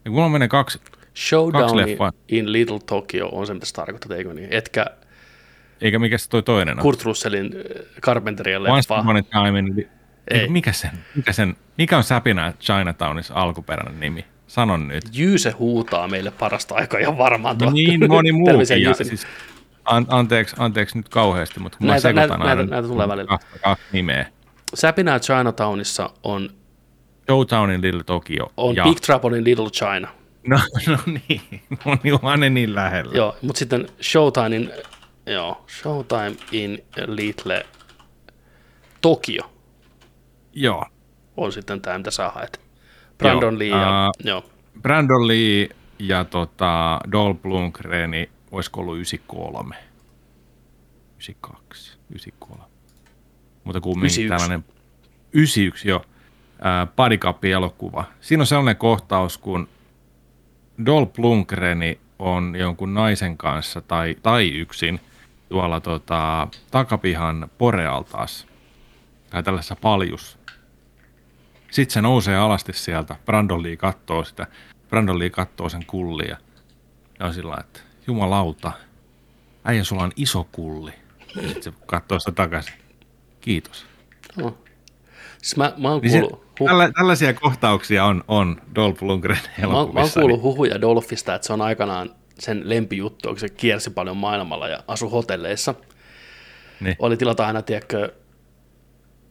[0.05, 0.81] Ja kun mulla menee kaksi,
[1.15, 2.11] Showdown leffaa.
[2.27, 4.47] in Little Tokyo on se, mitä se tarkoittaa, eikö niin?
[4.53, 4.85] Etkä
[5.81, 6.81] eikä mikä se toi toinen on?
[6.81, 7.55] Kurt Russellin
[8.01, 8.99] Carpenterien Once leffa.
[8.99, 9.89] Upon a Time in...
[10.31, 10.47] Ei.
[10.49, 10.91] Mikä sen?
[11.15, 11.55] Mikä sen?
[11.77, 14.25] Mikä on Säpinä Chinatownissa alkuperäinen nimi?
[14.47, 15.03] Sanon nyt.
[15.13, 17.57] Jyyse huutaa meille parasta aikaa ihan varmaan.
[17.57, 18.81] No niin, moni muukin.
[18.81, 19.27] Ja, siis,
[19.85, 23.27] an, anteeksi, anteeksi nyt kauheasti, mutta kun Näitä- mä näitä- aina näitä- näitä tulee välillä.
[23.27, 24.25] Kahta, kahta nimeä.
[24.73, 26.49] Säpinää Chinatownissa on,
[27.25, 28.51] Showtownin Little Tokyo.
[28.57, 30.07] on ja, Big Trouble in Little China.
[30.47, 31.41] No, no niin,
[32.03, 33.11] niin, onhan ne niin lähellä.
[33.17, 34.71] Joo, mutta sitten Showtime in,
[35.25, 37.65] joo, Showtime in Little
[39.01, 39.51] Tokyo
[40.53, 40.85] Joo.
[41.37, 42.61] on sitten tämä, mitä sä haet.
[43.17, 44.43] Brandon Joo, Lee ja, ää, joo,
[44.81, 45.69] Brandon Lee
[45.99, 49.75] ja tota, Dolph Lundgreni, olisiko ollut 93?
[51.13, 52.63] 92, 93.
[53.63, 54.29] Mutta kumminkin 91.
[54.29, 54.75] tällainen
[55.33, 56.05] 91 jo
[56.61, 58.03] ää, Buddy Cupin elokuva.
[58.21, 59.67] Siinä on sellainen kohtaus, kun
[60.85, 64.99] Dolph Lundgreni on jonkun naisen kanssa tai, tai yksin
[65.49, 68.47] tuolla tota, takapihan porealtaassa
[69.29, 70.39] tai tällaisessa paljus.
[71.71, 73.15] Sitten se nousee alasti sieltä.
[73.25, 74.47] Brandon Lee kattoo sitä.
[74.89, 76.37] Brandon Lee kattoo sen kullia.
[77.19, 78.71] Ja on sillä että jumalauta,
[79.63, 80.91] äijä sulla on iso kulli.
[81.33, 82.73] Sitten se katsoo sitä takaisin.
[83.41, 83.85] Kiitos.
[84.37, 84.57] joo.
[85.41, 89.37] Siis mä, mä oon Niin se, kuullut, hu- tällä, tällaisia kohtauksia on, on Dolph Lundgren
[89.61, 90.19] mä, oon- mä oon elokuvissa.
[90.19, 94.83] kuullut huhuja Dolphista, että se on aikanaan sen lempijuttu, kun se kiersi paljon maailmalla ja
[94.87, 95.75] asui hotelleissa.
[96.79, 96.95] Niin.
[96.99, 98.13] Oli tilata aina, tiedätkö,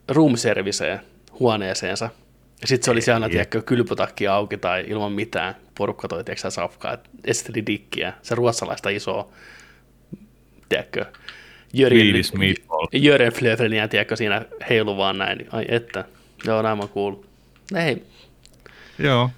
[0.09, 1.01] roomserviceen
[1.41, 2.11] huoneeseensa.
[2.61, 5.55] Ja sitten se oli siellä aina, tiedätkö, kylpytakki auki tai ilman mitään.
[5.79, 8.13] Porukka toi, tiedätkö, safkaa, esteli dikkiä.
[8.23, 9.29] Se ruotsalaista isoa,
[10.69, 11.05] tiedätkö,
[12.93, 15.39] Jörgen, Flöfreniä, tiedätkö, siinä heilu vaan näin.
[15.39, 16.05] niin Ai että,
[16.47, 17.27] joo, näin mä kuullut.
[17.77, 18.03] Ei,
[18.99, 19.31] Joo.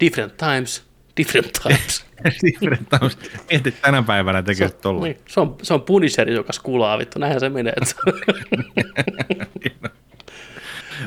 [0.00, 0.84] different times,
[1.16, 2.04] different times.
[2.42, 3.18] Different times.
[3.50, 5.04] Mieti tänä päivänä tekee tolla.
[5.04, 7.74] Niin, se, on, se on Punisher, joka skulaa vittu, näinhän se menee.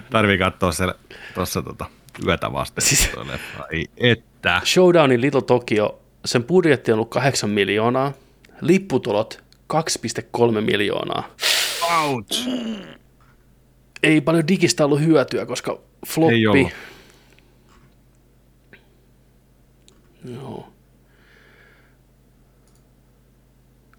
[0.10, 0.86] Tarvii katsoa se
[1.34, 1.86] tuossa tota,
[2.26, 2.84] yötä vasten.
[2.84, 3.10] Siis-.
[3.32, 3.64] Leffa.
[3.72, 4.62] Ai että.
[4.66, 8.14] Showdown in Little Tokyo, sen budjetti on ollut 8 miljoonaa,
[8.62, 11.30] lipputulot 2,3 miljoonaa.
[12.04, 12.48] Ouch.
[14.04, 16.74] Ei paljon digistä ollut hyötyä, koska floppi.
[20.26, 20.74] Joo.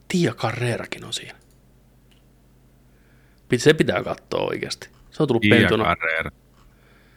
[0.08, 1.38] Tia Carrerakin on siinä.
[3.56, 4.88] Se pitää katsoa oikeasti.
[5.18, 5.84] Se on tullut Tia pentuna.
[5.84, 6.30] Carrera.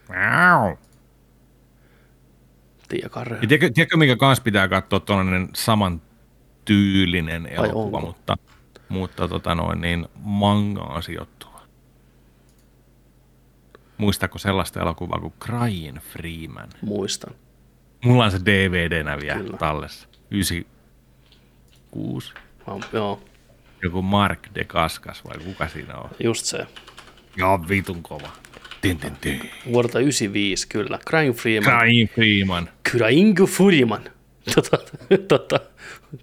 [0.10, 0.74] Wow.
[2.89, 3.41] Tia Carrera.
[3.41, 6.02] Ja tiedätkö, tiedätkö, mikä kans pitää katsoa tuollainen saman
[6.66, 8.02] tyylinen elokuva, onko?
[8.02, 8.38] mutta,
[8.89, 11.62] mutta tota noin, niin mangaan sijoittuva.
[13.97, 16.70] Muistatko sellaista elokuvaa kuin Crying Freeman?
[16.82, 17.34] Muistan.
[18.06, 19.58] Mulla on se DVD-nä vielä Kyllä.
[19.58, 20.08] tallessa.
[20.32, 22.34] 96.
[22.68, 23.22] Mä, joo,
[23.84, 26.10] Joku Mark de Kaskas vai kuka siinä on?
[26.24, 26.68] just se.
[27.38, 28.30] Joo, vitun kova.
[28.82, 29.50] Tin, tin, tin.
[29.72, 31.00] Vuodelta 95, kyllä.
[31.10, 31.80] Crying Freeman.
[31.80, 32.70] Crying Freeman.
[32.92, 34.02] Crying Freeman.
[34.56, 34.78] Tota,
[35.28, 35.60] tota,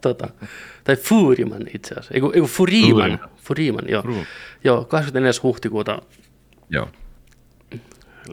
[0.01, 0.29] tota.
[0.85, 2.15] Tai Furiman itse asiassa.
[2.15, 2.91] Eiku, eiku Furiman.
[3.11, 3.31] Furiman.
[3.37, 4.03] Furiman, joo.
[4.03, 4.27] Fru-
[4.65, 5.41] Joo, 24.
[5.43, 6.03] huhtikuuta
[6.71, 6.89] Joo.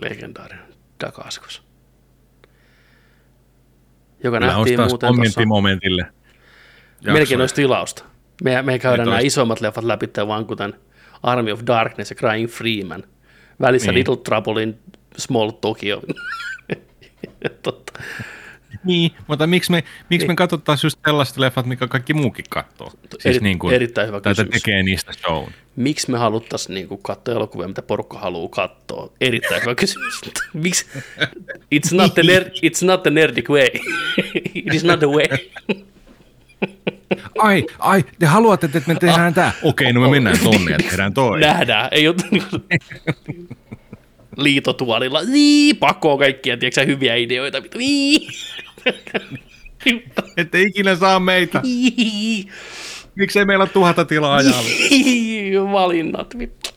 [0.01, 0.65] legendaarinen
[1.01, 1.63] Dakaskos.
[4.23, 5.07] Joka Kyllä nähtiin muuten tuossa.
[5.07, 6.05] kommenttimomentille.
[7.05, 8.03] Melkein olisi tilausta.
[8.43, 10.73] Me, me käydään nämä isommat leffat läpi, vaan kuten
[11.25, 13.03] Army of Darkness ja Crying Freeman.
[13.61, 13.99] Välissä Niin.
[13.99, 14.79] Little Trouble in
[15.17, 16.01] Small Tokyo.
[17.63, 17.99] Totta.
[18.83, 22.91] Niin, mutta miksi me, miksi me katsottaisiin just sellaiset leffat, mikä kaikki muukin katsoo?
[23.19, 24.51] Siis Eri- niin kuin, erittäin hyvä kysymys.
[24.51, 25.51] tekee niistä shown.
[25.75, 29.11] Miksi me haluttaisiin niin katsoa elokuvia, mitä porukka haluaa katsoa?
[29.21, 30.21] Erittäin hyvä kysymys.
[30.53, 30.85] Miksi?
[31.75, 33.67] It's not, the ner- it's not the nerdic way.
[34.55, 35.27] It is not the way.
[37.37, 39.51] Ai, ai, te haluatte, että me tehdään tää?
[39.63, 41.39] Okei, no me mennään tonne ja tehdään toi.
[41.39, 41.89] Nähdään.
[41.91, 42.15] Ei ole
[44.37, 45.21] liitotuolilla.
[45.33, 47.63] Ii, pakoo kaikkia, tiedätkö sä, hyviä ideoita.
[47.63, 47.79] Vittu.
[50.37, 51.61] Ette ikinä saa meitä.
[51.65, 52.47] Ii.
[53.15, 54.69] Miksei meillä ole tuhata tilaa ajalla?
[54.91, 56.37] Ii, Valinnat.
[56.37, 56.69] vittu.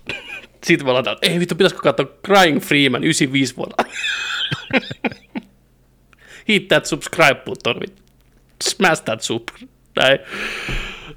[0.65, 3.75] Sitten me ollaan täällä, ei vittu, pitäisikö katsoa Crying Freeman 95 vuonna.
[6.49, 8.03] Hit that subscribe button, vittu.
[8.65, 9.49] Smash that sub.
[9.99, 10.19] Näin.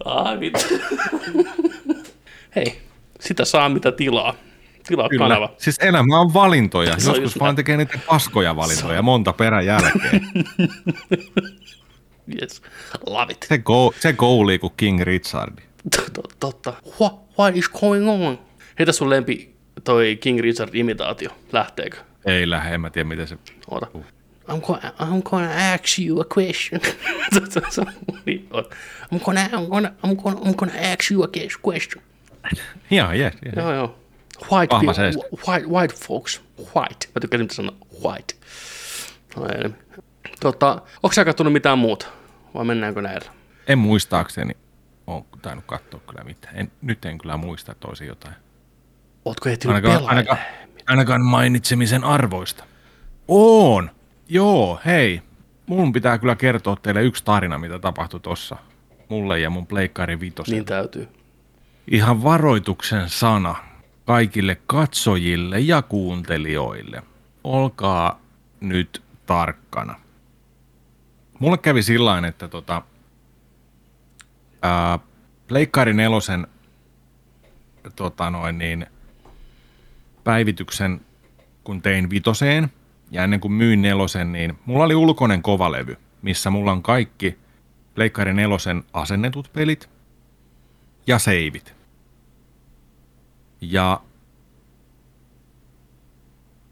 [0.05, 0.65] Ai vittu.
[2.55, 2.81] Hei,
[3.19, 4.33] sitä saa mitä tilaa.
[4.87, 5.25] tilaa Kyllä.
[5.25, 5.53] kanava.
[5.57, 6.99] Siis elämä on valintoja.
[6.99, 10.21] Se on Joskus just vaan tekee niitä paskoja valintoja monta perän jälkeen.
[12.41, 12.61] Yes.
[13.07, 13.45] Love it.
[13.49, 15.57] Se, go, se goalii kuin King Richard.
[15.95, 16.73] Tot- Totta.
[17.01, 18.39] What, what is going on?
[18.79, 21.29] Heitä sun lempi toi King Richard imitaatio.
[21.51, 21.97] Lähteekö?
[22.25, 23.37] Ei lähde, en mä tiedä miten se...
[23.71, 23.87] Oota.
[24.47, 26.81] I'm gonna, I'm gonna ask you a question.
[29.11, 31.27] I'm gonna, I'm gonna, I'm gonna, I'm gonna ask you a
[31.63, 32.03] question.
[32.91, 33.33] Ihan jees.
[33.45, 33.55] jees.
[33.55, 33.95] Joo, joo.
[34.51, 36.41] White, Vahva people, white, white folks.
[36.57, 37.07] White.
[37.15, 38.33] Mä tykkäsin, mitä sanoa white.
[39.35, 39.69] No, ei.
[40.39, 42.07] Tota, onko sä kattonut mitään muuta?
[42.53, 43.31] Vai mennäänkö näillä?
[43.67, 44.53] En muistaakseni
[45.07, 46.55] ole tainnut katsoa kyllä mitään.
[46.57, 48.35] En, nyt en kyllä muista, että olisi jotain.
[49.25, 50.37] Ootko ehtinyt Ainakaan, ainakaan,
[50.87, 52.63] ainakaan mainitsemisen arvoista.
[53.27, 53.91] On!
[54.33, 55.21] Joo, hei.
[55.65, 58.55] Mun pitää kyllä kertoa teille yksi tarina, mitä tapahtui tossa.
[59.09, 60.53] Mulle ja mun pleikkarin vitosen.
[60.53, 61.07] Niin täytyy.
[61.87, 63.55] Ihan varoituksen sana
[64.05, 67.03] kaikille katsojille ja kuuntelijoille.
[67.43, 68.19] Olkaa
[68.59, 69.95] nyt tarkkana.
[71.39, 72.81] Mulle kävi sillä että tota,
[74.61, 74.99] ää,
[75.47, 76.47] Pleikkari nelosen
[77.95, 78.85] tota noin niin,
[80.23, 81.01] päivityksen,
[81.63, 82.71] kun tein vitoseen,
[83.11, 87.37] ja ennen kuin myin nelosen, niin mulla oli ulkoinen kovalevy, missä mulla on kaikki
[87.95, 89.89] Pleikkari nelosen asennetut pelit
[91.07, 91.75] ja seivit.
[93.61, 94.01] Ja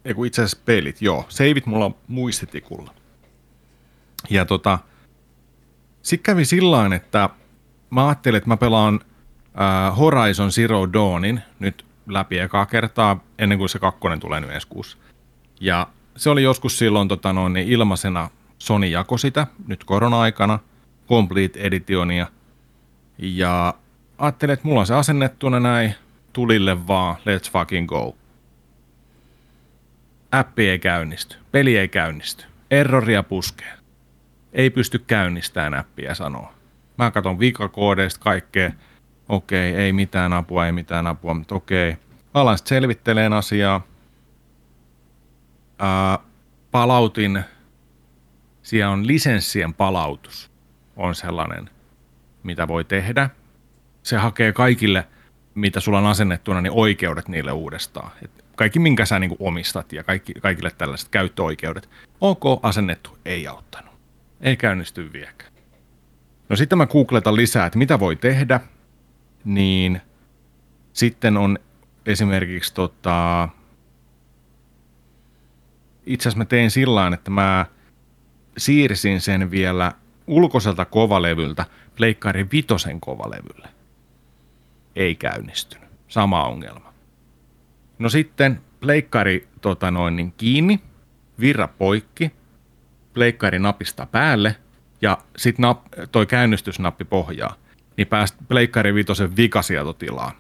[0.06, 1.26] ei kun itse asiassa pelit, joo.
[1.30, 2.94] Seivit mulla on muistitikulla.
[4.30, 4.80] Ja tota,
[6.02, 7.30] sitten kävi sillä että
[7.90, 9.00] mä ajattelin, että mä pelaan
[9.60, 14.68] äh, Horizon Zero Dawnin nyt läpi ekaa kertaa ennen kuin se kakkonen tulee nyt ensi
[14.68, 14.98] kuussa.
[15.60, 15.88] Ja
[16.20, 20.60] se oli joskus silloin tota noin, niin ilmaisena Sony jako sitä, nyt korona-aikana,
[21.10, 22.28] Complete Editionia.
[23.18, 23.74] Ja
[24.18, 25.96] ajattelin, että mulla on se asennettuna näin,
[26.34, 28.16] tulille vaan, let's fucking go.
[30.32, 33.74] Appi ei käynnisty, peli ei käynnisty, erroria puskee.
[34.54, 36.54] Ei pysty käynnistämään appia sanoa.
[36.98, 38.72] Mä katson vikakoodeista kaikkea,
[39.30, 41.98] okei, ei mitään apua, ei mitään apua, mutta okei.
[42.34, 43.82] Alan sitten selvitteleen asiaa.
[45.80, 46.20] Ää,
[46.72, 47.44] palautin,
[48.64, 50.52] siellä on lisenssien palautus,
[50.96, 51.70] on sellainen,
[52.44, 53.30] mitä voi tehdä.
[54.04, 55.08] Se hakee kaikille,
[55.56, 58.12] mitä sulla on asennettuna, niin oikeudet niille uudestaan.
[58.24, 61.90] Et kaikki, minkä sä niin omistat ja kaikki, kaikille tällaiset käyttöoikeudet.
[62.22, 63.94] OK, asennettu, ei auttanut.
[64.42, 65.52] Ei käynnisty vieläkään.
[66.50, 68.60] No sitten mä googletan lisää, että mitä voi tehdä,
[69.46, 70.02] niin
[70.94, 71.60] sitten on
[72.06, 73.50] esimerkiksi tota,
[76.10, 77.66] itse asiassa mä tein sillä että mä
[78.58, 79.92] siirsin sen vielä
[80.28, 81.66] ulkoiselta kovalevyltä
[81.96, 83.68] Pleikkari vitosen kovalevylle.
[84.96, 85.90] Ei käynnistynyt.
[86.08, 86.94] Sama ongelma.
[88.00, 90.80] No sitten pleikkari tota noin, niin kiinni,
[91.40, 92.32] virra poikki,
[93.14, 94.56] pleikkari napista päälle
[95.02, 95.66] ja sitten
[96.12, 97.56] toi käynnistysnappi pohjaa,
[97.98, 100.32] niin pääst pleikkari vitosen vikasietotilaan.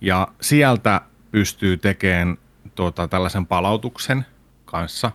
[0.00, 2.38] Ja sieltä pystyy tekemään
[2.74, 4.26] tota, tällaisen palautuksen
[4.64, 5.12] kanssa.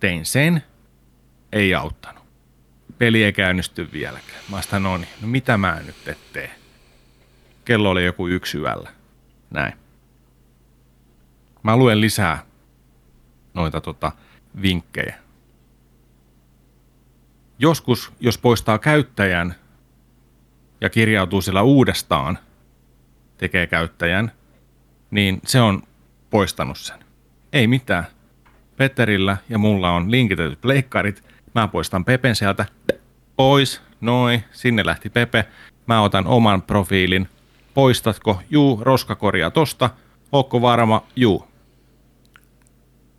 [0.00, 0.62] Tein sen,
[1.52, 2.22] ei auttanut.
[2.98, 4.40] Peli ei käynnisty vieläkään.
[4.50, 6.50] Mä sitä, no niin, no mitä mä nyt tee?
[7.64, 8.90] Kello oli joku yksi yöllä.
[9.50, 9.72] Näin.
[11.62, 12.44] Mä luen lisää
[13.54, 14.12] noita tota,
[14.62, 15.14] vinkkejä.
[17.58, 19.54] Joskus, jos poistaa käyttäjän
[20.80, 22.38] ja kirjautuu sillä uudestaan,
[23.38, 24.32] tekee käyttäjän,
[25.10, 25.82] niin se on
[26.32, 26.98] poistanut sen.
[27.52, 28.04] Ei mitään.
[28.76, 31.24] Petterillä ja mulla on linkitetyt pleikkarit.
[31.54, 32.66] Mä poistan Pepen sieltä
[33.36, 35.44] pois, noin, sinne lähti Pepe.
[35.86, 37.28] Mä otan oman profiilin.
[37.74, 38.42] Poistatko?
[38.50, 39.90] Juu, roskakorjaa tosta.
[40.32, 41.06] Ootko varma?
[41.16, 41.48] Juu.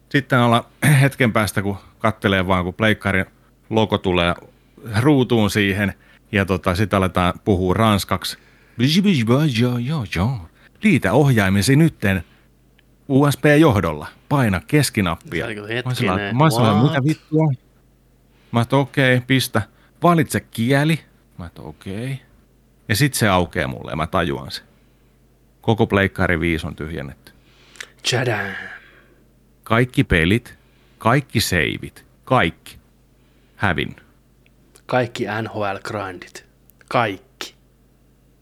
[0.09, 0.65] Sitten olla
[1.01, 3.25] hetken päästä, kun kattelee vaan, kun pleikkarin
[3.69, 4.33] logo tulee
[4.99, 5.93] ruutuun siihen,
[6.31, 8.37] ja tota, sitten aletaan puhua ranskaksi.
[10.83, 12.23] Liitä ohjaimesi nytten
[13.13, 14.07] USB-johdolla.
[14.29, 15.47] Paina keskinappia.
[15.47, 16.83] Se Mä sellainen- mä what?
[16.83, 17.51] mitä vittua?
[18.51, 19.61] Mä oon, okei, okay, pistä.
[20.03, 20.99] Valitse kieli.
[21.37, 22.13] Mä oon, okei.
[22.13, 22.25] Okay.
[22.89, 24.65] Ja sit se aukeaa mulle ja mä tajuan sen.
[25.61, 27.31] Koko Pleikkari 5 on tyhjennetty.
[28.03, 28.45] Tchadam.
[29.63, 30.57] Kaikki pelit,
[30.97, 32.77] kaikki seivit, kaikki.
[33.55, 33.95] Hävin.
[34.85, 36.45] Kaikki NHL-grindit.
[36.87, 37.55] Kaikki.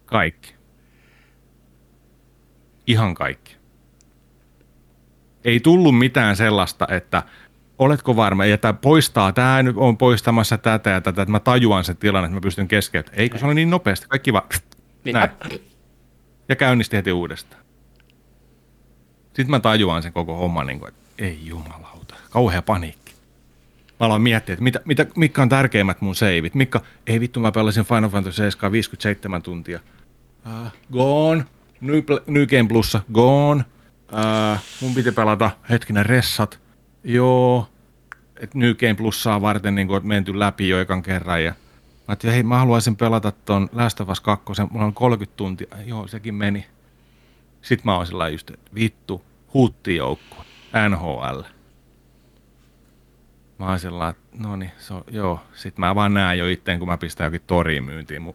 [0.06, 0.56] Kaikki.
[2.88, 3.61] Ihan kaikki.
[5.46, 7.24] Ei tullut mitään sellaista, että
[7.80, 11.84] oletko varma, ja tämä poistaa, tämä nyt on poistamassa tätä ja tätä, että mä tajuan
[11.84, 13.22] sen tilanne, että mä pystyn keskeyttämään.
[13.22, 14.06] Eikö se ole niin nopeasti?
[14.10, 14.46] Kaikki vaan
[15.04, 15.14] Niin.
[15.14, 15.30] näin.
[16.50, 17.62] Ja käynnisti heti uudestaan.
[19.24, 23.12] Sitten mä tajuan sen koko homman, niin kuin, että ei jumalauta, kauhea paniikki.
[24.00, 26.56] Mä aloin miettiä, että mitä, mitä, mitkä on tärkeimmät mun seivit.
[26.56, 29.80] Mitkä, ei vittu, mä pelasin Final Fantasy 7 57 tuntia.
[30.46, 31.46] Uh, gone.
[31.82, 31.96] New,
[32.28, 33.66] New Game Plussa, gone.
[34.12, 36.60] Uh, mun piti pelata hetkinen ressat.
[37.04, 37.68] Joo.
[38.40, 41.44] Et New Game Plussaa varten niin kuin, menty läpi jo ekan kerran.
[41.44, 41.56] Ja mä
[42.08, 44.46] ajattelin, hei, mä haluaisin pelata ton Last of Us 2.
[44.70, 45.68] Mulla on 30 tuntia.
[45.86, 46.66] Joo, sekin meni.
[47.62, 50.46] Sitten mä oon sillä just, että vittu, huuttijoukkue,
[50.90, 51.42] NHL.
[53.60, 55.40] Mä oon sillä että no niin, so, joo.
[55.54, 58.34] Sitten mä vaan näen jo itteen, kun mä pistän jokin toriin myyntiin mun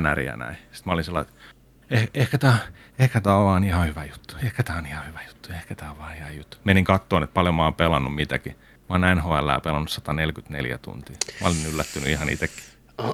[0.00, 0.56] NRiä näin.
[0.56, 1.44] Sitten mä olin sellainen, että
[1.90, 2.58] eh, ehkä tää,
[3.00, 4.34] ehkä tää on vaan ihan hyvä juttu.
[4.42, 5.52] Ehkä tää on ihan hyvä juttu.
[5.52, 6.56] Ehkä tää on vaan ihan juttu.
[6.64, 8.56] Menin kattoon, että paljon mä oon pelannut mitäkin.
[8.88, 11.16] Mä oon NHL pelannut 144 tuntia.
[11.40, 12.64] Mä olin yllättynyt ihan itsekin.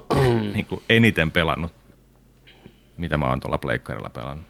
[0.54, 1.72] niin kuin eniten pelannut,
[2.96, 4.46] mitä mä oon tuolla pleikkarilla pelannut.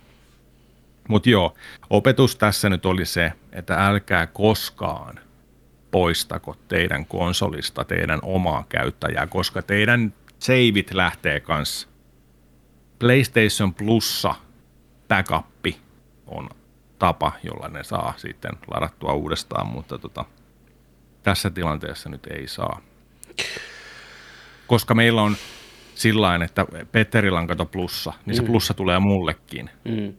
[1.09, 1.55] Mutta joo,
[1.91, 5.21] opetus tässä nyt oli se, että älkää koskaan
[5.91, 11.89] poistako teidän konsolista teidän omaa käyttäjää, koska teidän saveit lähtee kanssa.
[12.99, 14.35] PlayStation Plussa
[15.09, 15.67] backup
[16.27, 16.49] on
[16.99, 20.25] tapa, jolla ne saa sitten ladattua uudestaan, mutta tota,
[21.23, 22.81] tässä tilanteessa nyt ei saa.
[24.67, 25.37] Koska meillä on
[25.95, 28.47] sillä että Petterillä on kato plussa, niin se mm.
[28.47, 29.71] plussa tulee mullekin.
[29.85, 30.15] Mm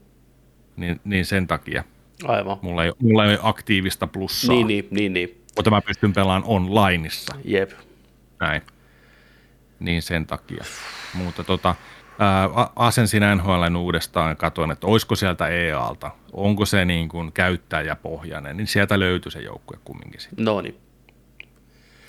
[0.77, 1.83] niin, niin sen takia.
[2.23, 2.59] Aivan.
[2.61, 4.55] Mulla ei, mulla ei ole aktiivista plussaa.
[4.55, 5.43] Niin, niin, niin, niin.
[5.55, 7.35] Mutta mä pystyn pelaamaan onlineissa.
[7.43, 7.71] Jep.
[8.39, 8.61] Näin.
[9.79, 10.63] Niin sen takia.
[11.13, 11.75] Mutta tota,
[12.19, 18.57] ää, asensin NHL uudestaan ja katsoin, että olisiko sieltä EAlta, onko se niin kuin käyttäjäpohjainen,
[18.57, 20.45] niin sieltä löytyy se joukkue kumminkin sitten.
[20.45, 20.75] No niin.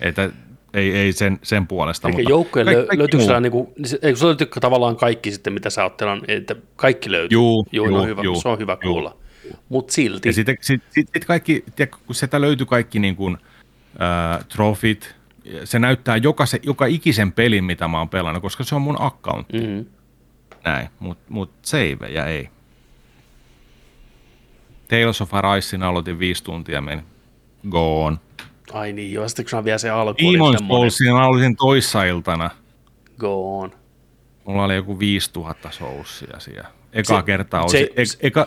[0.01, 0.31] Että
[0.75, 2.09] ei, ei sen, sen puolesta.
[2.09, 3.69] Eli mutta joukkojen lö, löytyykö siellä, niin kuin,
[4.03, 5.99] eikö se löytyykö tavallaan kaikki sitten, mitä sä oot
[6.29, 7.37] että kaikki löytyy?
[7.37, 8.93] Juu, juu, juu, no hyvä, juu, se on hyvä juu.
[8.93, 9.17] kuulla.
[9.69, 10.29] Mutta silti.
[10.29, 13.37] Ja sitten sit, sit, sit kaikki, tiedä, kun sieltä löytyy kaikki niin kuin,
[14.03, 15.15] äh, trofit,
[15.65, 19.01] se näyttää joka, se, joka ikisen pelin, mitä mä oon pelannut, koska se on mun
[19.01, 19.61] accountti.
[19.61, 19.87] Mm-hmm.
[20.65, 21.51] Näin, mutta mut
[22.13, 22.49] ja ei.
[24.89, 27.03] Tales of Arisin aloitin viisi tuntia, meni
[27.71, 28.17] gone.
[28.73, 32.51] Ai niin, joo, sitten kun vielä se alku Demon's Soulsin aloitin toissa iltana.
[33.19, 33.73] Go on.
[34.45, 36.69] Mulla oli joku 5000 soulsia siellä.
[36.93, 38.47] Eka, se, kertaa olisin, se, e, eka,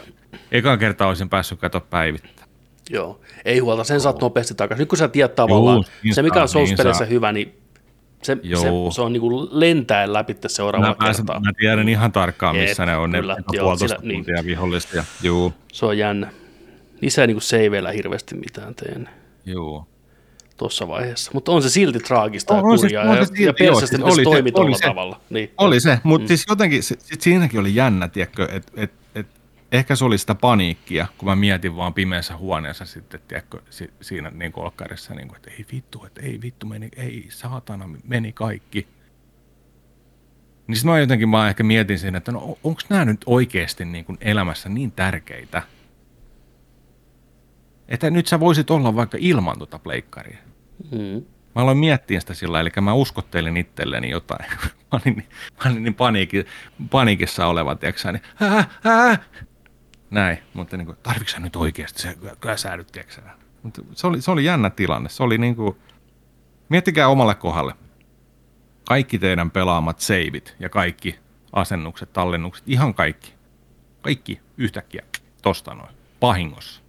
[0.51, 2.45] eka kertaa olisin päässyt katsoa päivittää.
[2.89, 4.81] Joo, ei huolta, sen saat nopeasti takaisin.
[4.81, 7.60] Nyt kun sä tiedät tavallaan, niin se mikä on niin hyvä, niin
[8.21, 11.39] se, se, se, on niin kuin lentäen läpi seuraavalla mä pääsen, kertaa.
[11.39, 15.03] Mä tiedän ihan tarkkaan, missä Jeet, ne on, kyllä, ne puolitoista tuntia niin, vihollisia.
[15.23, 15.53] Juu.
[15.73, 16.31] Se on jännä.
[17.01, 18.99] Niissä ei niin saveilla hirveästi mitään tee.
[19.45, 19.87] Joo
[20.61, 21.31] tuossa vaiheessa.
[21.33, 24.51] Mutta on se silti traagista ja kurjaa ja, silti, ja persistä, siis että se toimi
[24.51, 25.21] tuolla tavalla.
[25.29, 25.51] Niin.
[25.57, 26.27] Oli se, mutta mm.
[26.27, 28.91] siis jotenkin se, siinäkin oli jännä, tiedätkö, että et, et,
[29.71, 34.29] ehkä se oli sitä paniikkia, kun mä mietin vaan pimeässä huoneessa sitten, tiedätkö, si, siinä
[34.29, 38.87] niin kolkkarissa, niin kuin, että ei vittu, että ei vittu, meni, ei saatana, meni kaikki.
[40.67, 44.05] Niin sitten mä jotenkin vaan ehkä mietin siinä, että no onko nämä nyt oikeasti niin
[44.05, 45.61] kuin elämässä niin tärkeitä,
[47.87, 50.37] että nyt sä voisit olla vaikka ilman tuota pleikkaria.
[50.91, 51.25] Mm.
[51.55, 54.45] Mä aloin miettiä sitä sillä, eli mä uskottelin itselleni jotain.
[54.91, 55.29] mä olin, niin,
[55.65, 56.45] mä olin niin paniiki,
[56.89, 59.17] paniikissa oleva, tiedätkö niin, ää, ää.
[60.11, 62.07] Näin, mutta niin kuin, tarvitsetko nyt oikeasti se,
[62.77, 63.21] nyt, tiedätkö
[63.63, 65.09] mutta se oli, se oli jännä tilanne.
[65.09, 65.77] Se oli niin kuin,
[66.69, 67.73] miettikää omalle kohdalle.
[68.87, 71.19] Kaikki teidän pelaamat seivit ja kaikki
[71.53, 73.33] asennukset, tallennukset, ihan kaikki.
[74.01, 75.03] Kaikki yhtäkkiä
[75.41, 76.81] tosta noin, pahingossa.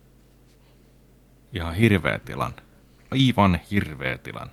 [1.52, 2.62] Ihan hirveä tilanne
[3.12, 4.52] aivan hirveä tilanne.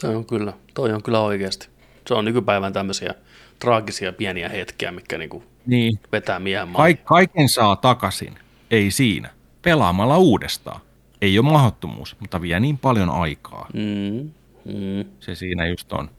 [0.00, 1.68] Toi on kyllä, toi on kyllä oikeasti.
[2.08, 3.14] Se on nykypäivän tämmöisiä
[3.58, 5.98] traagisia pieniä hetkiä, mikä niinku niin.
[6.12, 8.38] vetää miehen Kaik- Kaiken saa takaisin,
[8.70, 9.30] ei siinä.
[9.62, 10.80] Pelaamalla uudestaan.
[11.22, 13.68] Ei ole mahdottomuus, mutta vie niin paljon aikaa.
[13.74, 14.30] Mm.
[14.64, 15.04] Mm.
[15.20, 16.10] Se siinä just on.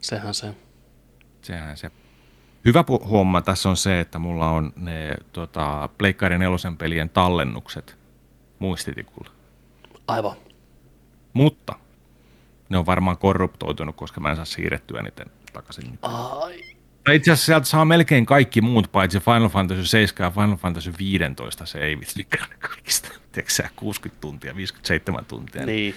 [0.00, 0.54] Sehän se.
[1.42, 1.90] Sehän se
[2.64, 7.96] Hyvä huoma tässä on se, että mulla on ne tota, Pleikkaiden nelosen pelien tallennukset
[8.58, 9.30] muistitikulla.
[10.08, 10.36] Aivan.
[11.32, 11.74] Mutta
[12.68, 15.24] ne on varmaan korruptoitunut, koska mä en saa siirrettyä niitä
[15.54, 15.98] takaisin.
[16.02, 16.74] Ai.
[17.12, 21.66] Itse asiassa sieltä saa melkein kaikki muut, paitsi Final Fantasy 7 ja Final Fantasy 15
[21.66, 22.26] se ei vitsi
[22.58, 23.08] kaikista.
[23.32, 25.66] Tiedätkö 60 tuntia, 57 tuntia.
[25.66, 25.94] Niin.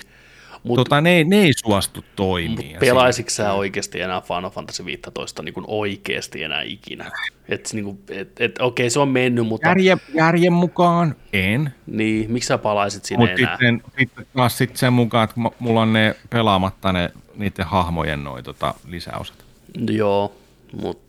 [0.64, 2.80] Mut, tota, ne, ne ei suostu toimia.
[2.80, 7.12] Pelaisitko sä oikeasti enää Final Fantasy 15 niin oikeasti enää ikinä?
[7.50, 9.68] Et, niin kuin, et, et, okei, se on mennyt, mutta...
[9.68, 11.74] Järjen, järjen mukaan en.
[11.86, 13.54] Niin, miksi sä palaisit sinne Mut enää?
[13.54, 18.44] Sitten, sitten taas sit sen mukaan, että mulla on ne pelaamatta ne, niiden hahmojen noi,
[18.44, 19.47] tota, lisäosat.
[19.90, 20.36] Joo,
[20.74, 21.08] mutta...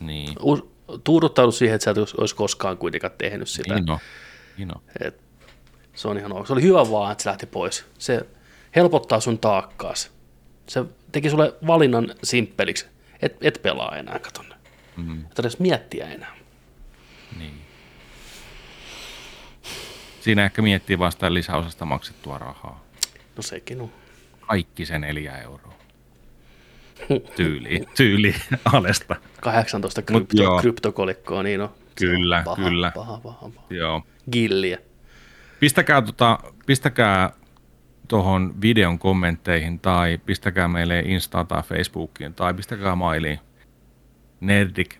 [0.00, 0.34] Niin.
[1.04, 3.74] Tuuduttaudu siihen, että sä et olisi- koskaan kuitenkaan tehnyt sitä.
[3.74, 3.98] Niin on.
[4.58, 4.82] Niin on.
[5.00, 5.20] Et
[5.94, 6.46] se on ihan ok.
[6.46, 7.84] Se oli hyvä vaan, että se lähti pois.
[7.98, 8.26] Se
[8.76, 10.10] helpottaa sun taakkaas.
[10.66, 12.86] Se teki sulle valinnan simppeliksi.
[13.22, 14.46] Et, et pelaa enää, katon.
[14.96, 16.36] Mm, Et edes miettiä enää.
[17.38, 17.60] niin.
[20.20, 22.84] Siinä ehkä miettii vasta lisäosasta maksettua rahaa.
[23.36, 23.92] No sekin on.
[24.40, 25.73] Kaikki se neljä euroa.
[27.36, 28.34] Tyyli, tyyli
[28.72, 29.16] alesta.
[29.40, 31.68] 18 Mut krypto, kryptokolikkoa, niin on.
[31.94, 32.92] Kyllä, paha, kyllä.
[32.94, 33.66] Paha, paha, paha.
[33.70, 34.02] Joo.
[34.32, 34.78] Gilliä.
[35.60, 37.30] Pistäkää, tota, pistäkää
[38.08, 43.38] tuohon videon kommentteihin tai pistäkää meille Insta tai Facebookiin tai pistäkää mailiin
[44.40, 44.94] Nerdic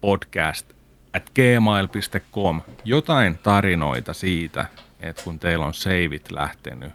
[0.00, 0.72] Podcast
[1.12, 4.66] at gmail.com jotain tarinoita siitä,
[5.00, 6.92] että kun teillä on seivit lähtenyt,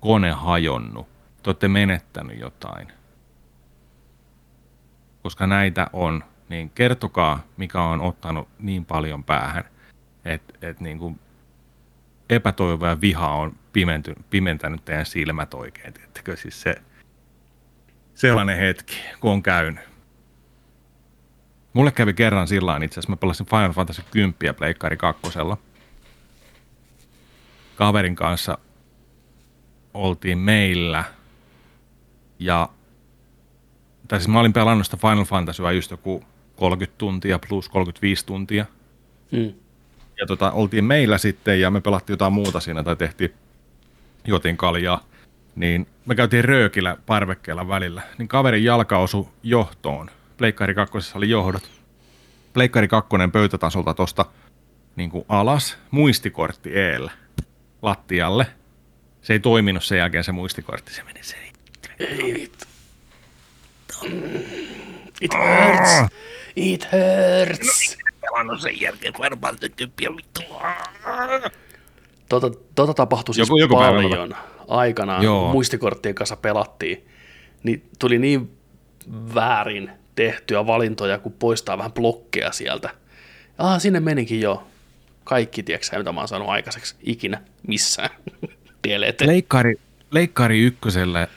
[0.00, 1.08] kone hajonnut,
[1.42, 2.88] te olette menettänyt jotain.
[5.24, 9.64] Koska näitä on, niin kertokaa, mikä on ottanut niin paljon päähän,
[10.24, 11.20] että et niin kuin
[12.30, 15.92] epätoivo ja viha on pimenty, pimentänyt teidän silmät oikein.
[15.92, 16.36] Tiedättekö?
[16.36, 16.74] Siis se,
[18.14, 19.84] sellainen hetki, kun on käynyt.
[21.72, 25.22] Mulle kävi kerran sillä lailla itse asiassa, mä pelasin Final Fantasy 10 Pleikkari 2.
[27.76, 28.58] Kaverin kanssa
[29.94, 31.04] oltiin meillä
[32.38, 32.68] ja
[34.08, 36.24] tai siis mä olin pelannut sitä Final Fantasyä just joku
[36.56, 38.66] 30 tuntia plus 35 tuntia
[39.30, 39.52] Mm.
[40.20, 43.34] ja tota, oltiin meillä sitten ja me pelattiin jotain muuta siinä tai tehtiin
[44.24, 45.00] jotin kaljaa,
[45.56, 50.10] niin me käytiin röökillä parvekkeella välillä, niin kaverin jalka osui johtoon.
[50.36, 51.70] Pleikkari 2 oli johdot.
[52.52, 54.26] Pleikkari 2 pöytätasolta tosta
[54.96, 57.10] niin kuin alas, muistikortti eellä
[57.82, 58.46] lattialle.
[59.22, 61.36] Se ei toiminut sen jälkeen se muistikortti, se meni se.
[61.98, 62.52] Ei.
[65.20, 66.14] It hurts.
[66.56, 67.96] It hurts.
[68.20, 70.40] Pelannut sen jälkeen Fantasy 10 vittu.
[72.28, 74.36] Tota, tota tapahtui siis Joku- joku päivä paljon
[74.68, 75.42] aikanaan, Joo.
[75.42, 77.06] kun muistikorttien kanssa pelattiin.
[77.62, 78.56] Niin tuli niin
[79.34, 82.90] väärin tehtyä valintoja, kun poistaa vähän blokkeja sieltä.
[83.58, 84.66] Ah, sinne menikin jo.
[85.24, 88.10] Kaikki, tiedätkö mitä mä oon saanut aikaiseksi ikinä missään.
[89.26, 89.74] Leikkari,
[90.10, 91.28] leikkari ykköselle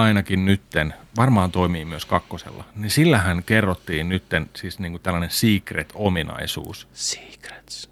[0.00, 6.88] ainakin nytten, varmaan toimii myös kakkosella, niin sillähän kerrottiin nytten siis niinku tällainen secret-ominaisuus.
[6.92, 7.90] Secrets.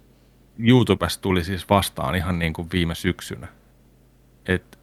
[0.59, 3.47] YouTubesta tuli siis vastaan ihan niin kuin viime syksynä.
[4.45, 4.79] Et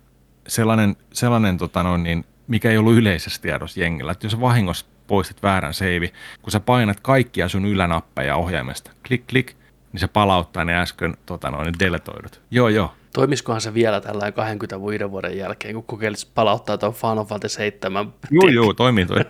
[0.48, 5.42] sellainen, sellainen tota noin, niin, mikä ei ollut yleisessä tiedossa jengillä, että jos vahingossa poistit
[5.42, 6.12] väärän seivi,
[6.42, 9.56] kun sä painat kaikkia sun ylänappeja ohjaimesta, klik klik,
[9.92, 12.40] niin se palauttaa ne äsken tota noin, deletoidut.
[12.50, 12.94] Joo, joo.
[13.16, 18.48] Toimiskohan se vielä tällä 25 vuoden jälkeen, kun kokeilisi palauttaa tuon Final Fantasy 7 Joo,
[18.48, 19.20] joo, toimii toi.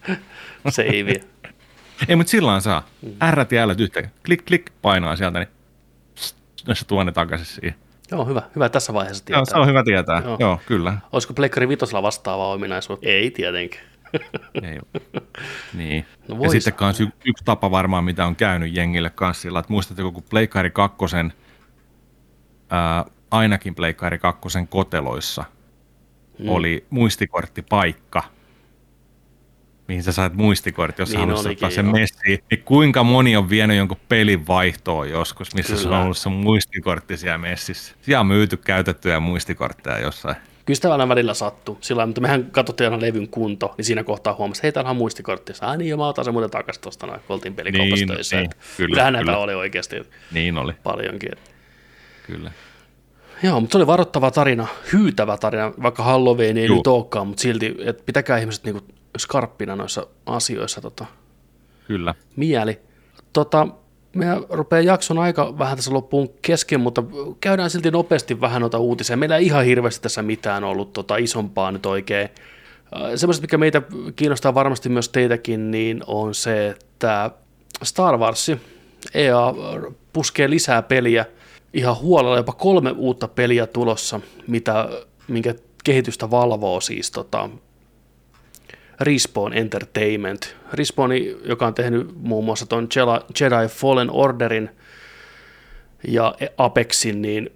[0.68, 1.24] seiviä.
[2.08, 2.88] Ei, mutta sillä saa.
[3.30, 4.02] R ja L yhtä.
[4.26, 5.48] Klik, klik, painaa sieltä, niin
[6.72, 7.74] se tuo ne takaisin siihen.
[8.10, 8.42] Joo, hyvä.
[8.54, 9.38] Hyvä tässä vaiheessa tietää.
[9.38, 10.22] Joo, se on hyvä tietää.
[10.24, 10.36] Joo.
[10.40, 10.98] Joo, kyllä.
[11.12, 12.98] Olisiko Pleikkari Vitosella vastaava ominaisuus?
[13.02, 13.84] Ei tietenkään.
[14.62, 15.22] Ei ole.
[15.74, 16.06] Niin.
[16.28, 19.72] No ja sitten kans y- yksi tapa varmaan, mitä on käynyt jengille kanssa sillä, että
[19.72, 20.96] muistatteko, kun Pleikkari 2,
[22.70, 23.04] ää,
[23.36, 25.44] ainakin Pleikkari 2 koteloissa
[26.38, 26.48] mm.
[26.48, 28.22] oli muistikorttipaikka,
[29.88, 32.38] mihin sä sait muistikortti, jos Niin haluaisit ottaa sen messiin.
[32.50, 36.02] Niin kuinka moni on vienyt jonkun pelin vaihtoon joskus, missä se on Kyllä.
[36.02, 37.94] ollut se muistikortti siellä messissä.
[38.02, 40.36] Siellä on myyty käytettyjä muistikortteja jossain.
[40.66, 41.78] Kyllä sitä aina välillä sattuu.
[41.80, 44.96] Sillä mutta mehän katsottiin aina levyn kunto, niin siinä kohtaa huomasi, että hei, täällä on
[44.96, 45.52] muistikortti.
[45.60, 48.36] Ai niin, jo, mä otan sen muuten takaisin tuosta, noin, kun oltiin pelikaupassa Niin, töissä.
[48.36, 49.38] niin, kyllä, Kyllähän näitä kyllä.
[49.38, 49.96] oli oikeasti
[50.32, 51.30] Niin oli, paljonkin.
[52.26, 52.50] kyllä.
[53.42, 56.76] Joo, mutta se oli varoittava tarina, hyytävä tarina, vaikka Halloween ei Juu.
[56.76, 58.80] nyt olekaan, mutta silti, että pitäkää ihmiset niinku
[59.18, 61.06] skarppina noissa asioissa tota,
[61.86, 62.14] Kyllä.
[62.36, 62.80] mieli.
[63.32, 63.68] Tota,
[64.14, 67.02] meidän rupeaa jakson aika vähän tässä loppuun kesken, mutta
[67.40, 69.16] käydään silti nopeasti vähän noita uutisia.
[69.16, 72.28] Meillä ei ihan hirveästi tässä mitään ollut tota isompaa nyt oikein.
[72.96, 73.82] Äh, Semmoiset, mikä meitä
[74.16, 77.30] kiinnostaa varmasti myös teitäkin, niin on se, että
[77.82, 78.50] Star Wars,
[79.14, 79.54] EA
[80.12, 81.24] puskee lisää peliä
[81.76, 84.88] ihan huolella, jopa kolme uutta peliä tulossa, mitä,
[85.28, 85.54] minkä
[85.84, 87.50] kehitystä valvoo siis tota,
[89.00, 90.56] Respawn Entertainment.
[90.72, 91.10] Respawn,
[91.44, 92.88] joka on tehnyt muun muassa tuon
[93.40, 94.70] Jedi Fallen Orderin
[96.08, 97.50] ja Apexin, niin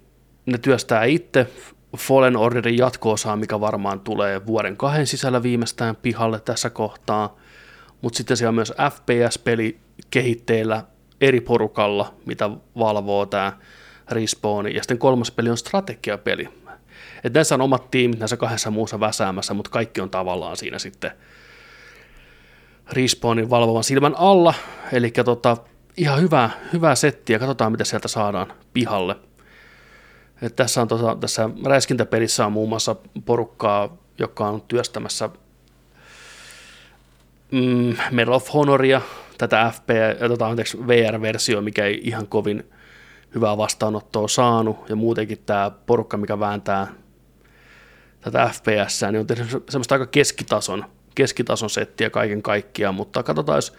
[0.45, 1.47] ne työstää itse
[1.97, 7.37] Fallen Orderin jatko-osaa, mikä varmaan tulee vuoden kahden sisällä viimeistään pihalle tässä kohtaa.
[8.01, 9.77] Mutta sitten siellä on myös FPS-peli
[10.11, 10.83] kehitteillä
[11.21, 13.57] eri porukalla, mitä valvoo tämä
[14.11, 14.67] Respawn.
[14.67, 16.49] Ja sitten kolmas peli on strategiapeli.
[17.23, 21.11] Et näissä on omat tiimit näissä kahdessa muussa väsäämässä, mutta kaikki on tavallaan siinä sitten
[22.91, 24.53] Respawnin valvovan silmän alla.
[24.91, 25.57] Eli tota,
[25.97, 29.15] ihan hyvä, hyvä setti ja katsotaan, mitä sieltä saadaan pihalle.
[30.41, 32.95] Et tässä, on tota, tässä räiskintäpelissä on muun muassa
[33.25, 35.29] porukkaa, joka on työstämässä
[37.51, 39.01] mm, Medal of Honoria,
[39.37, 39.89] tätä FP,
[40.27, 42.71] tota, anteeksi, VR-versio, mikä ei ihan kovin
[43.35, 46.87] hyvää vastaanottoa saanut, ja muutenkin tämä porukka, mikä vääntää
[48.21, 50.85] tätä FPS, niin on tehnyt semmoista aika keskitason,
[51.15, 53.73] keskitason settiä kaiken kaikkiaan, mutta katsotaan, jos,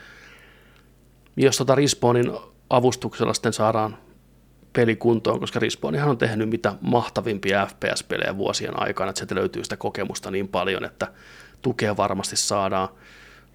[1.37, 2.33] jos tota Respawnin
[2.70, 3.97] avustuksella sitten saadaan
[4.73, 9.77] peli kuntoon, koska Respawnihan on tehnyt mitä mahtavimpia FPS-pelejä vuosien aikana, että sieltä löytyy sitä
[9.77, 11.09] kokemusta niin paljon, että
[11.62, 12.89] tukea varmasti saadaan.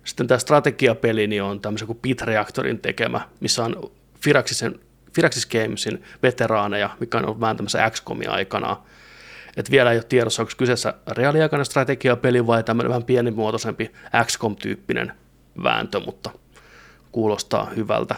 [0.03, 3.91] Sitten tämä strategiapeli niin on tämmöisen kuin Pit Reactorin tekemä, missä on
[4.21, 4.79] Firaxisen,
[5.13, 8.77] Firaxis Gamesin veteraaneja, mikä on ollut vääntämässä XCOMia aikana.
[9.57, 13.91] Et vielä ei ole tiedossa, onko kyseessä reaaliaikainen strategiapeli vai tämmöinen vähän pienimuotoisempi
[14.25, 15.11] XCOM-tyyppinen
[15.63, 16.29] vääntö, mutta
[17.11, 18.15] kuulostaa hyvältä.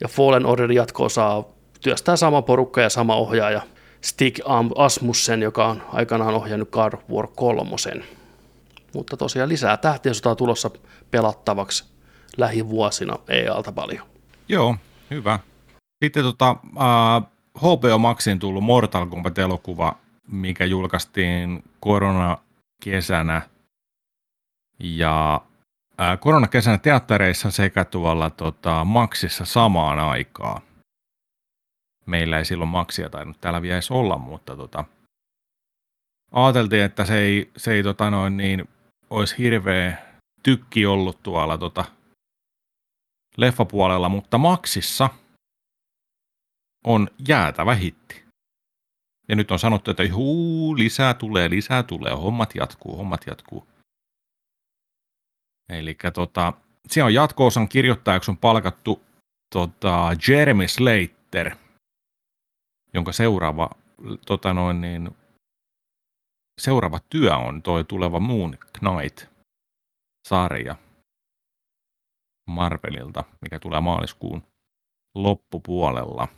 [0.00, 1.44] Ja Fallen Order jatko saa
[1.80, 3.62] työstää sama porukka ja sama ohjaaja
[4.00, 4.38] Stig
[4.76, 7.70] Asmussen, joka on aikanaan ohjannut God War 3.
[8.94, 10.70] Mutta tosiaan lisää tähtien sotaa tulossa
[11.10, 11.84] pelattavaksi
[12.36, 14.06] lähivuosina EA-alta paljon.
[14.48, 14.76] Joo,
[15.10, 15.38] hyvä.
[16.04, 17.28] Sitten tota, uh,
[17.58, 19.96] HBO Maxin tullut Mortal Kombat-elokuva,
[20.28, 23.42] mikä julkaistiin koronakesänä.
[24.78, 25.40] Ja
[25.92, 30.62] uh, koronakesänä teattereissa sekä tuolla tota, Maxissa samaan aikaan.
[32.06, 34.84] Meillä ei silloin Maxia tainnut täällä vielä edes olla, mutta tota,
[36.32, 38.68] ajateltiin, että se ei, se ei tota noin niin,
[39.10, 39.98] olisi hirveä
[40.42, 41.84] tykki ollut tuolla tota,
[43.36, 45.10] leffapuolella, mutta Maxissa
[46.84, 48.24] on jäätävä hitti.
[49.28, 53.66] Ja nyt on sanottu, että huu, lisää tulee, lisää tulee, hommat jatkuu, hommat jatkuu.
[55.68, 56.52] Eli tota,
[56.88, 59.02] siellä on jatko-osan kirjoittajaksi on palkattu
[59.52, 61.56] tota, Jeremy Slater,
[62.94, 63.70] jonka seuraava,
[64.26, 65.10] tota noin, niin,
[66.60, 69.30] seuraava työ on toi tuleva Moon Knight-sarja
[72.46, 74.42] Marvelilta, mikä tulee maaliskuun
[75.14, 76.28] loppupuolella.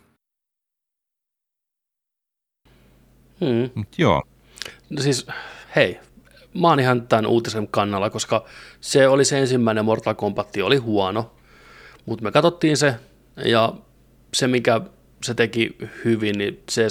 [3.39, 3.69] Hmm.
[3.75, 4.23] Mut joo.
[4.89, 5.27] No siis,
[5.75, 5.99] hei,
[6.53, 8.45] mä oon ihan tämän uutisen kannalla, koska
[8.81, 11.35] se oli se ensimmäinen Mortal Kombat, oli huono,
[12.05, 12.95] mutta me katsottiin se,
[13.45, 13.73] ja
[14.33, 14.81] se mikä
[15.23, 16.87] se teki hyvin, niin se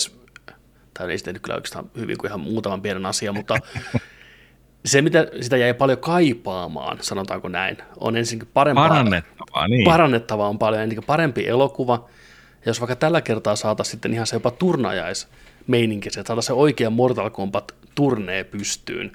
[0.94, 3.59] tai ei se tehnyt kyllä oikeastaan hyvin kuin ihan muutaman pienen asian, mutta
[4.85, 8.89] se, mitä sitä jäi paljon kaipaamaan, sanotaanko näin, on ensinnäkin parempaa.
[8.89, 9.85] Parannettavaa, niin.
[9.85, 12.09] Parannettavaa on paljon, ensinnäkin parempi elokuva,
[12.51, 15.28] ja jos vaikka tällä kertaa saataisiin sitten ihan se jopa turnajais
[15.66, 19.12] meininki, että saada se oikea Mortal Kombat turnee pystyyn.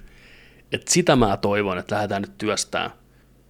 [0.72, 2.91] Et sitä mä toivon, että lähdetään nyt työstään.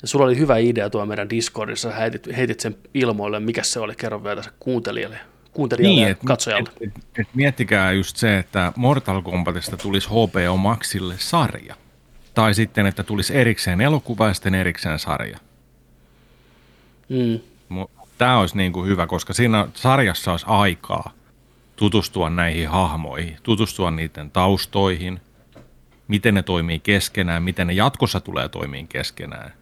[0.02, 3.95] Ja sulla oli hyvä idea tuo meidän Discordissa, heitit, heitit sen ilmoille, mikä se oli,
[3.95, 5.19] kerro vielä se kuuntelijalle,
[5.53, 6.69] kuuntelijalle niin, ja et, katsojalle.
[6.82, 11.76] Et, et, et miettikää just se, että Mortal Kombatista tulisi HBO Maxille sarja.
[12.34, 15.38] Tai sitten, että tulisi erikseen elokuva ja sitten erikseen sarja.
[17.10, 17.40] Mm.
[18.18, 21.11] Tämä olisi niin kuin hyvä, koska siinä sarjassa olisi aikaa
[21.78, 25.20] tutustua näihin hahmoihin, tutustua niiden taustoihin,
[26.08, 29.54] miten ne toimii keskenään, miten ne jatkossa tulee toimiin keskenään.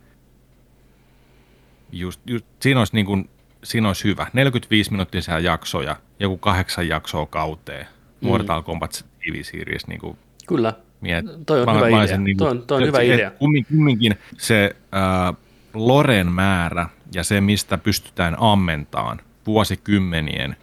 [1.92, 3.30] Just, just, siinä, olisi niin kuin,
[3.64, 4.28] siinä olisi hyvä.
[4.34, 7.88] 45 minuuttisia jaksoja, joku kahdeksan jaksoa kauteen.
[8.22, 8.28] Mm.
[8.28, 9.88] Mortal Kombat TV-series.
[9.88, 10.18] Niin kuin
[10.48, 10.74] Kyllä.
[11.02, 12.18] Miet, toi on mä, hyvä mä idea.
[12.18, 13.32] Niin kuin, toi on, toi on se, hyvä se, idea.
[13.32, 15.36] Kumminkin se äh,
[15.74, 20.56] Loren määrä ja se, mistä pystytään ammentaan vuosikymmenien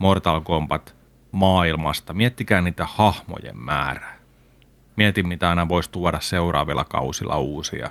[0.00, 0.94] Mortal Kombat
[1.32, 2.12] maailmasta.
[2.12, 4.16] Miettikää niitä hahmojen määrää.
[4.96, 7.90] Mietin, mitä aina voisi tuoda seuraavilla kausilla uusia.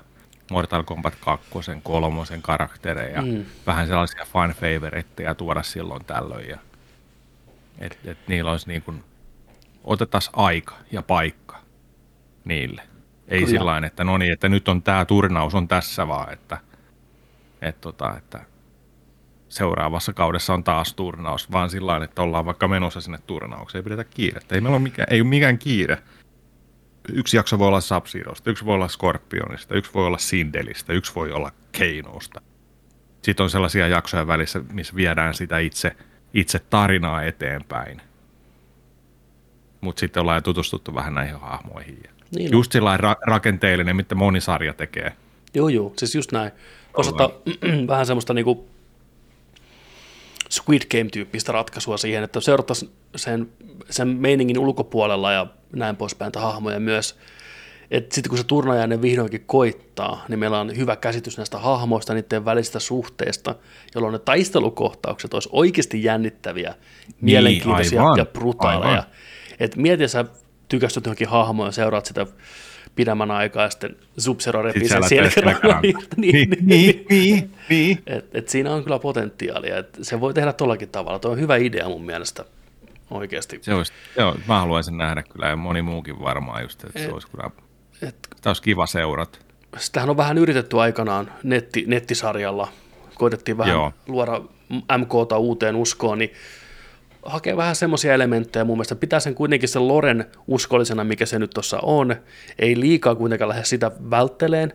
[0.52, 1.50] Mortal Kombat 2,
[1.84, 3.46] 3 karaktereja, mm.
[3.68, 6.50] vähän sellaisia fan favoriteja tuoda silloin tällöin.
[6.50, 6.58] Ja,
[7.80, 9.04] et, et niillä olisi niin kuin,
[9.84, 11.58] otetaan aika ja paikka
[12.46, 12.82] niille.
[13.28, 16.58] Ei sillä että no niin, että nyt on tämä turnaus on tässä vaan, että,
[17.62, 18.40] et tota, että
[19.50, 24.04] seuraavassa kaudessa on taas turnaus, vaan sillä että ollaan vaikka menossa sinne turnaukseen, ei pidetä
[24.04, 24.56] kiirettä.
[24.56, 25.98] Ei meillä ole mikään, ei ole mikään kiire.
[27.14, 28.06] Yksi jakso voi olla sub
[28.46, 32.42] yksi voi olla Scorpionista, yksi voi olla Sindelistä, yksi voi olla Keinousta.
[33.22, 35.96] Sitten on sellaisia jaksoja välissä, missä viedään sitä itse,
[36.34, 38.02] itse tarinaa eteenpäin.
[39.82, 42.04] Mutta sitten ollaan jo tutustuttu vähän näihin hahmoihin.
[42.36, 45.14] Niin just sillä ra- rakenteellinen, mitä moni sarja tekee.
[45.54, 46.52] Joo, joo, siis just näin.
[46.94, 47.30] Osata
[47.88, 48.68] vähän semmoista niinku
[50.52, 53.50] Squid Game-tyyppistä ratkaisua siihen, että seurattaisiin sen,
[53.90, 57.18] sen meiningin ulkopuolella ja näin poispäin hahmoja myös
[57.92, 62.46] että sitten kun se turnajainen vihdoinkin koittaa, niin meillä on hyvä käsitys näistä hahmoista, niiden
[62.46, 63.56] välisistä suhteista,
[63.96, 66.76] jolloin ne taistelukohtaukset olisi oikeasti jännittäviä,
[67.22, 68.92] mielenkiintoisia aivan, ja brutaaleja.
[68.92, 69.04] aivan.
[69.60, 70.26] Et mieti, sä
[70.68, 72.26] tykästyt johonkin hahmoon ja seuraat sitä
[73.00, 75.82] pidemmän aikaa ja sitten Sub-Zero repii sen selkärangan.
[75.84, 80.34] Niin, niin, Niin, niin, niin, niin, et, et siinä on kyllä potentiaalia, että se voi
[80.34, 81.20] tehdä tollakin tavalla.
[81.20, 82.46] Tuo on hyvä idea mun mielestä
[83.12, 83.60] oikeasti.
[83.62, 87.28] Se olisi, joo, mä haluaisin nähdä kyllä ja moni muukin varmaan just, että se olisi
[87.32, 87.50] kyllä,
[88.02, 89.40] Et, tämä olisi kiva seurata.
[89.78, 92.68] sitähän on vähän yritetty aikanaan netti, nettisarjalla.
[93.16, 93.74] Koitettiin vähän.
[93.74, 93.94] Joo.
[94.08, 94.42] luoda
[94.98, 96.34] MKta uuteen uskoon, niin
[97.24, 98.64] hakee vähän semmoisia elementtejä.
[98.66, 102.16] Mun mielestä pitää sen kuitenkin sen Loren uskollisena, mikä se nyt tuossa on.
[102.60, 104.74] Ei liikaa kuitenkaan lähde sitä vältteleen,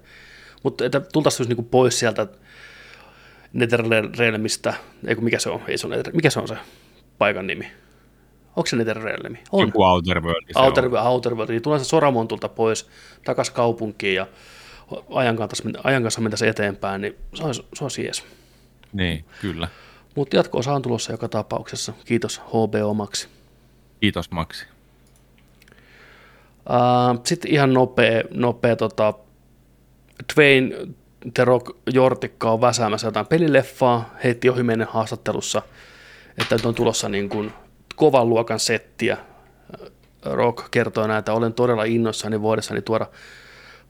[0.62, 2.26] mutta että tultaisiin niinku pois sieltä
[3.52, 4.74] Netherrealmista,
[5.06, 6.56] ei mikä se on, ei se on, Nether- mikä se on se
[7.18, 7.70] paikan nimi?
[8.56, 9.38] Onko se Netherrealmi?
[9.52, 9.68] On.
[9.68, 10.50] Joku Outer World.
[10.54, 11.06] Outer, on.
[11.06, 12.88] Outer World, niin tulee se Soramontulta pois
[13.24, 14.26] takas kaupunkiin ja
[15.10, 18.24] ajan kanssa, ajan kanssa mentäisiin eteenpäin, niin se olisi, se olisi jees.
[18.92, 19.68] Niin, kyllä.
[20.15, 21.93] Mutta jatko-osa on tulossa joka tapauksessa.
[22.05, 23.28] Kiitos HBO Maxi.
[24.01, 24.66] Kiitos Maksi.
[26.70, 29.15] Uh, Sitten ihan nopea, nopea tota,
[30.35, 30.77] Dwayne
[31.35, 35.62] The Rock Jortikka on väsäämässä jotain pelileffaa, heitti ohi menen haastattelussa,
[36.39, 37.53] että nyt on tulossa niin kuin
[37.97, 39.16] kovan luokan settiä.
[40.24, 43.07] Rock kertoo näitä, olen todella innoissani vuodessani tuoda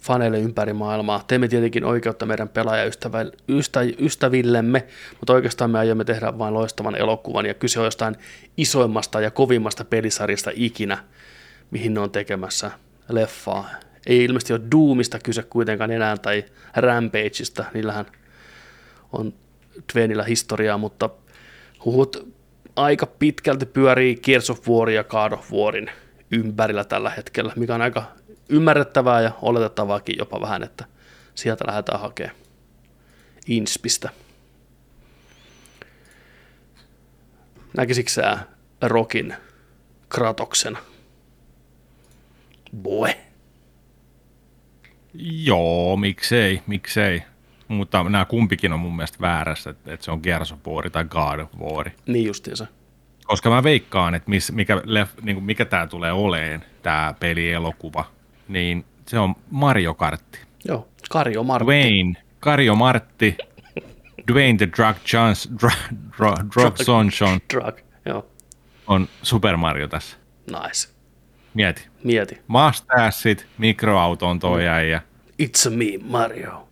[0.05, 1.25] faneille ympäri maailmaa.
[1.27, 4.87] Teemme tietenkin oikeutta meidän pelaajaystävillemme,
[5.21, 8.17] mutta oikeastaan me aiomme tehdä vain loistavan elokuvan, ja kyse on jostain
[8.57, 10.99] isoimmasta ja kovimmasta pelisarjasta ikinä,
[11.71, 12.71] mihin ne on tekemässä
[13.09, 13.71] leffaa.
[14.07, 16.45] Ei ilmeisesti ole Doomista kyse kuitenkaan enää, tai
[16.77, 18.07] Rampageista, niillähän
[19.13, 19.35] on
[19.95, 21.11] Dwayneillä historiaa, mutta
[21.85, 22.35] huhut
[22.77, 25.91] aika pitkälti pyörii Gears of War ja God of Warin
[26.31, 28.05] ympärillä tällä hetkellä, mikä on aika
[28.49, 30.85] ymmärrettävää ja oletettavaakin jopa vähän, että
[31.35, 32.37] sieltä lähdetään hakemaan
[33.47, 34.11] inspistä.
[37.77, 38.39] Näkisikö sä
[38.83, 39.35] Rokin
[40.09, 40.79] Kratoksena?
[42.77, 43.11] Boy.
[45.15, 47.23] Joo, miksei, miksei.
[47.69, 51.05] Mutta nämä kumpikin on mun mielestä väärässä, että, että se on Gears of War tai
[51.05, 51.91] God of War.
[52.07, 52.67] Niin justiinsa.
[53.25, 58.05] Koska mä veikkaan, että miss, mikä, lef, niin mikä tämä tulee oleen, tämä pelielokuva,
[58.49, 60.39] niin se on Mario Kartti.
[60.69, 61.65] Joo, Karjo Martti.
[61.65, 63.37] Dwayne, Kario Martti,
[64.33, 65.71] Dwayne the Drug Johnson, dra,
[66.19, 67.79] dra, Drug Johnson Drug.
[68.07, 68.27] Joo,
[68.87, 70.17] on Super Mario tässä.
[70.47, 70.95] nice.
[71.55, 71.89] Mieti.
[72.05, 72.39] Mieti.
[72.47, 75.03] Mustachesit, mikroauto on toi äijä.
[75.43, 76.69] It's a me, Mario.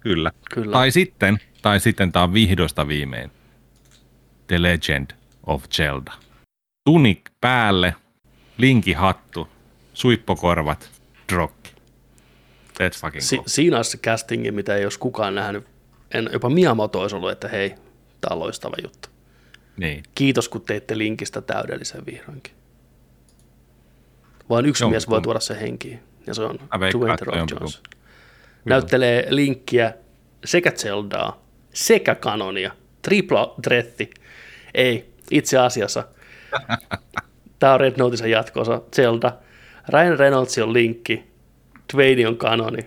[0.00, 0.32] Kyllä.
[0.54, 0.72] Kyllä.
[0.72, 3.30] Tai sitten, tai sitten tämä on vihdosta viimein.
[4.46, 5.10] The Legend
[5.46, 6.12] of Zelda.
[6.84, 7.94] Tunik päälle,
[8.58, 9.48] linkihattu,
[9.94, 10.90] suippokorvat,
[11.32, 11.72] drokki.
[12.72, 13.42] Let's fucking Si- go.
[13.46, 15.64] siinä olisi se castingi, mitä ei olisi kukaan nähnyt.
[16.14, 17.70] En, jopa Miyamoto olisi ollut, että hei,
[18.20, 19.08] tämä on loistava juttu.
[19.76, 20.02] Niin.
[20.14, 22.52] Kiitos, kun teitte linkistä täydellisen vihdoinkin.
[24.48, 26.58] Vain yksi Joo, mies voi tuoda se henkiin, ja se on
[26.92, 27.50] Dwayne Rock.
[27.50, 27.82] Johnson.
[28.64, 29.94] Näyttelee linkkiä
[30.44, 31.42] sekä Zeldaa,
[31.74, 32.72] sekä kanonia.
[33.02, 34.10] Tripla threatti.
[34.74, 36.08] Ei, itse asiassa.
[37.58, 38.82] Tämä on Red Noticein jatkoosa.
[38.94, 39.32] Zelda.
[39.88, 41.22] Ryan Reynolds on linkki.
[41.94, 42.86] Dwayne on kanoni.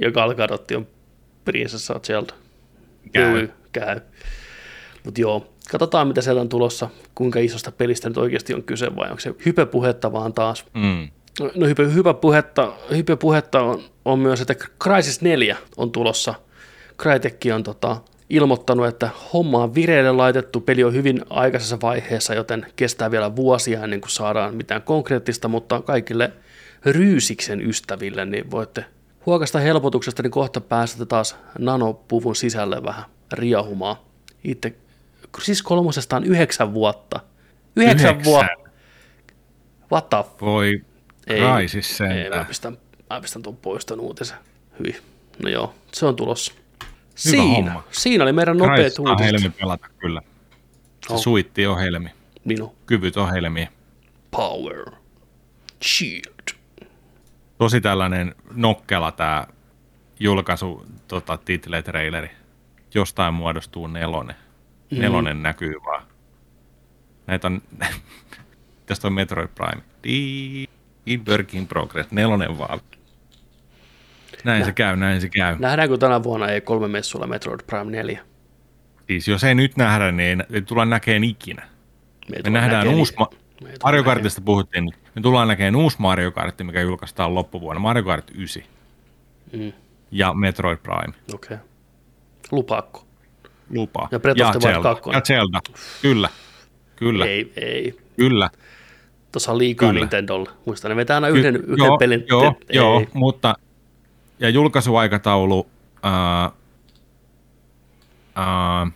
[0.00, 0.86] Ja Gal Gadot on
[1.44, 2.34] prinsessa Zelda.
[3.12, 3.38] Käy.
[3.40, 4.00] Joo, käy.
[5.04, 9.08] Mutta joo, katsotaan mitä sieltä on tulossa, kuinka isosta pelistä nyt oikeasti on kyse vai
[9.10, 10.64] onko se hypepuhetta vaan taas.
[10.74, 11.08] Mm.
[11.54, 16.34] No hype, hyvä puhetta, hype puhetta on, on myös, että Crysis 4 on tulossa.
[17.02, 18.00] Crytek on tota,
[18.30, 23.84] ilmoittanut, että homma on vireille laitettu, peli on hyvin aikaisessa vaiheessa, joten kestää vielä vuosia
[23.84, 26.32] ennen kuin saadaan mitään konkreettista, mutta kaikille
[26.86, 28.84] Ryysiksen ystäville, niin voitte
[29.26, 33.96] huokasta helpotuksesta, niin kohta pääsette taas nanopuvun sisälle vähän riahumaan.
[34.44, 34.74] Itse,
[35.42, 37.20] siis kolmosesta on yhdeksän vuotta.
[37.76, 38.32] Yhdeksän, Yhdeksän.
[38.32, 38.70] vuotta.
[39.92, 40.82] What the f- Voi
[41.26, 41.40] ei,
[42.10, 42.78] ei, mä pistän,
[43.10, 44.36] mä pistän tuon pois ton uutisen.
[44.78, 44.96] Hyi.
[45.42, 46.52] No joo, se on tulossa.
[47.16, 49.26] Siinä, siinä oli meidän nopeat uutiset.
[49.26, 50.22] helmi pelata kyllä.
[51.08, 51.20] Se Oh.
[51.20, 52.08] suitti on helmi.
[52.44, 53.68] Minun Kyvyt on helmiä.
[54.30, 54.84] power.
[55.84, 56.56] Shield.
[57.58, 59.46] Tosi tällainen nokkela tämä
[60.20, 62.30] julkaisu tota, title traileri.
[62.94, 64.36] Jostain muodostuu nelonen.
[64.90, 64.98] Mm.
[65.00, 66.02] Nelonen näkyy vaan.
[67.26, 67.62] Näitä on,
[68.86, 69.82] tästä on Metroid Prime.
[70.04, 70.64] Di-
[71.06, 72.10] in progress.
[72.10, 72.80] Nelonen vaan.
[74.46, 75.56] Näin se käy, näin se käy.
[75.58, 78.20] Nähdäänkö tänä vuonna ei kolme messulla Metroid Prime 4?
[79.06, 81.62] Siis jos ei nyt nähdä, niin ei tulla näkeen ikinä.
[82.30, 83.30] Me, Me nähdään uusi, ma-
[83.84, 84.94] Mario Kartista puhuttiin, nyt.
[85.14, 88.62] me tullaan näkemään uusi Mario Kart, mikä julkaistaan loppuvuonna, Mario Kart 9
[89.52, 89.72] Mm.
[90.10, 91.14] ja Metroid Prime.
[91.34, 91.54] Okei.
[91.54, 91.58] Okay.
[92.52, 93.06] Lupaakko?
[93.70, 94.08] Lupaa.
[94.12, 94.94] Ja Breath of the Wild Zelda.
[94.94, 95.10] 2.
[95.10, 95.60] Ja Zelda.
[96.02, 96.28] Kyllä.
[96.96, 97.24] Kyllä.
[97.26, 97.96] Ei, ei.
[98.16, 98.50] Kyllä.
[99.32, 100.00] Tuossa on liikaa Kyllä.
[100.00, 100.50] Nintendolle.
[100.66, 102.24] Muistan, ne vetää aina yhden, Ky- yhden joo, pelin.
[102.28, 103.54] Joo, te- joo mutta
[104.40, 105.66] ja julkaisuaikataulu
[106.02, 106.50] ää,
[108.34, 108.86] ää,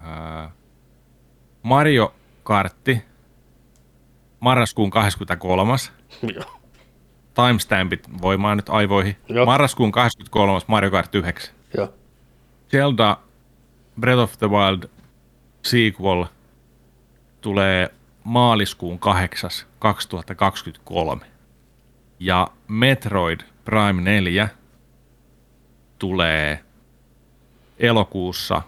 [0.00, 0.50] ää,
[1.62, 3.02] Mario Kartti
[4.40, 5.72] marraskuun 23.
[6.34, 6.60] Joo.
[7.34, 9.16] Timestampit voimaan nyt aivoihin.
[9.28, 9.46] Joo.
[9.46, 10.60] Marraskuun 23.
[10.66, 11.54] Mario Kart 9.
[11.76, 11.94] Joo.
[12.70, 13.16] Zelda
[14.00, 14.88] Breath of the Wild
[15.62, 16.24] sequel
[17.40, 17.90] tulee
[18.24, 19.50] maaliskuun 8.
[19.78, 21.26] 2023.
[22.20, 24.48] Ja Metroid Prime 4
[25.98, 26.64] tulee
[27.78, 28.62] elokuussa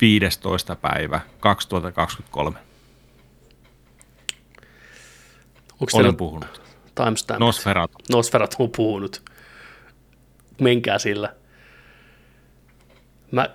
[0.00, 0.76] 15.
[0.76, 2.58] päivä 2023.
[5.72, 6.62] Onko teillä Olen puhunut.
[6.94, 7.40] timestamp?
[7.40, 7.98] Nosferatu.
[8.10, 9.22] Nosferatu on puhunut.
[10.60, 11.34] Menkää sillä.
[13.30, 13.48] Mä,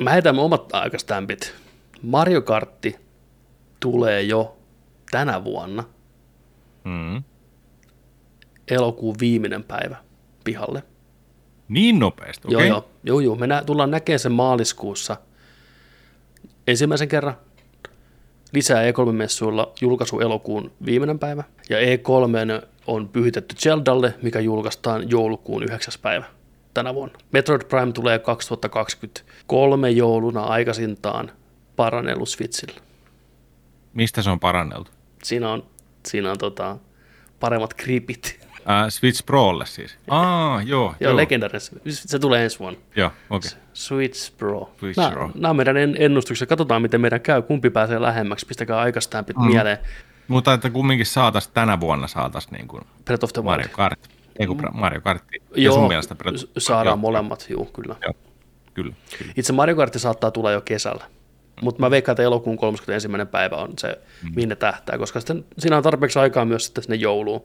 [0.00, 1.54] mä heitän mun omat aikastampit.
[2.02, 2.96] Mario Kartti
[3.80, 4.56] tulee jo
[5.10, 5.84] tänä vuonna
[6.84, 7.22] Mm.
[8.70, 9.96] Elokuun viimeinen päivä
[10.44, 10.82] pihalle.
[11.68, 12.68] Niin nopeasti, okei?
[12.68, 13.34] Joo, joo, joo, joo.
[13.36, 15.16] Me nä- tullaan näkemään sen maaliskuussa
[16.66, 17.36] ensimmäisen kerran.
[18.52, 21.44] Lisää E3-messuilla julkaisu elokuun viimeinen päivä.
[21.70, 25.94] Ja E3 on pyhitetty Zeldalle, mikä julkaistaan joulukuun 9.
[26.02, 26.24] päivä
[26.74, 27.18] tänä vuonna.
[27.32, 31.30] Metroid Prime tulee 2023 jouluna aikaisintaan
[31.76, 32.80] parannellut Switchillä.
[33.94, 34.90] Mistä se on paranneltu?
[35.22, 35.66] Siinä on,
[36.08, 36.76] siinä on tota,
[37.40, 38.45] paremmat gripit.
[38.70, 39.96] Äh, Switch Prolle siis.
[40.08, 40.84] Aa, joo.
[40.84, 41.16] Joo, joo.
[41.16, 41.60] legendarinen.
[41.88, 42.80] Se tulee ensi vuonna.
[42.96, 43.48] Joo, okei.
[43.48, 43.60] Okay.
[43.72, 44.70] Switch Pro.
[44.78, 45.30] Switch nämä, Pro.
[45.34, 46.48] nämä on meidän en- ennustukset.
[46.48, 47.42] Katsotaan, miten meidän käy.
[47.42, 48.46] Kumpi pääsee lähemmäksi.
[48.46, 49.46] Pistäkää aikastampit mm.
[49.46, 49.78] mieleen.
[50.28, 53.50] Mutta että kumminkin saatas tänä vuonna saatas niin kuin Breath of the Wild.
[53.50, 54.10] Mario Kart.
[54.38, 55.24] Ei kun Mario Kart.
[55.32, 57.96] Ja Joo, sun mielestä Breath- saadaan joo, molemmat, juu, kyllä.
[58.02, 58.12] Joo,
[58.74, 59.32] kyllä, kyllä.
[59.36, 61.04] Itse Mario Kart saattaa tulla jo kesällä.
[61.62, 63.08] Mutta mä veikkaan, että elokuun 31.
[63.30, 64.32] päivä on se, mm.
[64.34, 67.44] mihin ne tähtää, koska sitten, siinä on tarpeeksi aikaa myös sitten sinne jouluun.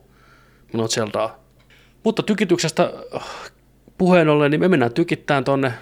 [0.73, 1.35] On Zeldaa.
[2.03, 3.23] Mutta tykityksestä äh,
[3.97, 5.73] puheen ollen, niin me mennään tykittämään tonne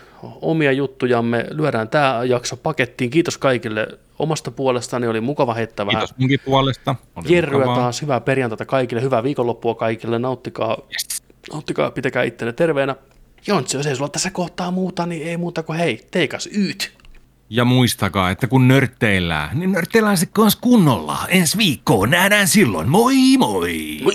[0.41, 3.09] omia juttujamme, lyödään tämä jakso pakettiin.
[3.09, 3.87] Kiitos kaikille
[4.19, 6.95] omasta puolestani, oli mukava heittää vähän Kiitos munkin puolesta.
[7.15, 7.75] Oli Jerryä mukavaa.
[7.75, 11.23] taas, hyvää perjantaita kaikille, hyvää viikonloppua kaikille, nauttikaa, Yes.
[11.53, 12.95] nauttikaa pitäkää ittenne terveenä.
[13.47, 16.91] Jontsi, jos ei sulla tässä kohtaa muuta, niin ei muuta kuin hei, teikas yyt.
[17.49, 21.17] Ja muistakaa, että kun nörtteillään, niin nörtteillään se kans kunnolla.
[21.27, 22.89] Ensi viikkoon nähdään silloin.
[22.89, 23.99] Moi moi!
[24.03, 24.13] Moi!